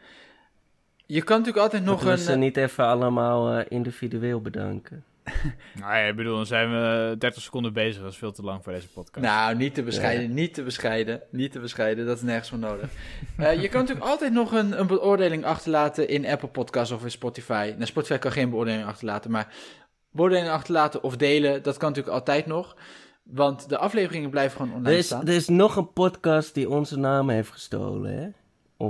Je 1.06 1.22
kan 1.22 1.38
natuurlijk 1.38 1.64
altijd 1.64 1.84
nog 1.84 2.04
een... 2.04 2.18
ze 2.18 2.36
niet 2.36 2.56
even 2.56 2.84
allemaal 2.84 3.52
eh, 3.52 3.64
individueel 3.68 4.40
bedanken? 4.40 5.04
Nou 5.80 5.96
ja, 5.96 6.04
ik 6.04 6.16
bedoel, 6.16 6.36
dan 6.36 6.46
zijn 6.46 6.70
we 6.70 7.14
30 7.18 7.42
seconden 7.42 7.72
bezig. 7.72 8.02
Dat 8.02 8.12
is 8.12 8.18
veel 8.18 8.32
te 8.32 8.42
lang 8.42 8.62
voor 8.62 8.72
deze 8.72 8.88
podcast. 8.88 9.24
Nou, 9.26 9.56
niet 9.56 9.74
te 9.74 9.82
bescheiden, 9.82 10.34
niet 10.34 10.54
te 10.54 10.62
bescheiden, 10.62 11.22
niet 11.30 11.52
te 11.52 11.60
bescheiden. 11.60 12.06
Dat 12.06 12.16
is 12.16 12.22
nergens 12.22 12.48
voor 12.48 12.58
nodig. 12.58 12.90
Eh, 13.36 13.62
je 13.62 13.68
kan 13.68 13.80
natuurlijk 13.80 14.06
altijd 14.06 14.32
nog 14.32 14.52
een, 14.52 14.80
een 14.80 14.86
beoordeling 14.86 15.44
achterlaten 15.44 16.08
in 16.08 16.26
Apple 16.26 16.48
Podcasts 16.48 16.92
of 16.94 17.02
in 17.02 17.10
Spotify. 17.10 17.72
Nou, 17.74 17.86
Spotify 17.86 18.18
kan 18.18 18.32
geen 18.32 18.50
beoordeling 18.50 18.84
achterlaten, 18.84 19.30
maar 19.30 19.54
beoordeling 20.10 20.48
achterlaten 20.48 21.02
of 21.02 21.16
delen, 21.16 21.62
dat 21.62 21.76
kan 21.76 21.88
natuurlijk 21.88 22.16
altijd 22.16 22.46
nog. 22.46 22.76
Want 23.22 23.68
de 23.68 23.78
afleveringen 23.78 24.30
blijven 24.30 24.56
gewoon 24.56 24.72
online 24.72 24.90
Er 24.92 24.98
is, 24.98 25.06
staan. 25.06 25.26
er 25.26 25.34
is 25.34 25.48
nog 25.48 25.76
een 25.76 25.92
podcast 25.92 26.54
die 26.54 26.68
onze 26.70 26.98
naam 26.98 27.28
heeft 27.28 27.50
gestolen, 27.50 28.12
hè? 28.18 28.28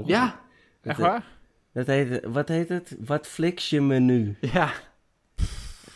Ja, 0.05 0.41
Echt 0.83 0.99
dat- 0.99 1.07
waar? 1.07 1.27
Dat 1.73 1.87
heet, 1.87 2.25
wat 2.25 2.49
heet 2.49 2.69
het? 2.69 2.97
Wat 2.99 3.27
fliks 3.27 3.71
je 3.71 3.81
menu? 3.81 4.37
ja. 4.41 4.71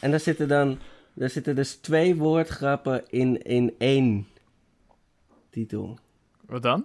En 0.01 0.11
daar 0.11 0.21
zitten 0.21 0.49
dan 0.49 0.79
daar 1.15 1.31
zitten 1.31 1.55
dus 1.57 1.75
twee 1.77 2.17
woordgrappen 2.17 3.05
in, 3.09 3.43
in 3.43 3.75
één 3.79 4.27
titel. 5.51 5.99
Wat 6.47 6.63
dan? 6.63 6.85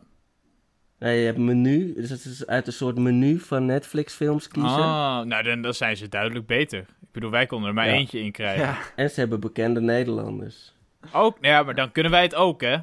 Nou, 1.00 1.14
je 1.14 1.26
hebt 1.26 1.38
menu, 1.38 1.94
dus 1.94 2.10
het 2.10 2.26
is 2.26 2.48
uit 2.48 2.68
een 2.68 2.74
soort 2.74 2.98
menu 2.98 3.40
van 3.40 3.66
Netflix 3.66 4.14
films 4.14 4.48
kiezen. 4.48 4.70
Oh, 4.80 5.22
nou 5.22 5.44
dan, 5.44 5.62
dan 5.62 5.74
zijn 5.74 5.98
ze 5.98 6.10
duidelijk 6.10 6.46
beter. 6.46 6.80
Ik 6.80 7.12
bedoel, 7.12 7.30
wij 7.32 7.46
konden 7.46 7.68
er 7.70 7.74
maar 7.76 7.88
Ja. 7.88 7.94
eentje 7.94 8.20
in 8.20 8.32
krijgen. 8.32 8.66
Ja, 8.66 8.78
En 8.96 9.10
ze 9.10 9.20
hebben 9.20 9.40
bekende 9.40 9.82
Nederlanders. 9.82 10.76
Ook, 11.14 11.38
ja, 11.42 11.64
maar 11.64 11.76
dan 11.76 11.92
kunnen 11.92 12.12
wij 12.12 12.22
het 12.22 12.36
ook, 12.36 12.62
hè? 12.62 12.78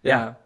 ja. 0.00 0.38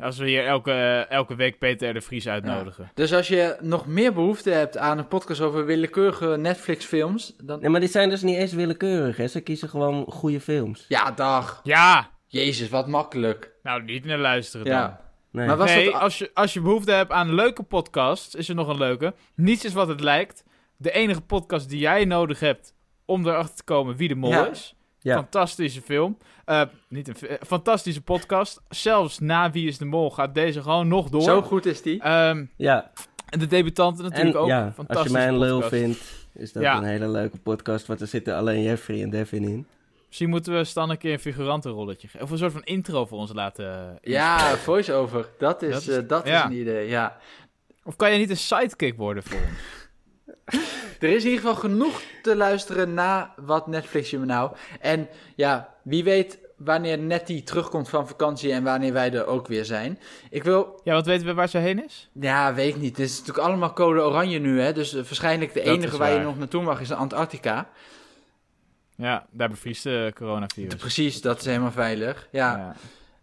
Als 0.00 0.18
we 0.18 0.28
hier 0.28 0.46
elke, 0.46 1.06
elke 1.08 1.34
week 1.34 1.58
Peter 1.58 1.94
de 1.94 2.00
Vries 2.00 2.28
uitnodigen. 2.28 2.90
Dus 2.94 3.12
als 3.12 3.28
je 3.28 3.56
nog 3.60 3.86
meer 3.86 4.12
behoefte 4.12 4.50
hebt 4.50 4.76
aan 4.76 4.98
een 4.98 5.08
podcast 5.08 5.40
over 5.40 5.64
willekeurige 5.66 6.26
Netflix-films, 6.26 7.34
dan... 7.42 7.60
Nee, 7.60 7.70
maar 7.70 7.80
die 7.80 7.88
zijn 7.88 8.08
dus 8.08 8.22
niet 8.22 8.36
eens 8.36 8.52
willekeurig, 8.52 9.16
hè? 9.16 9.28
Ze 9.28 9.40
kiezen 9.40 9.68
gewoon 9.68 10.04
goede 10.08 10.40
films. 10.40 10.84
Ja, 10.88 11.10
dag. 11.10 11.60
Ja! 11.64 12.10
Jezus, 12.26 12.68
wat 12.68 12.86
makkelijk. 12.88 13.52
Nou, 13.62 13.82
niet 13.82 14.04
naar 14.04 14.18
luisteren 14.18 14.66
dan. 14.66 14.74
Ja. 14.74 15.00
Nee. 15.30 15.46
Maar 15.46 15.56
was 15.56 15.70
nee, 15.74 15.84
dat- 15.84 16.00
als 16.00 16.18
je, 16.18 16.30
als 16.34 16.52
je 16.52 16.60
behoefte 16.60 16.92
hebt 16.92 17.10
aan 17.12 17.28
een 17.28 17.34
leuke 17.34 17.62
podcast, 17.62 18.34
is 18.36 18.48
er 18.48 18.54
nog 18.54 18.68
een 18.68 18.78
leuke. 18.78 19.14
Niets 19.34 19.64
is 19.64 19.72
wat 19.72 19.88
het 19.88 20.00
lijkt. 20.00 20.44
De 20.76 20.90
enige 20.92 21.20
podcast 21.20 21.68
die 21.68 21.78
jij 21.78 22.04
nodig 22.04 22.40
hebt 22.40 22.74
om 23.04 23.26
erachter 23.26 23.56
te 23.56 23.64
komen 23.64 23.96
wie 23.96 24.08
de 24.08 24.14
mol 24.14 24.30
Ja. 24.30 24.46
is. 24.46 24.75
Ja. 25.06 25.14
Fantastische 25.16 25.80
film. 25.82 26.18
Eh, 26.44 26.62
niet 26.88 27.08
een 27.08 27.28
eh, 27.28 27.36
fantastische 27.46 28.00
podcast. 28.00 28.62
Zelfs 28.68 29.18
na 29.18 29.50
Wie 29.50 29.68
is 29.68 29.78
de 29.78 29.84
Mol 29.84 30.10
gaat 30.10 30.34
deze 30.34 30.62
gewoon 30.62 30.88
nog 30.88 31.08
door. 31.08 31.22
Zo 31.22 31.42
goed 31.42 31.66
is 31.66 31.82
die. 31.82 32.02
Ehm, 32.02 32.44
Ja, 32.56 32.90
en 33.28 33.38
de 33.38 33.46
debutanten 33.46 34.04
en 34.04 34.10
natuurlijk 34.10 34.36
ook. 34.36 34.48
ja, 34.48 34.74
als 34.86 35.06
je 35.06 35.12
mij 35.12 35.28
een 35.28 35.38
lul 35.38 35.62
vindt, 35.62 36.28
is 36.34 36.52
dat 36.52 36.62
Ja. 36.62 36.76
een 36.76 36.84
hele 36.84 37.08
leuke 37.08 37.38
podcast. 37.38 37.86
Want 37.86 38.00
er 38.00 38.06
zitten 38.06 38.36
alleen 38.36 38.62
Jeffrey 38.62 39.02
en 39.02 39.10
Devin 39.10 39.42
in. 39.42 39.66
Misschien 40.06 40.28
moeten 40.30 40.52
we 40.56 40.64
Stan 40.64 40.90
een 40.90 40.98
keer 40.98 41.12
een 41.12 41.18
figurantenrolletje 41.18 42.08
geven. 42.08 42.22
Of 42.26 42.30
een 42.32 42.38
soort 42.38 42.52
van 42.52 42.64
intro 42.64 43.06
voor 43.06 43.18
ons 43.18 43.32
laten. 43.32 43.98
Ja, 44.02 44.56
voice-over. 44.56 45.28
Dat 45.38 45.62
is, 45.62 45.72
Dat 45.72 45.80
is- 45.82 45.88
eh, 45.88 46.08
dat 46.08 46.26
ja. 46.26 46.38
is 46.38 46.50
een 46.50 46.60
idee, 46.60 46.88
ja. 46.88 47.16
Of 47.84 47.96
kan 47.96 48.12
je 48.12 48.18
niet 48.18 48.30
een 48.30 48.36
sidekick 48.36 48.96
worden 48.96 49.22
voor 49.22 49.38
ons? 49.38 49.85
Er 51.00 51.08
is 51.08 51.24
in 51.24 51.30
ieder 51.30 51.44
geval 51.46 51.54
genoeg 51.60 52.02
te 52.22 52.36
luisteren 52.36 52.94
na 52.94 53.34
wat 53.36 53.66
Netflix 53.66 54.10
je 54.10 54.18
me 54.18 54.24
nou. 54.24 54.56
En 54.80 55.08
ja, 55.34 55.74
wie 55.82 56.04
weet 56.04 56.38
wanneer 56.56 56.98
Nettie 56.98 57.42
terugkomt 57.42 57.88
van 57.88 58.08
vakantie 58.08 58.52
en 58.52 58.62
wanneer 58.64 58.92
wij 58.92 59.12
er 59.12 59.26
ook 59.26 59.46
weer 59.46 59.64
zijn. 59.64 59.98
Ik 60.30 60.42
wil, 60.44 60.80
Ja, 60.84 60.92
want 60.92 61.06
weten 61.06 61.26
we 61.26 61.34
waar 61.34 61.48
ze 61.48 61.58
heen 61.58 61.84
is? 61.84 62.10
ja, 62.12 62.54
weet 62.54 62.74
ik 62.74 62.80
niet. 62.80 62.96
Het 62.96 63.06
is 63.06 63.18
natuurlijk 63.18 63.46
allemaal 63.48 63.72
code 63.72 64.00
oranje 64.00 64.38
nu, 64.38 64.60
hè. 64.60 64.72
Dus 64.72 64.90
eh, 64.94 65.02
waarschijnlijk 65.02 65.52
de 65.54 65.60
Dat 65.62 65.74
enige 65.74 65.96
waar 65.96 66.12
je 66.12 66.18
nog 66.20 66.38
naartoe 66.38 66.62
mag 66.62 66.80
is 66.80 66.92
Antarctica. 66.92 67.68
Ja, 68.96 69.26
daar 69.30 69.48
bevriest 69.50 69.82
de 69.82 70.12
coronavirus. 70.14 70.74
Precies, 70.74 71.20
dat 71.20 71.38
is 71.38 71.44
helemaal 71.46 71.70
veilig. 71.72 72.28
Ja. 72.30 72.56
Ja, 72.56 72.74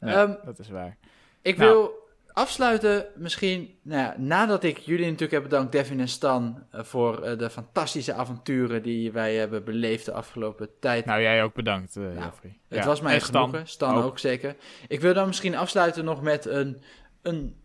ja, 0.10 0.22
Ehm, 0.24 0.34
dat 0.46 0.60
is 0.60 0.70
waar. 0.70 0.98
Ik 1.42 1.58
Nou. 1.58 1.72
wil 1.72 2.03
afsluiten 2.34 3.06
misschien, 3.16 3.78
nou 3.82 4.02
ja, 4.02 4.16
nadat 4.18 4.64
ik 4.64 4.78
jullie 4.78 5.06
natuurlijk 5.06 5.32
heb 5.32 5.44
bedankt, 5.44 5.72
Devin 5.72 6.00
en 6.00 6.08
Stan, 6.08 6.64
eh, 6.72 6.84
voor 6.84 7.22
eh, 7.22 7.38
de 7.38 7.50
fantastische 7.50 8.14
avonturen 8.14 8.84
die 8.84 9.12
wij 9.12 9.36
hebben 9.36 9.64
beleefd 9.64 10.06
de 10.06 10.12
afgelopen 10.14 10.70
tijd. 10.80 11.06
Nou, 11.06 11.22
jij 11.22 11.44
ook 11.44 11.54
bedankt, 11.54 11.96
eh 11.96 12.04
Nou, 12.04 12.16
Jeffrey. 12.16 12.60
Het 12.68 12.78
Ja, 12.80 12.86
was 12.86 13.02
mij 13.02 13.14
en 13.14 13.22
genoegen, 13.22 13.68
Stan 13.68 13.96
ook. 13.96 14.04
ook. 14.04 14.20
zeker. 14.20 14.56
Ik 14.88 15.00
wil 15.02 15.14
dan 15.14 15.28
misschien 15.28 15.56
afsluiten 15.56 16.06
nog 16.06 16.22
met 16.22 16.46
een, 16.46 16.82
een, 17.22 17.56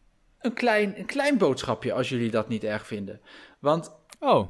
een, 0.40 0.52
klein, 0.54 0.98
een 0.98 1.06
klein 1.06 1.38
boodschapje, 1.38 1.92
als 1.92 2.08
jullie 2.08 2.30
dat 2.30 2.48
niet 2.48 2.64
erg 2.64 2.86
vinden. 2.86 3.20
Want 3.58 3.96
Oh, 4.20 4.48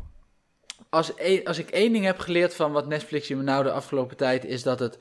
als, 0.90 1.12
e- 1.16 1.42
als 1.44 1.58
ik 1.58 1.70
één 1.70 1.92
ding 1.92 2.04
heb 2.04 2.18
geleerd 2.18 2.54
van 2.54 2.72
wat 2.72 2.86
Netflix 2.86 3.28
je 3.28 3.36
me 3.36 3.42
nou 3.42 3.62
de 3.64 3.72
afgelopen 3.72 4.16
tijd, 4.16 4.44
is 4.44 4.62
dat 4.62 4.78
het 4.78 4.98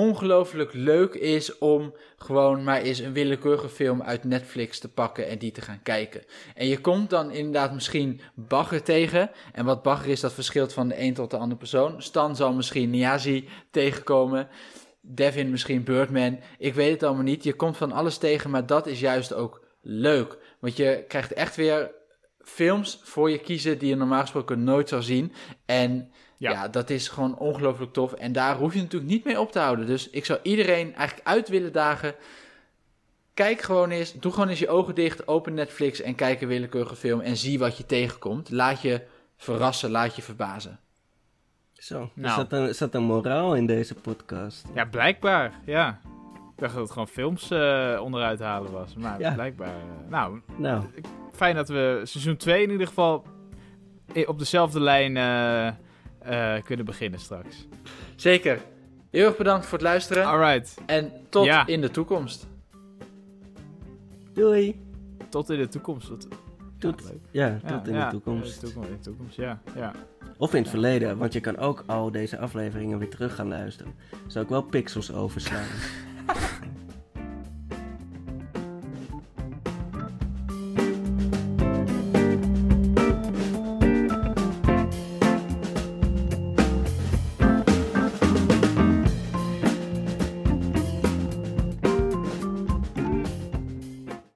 ongelooflijk 0.00 0.72
leuk 0.72 1.14
is 1.14 1.58
om 1.58 1.94
gewoon 2.16 2.64
maar 2.64 2.80
eens 2.80 2.98
een 2.98 3.12
willekeurige 3.12 3.68
film 3.68 4.02
uit 4.02 4.24
Netflix 4.24 4.78
te 4.78 4.88
pakken 4.88 5.28
en 5.28 5.38
die 5.38 5.52
te 5.52 5.60
gaan 5.60 5.82
kijken. 5.82 6.24
En 6.54 6.66
je 6.66 6.80
komt 6.80 7.10
dan 7.10 7.30
inderdaad 7.30 7.72
misschien 7.72 8.20
bagger 8.34 8.82
tegen. 8.82 9.30
En 9.52 9.64
wat 9.64 9.82
bagger 9.82 10.10
is, 10.10 10.20
dat 10.20 10.32
verschilt 10.32 10.72
van 10.72 10.88
de 10.88 11.00
een 11.00 11.14
tot 11.14 11.30
de 11.30 11.36
andere 11.36 11.58
persoon. 11.58 12.02
Stan 12.02 12.36
zal 12.36 12.52
misschien 12.52 12.90
Niazi 12.90 13.48
tegenkomen. 13.70 14.48
Devin 15.00 15.50
misschien 15.50 15.84
Birdman. 15.84 16.40
Ik 16.58 16.74
weet 16.74 16.92
het 16.92 17.02
allemaal 17.02 17.22
niet. 17.22 17.44
Je 17.44 17.54
komt 17.54 17.76
van 17.76 17.92
alles 17.92 18.18
tegen, 18.18 18.50
maar 18.50 18.66
dat 18.66 18.86
is 18.86 19.00
juist 19.00 19.32
ook 19.34 19.64
leuk. 19.82 20.38
Want 20.60 20.76
je 20.76 21.04
krijgt 21.08 21.32
echt 21.32 21.56
weer 21.56 21.90
films 22.38 23.00
voor 23.02 23.30
je 23.30 23.38
kiezen 23.38 23.78
die 23.78 23.88
je 23.88 23.96
normaal 23.96 24.20
gesproken 24.20 24.64
nooit 24.64 24.88
zou 24.88 25.02
zien. 25.02 25.32
En 25.66 26.10
ja, 26.40 26.50
Ja. 26.50 26.68
dat 26.68 26.90
is 26.90 27.08
gewoon 27.08 27.36
ongelooflijk 27.38 27.92
tof. 27.92 28.12
En 28.12 28.32
daar 28.32 28.56
hoef 28.56 28.74
je 28.74 28.80
natuurlijk 28.80 29.10
niet 29.10 29.24
mee 29.24 29.40
op 29.40 29.52
te 29.52 29.58
houden. 29.58 29.86
Dus 29.86 30.10
ik 30.10 30.24
zou 30.24 30.38
iedereen 30.42 30.94
eigenlijk 30.94 31.28
uit 31.28 31.48
willen 31.48 31.72
dagen. 31.72 32.14
Kijk 33.34 33.60
gewoon 33.60 33.90
eens, 33.90 34.12
doe 34.12 34.32
gewoon 34.32 34.48
eens 34.48 34.58
je 34.58 34.68
ogen 34.68 34.94
dicht, 34.94 35.28
open 35.28 35.54
Netflix 35.54 36.00
en 36.00 36.14
kijk 36.14 36.40
een 36.40 36.48
willekeurige 36.48 36.96
film 36.96 37.20
en 37.20 37.36
zie 37.36 37.58
wat 37.58 37.76
je 37.76 37.86
tegenkomt. 37.86 38.50
Laat 38.50 38.80
je 38.82 39.00
verrassen, 39.36 39.90
laat 39.90 40.16
je 40.16 40.22
verbazen. 40.22 40.78
Zo, 41.72 42.10
Nou. 42.14 42.28
is, 42.42 42.48
dat 42.48 42.60
een, 42.60 42.68
is 42.68 42.78
dat 42.78 42.94
een 42.94 43.02
moraal 43.02 43.54
in 43.56 43.66
deze 43.66 43.94
podcast? 43.94 44.64
ja, 44.74 44.84
blijkbaar, 44.84 45.52
ja. 45.66 46.00
Ik 46.56 46.66
dacht 46.66 46.72
dat 46.74 46.82
het 46.82 46.92
gewoon 46.92 47.08
films 47.08 47.50
eh, 47.50 48.00
onderuit 48.02 48.40
halen 48.40 48.72
was. 48.72 48.94
Maar 48.94 49.20
Ja. 49.20 49.32
blijkbaar... 49.34 49.68
eh, 49.68 50.08
nou, 50.10 50.40
Nou, 50.56 50.84
fijn 51.32 51.54
dat 51.54 51.68
we 51.68 52.00
seizoen 52.04 52.36
2 52.36 52.62
in 52.62 52.70
ieder 52.70 52.86
geval 52.86 53.24
i- 54.16 54.24
op 54.24 54.38
dezelfde 54.38 54.80
lijn 54.80 55.16
eh, 55.16 55.72
eh, 56.22 56.54
kunnen 56.64 56.84
beginnen 56.84 57.20
straks. 57.20 57.66
Zeker. 58.16 58.60
Heel 59.10 59.26
erg 59.26 59.36
bedankt 59.36 59.66
voor 59.66 59.78
het 59.78 59.86
luisteren 59.86 60.24
Alright, 60.24 60.78
en 60.86 61.12
tot 61.28 61.44
Ja. 61.44 61.66
in 61.66 61.80
de 61.80 61.90
toekomst. 61.90 62.46
doei! 64.32 64.80
tot 65.28 65.50
in 65.50 65.58
de 65.58 65.68
toekomst. 65.68 66.06
Tot, 66.08 66.28
Tot, 66.78 67.12
Ja, 67.30 67.58
tot 67.66 67.70
Ja, 67.70 67.82
in 67.84 67.92
ja, 67.94 68.04
de 68.04 68.10
toekomst. 68.10 68.54
In 68.54 68.60
de 68.60 68.66
toekomst, 68.66 68.88
in 68.90 68.96
de 68.96 69.02
toekomst, 69.02 69.36
ja. 69.36 69.60
ja. 69.76 69.92
Of 70.36 70.54
in 70.54 70.60
het 70.60 70.70
verleden, 70.70 71.18
want 71.18 71.32
je 71.32 71.40
kan 71.40 71.56
ook 71.56 71.82
al 71.86 72.10
deze 72.10 72.38
afleveringen 72.38 72.98
weer 72.98 73.10
terug 73.10 73.34
gaan 73.34 73.48
luisteren. 73.48 73.94
Zou 74.26 74.44
ik 74.44 74.50
wel 74.50 74.62
pixels 74.62 75.12
overslaan. 75.12 75.66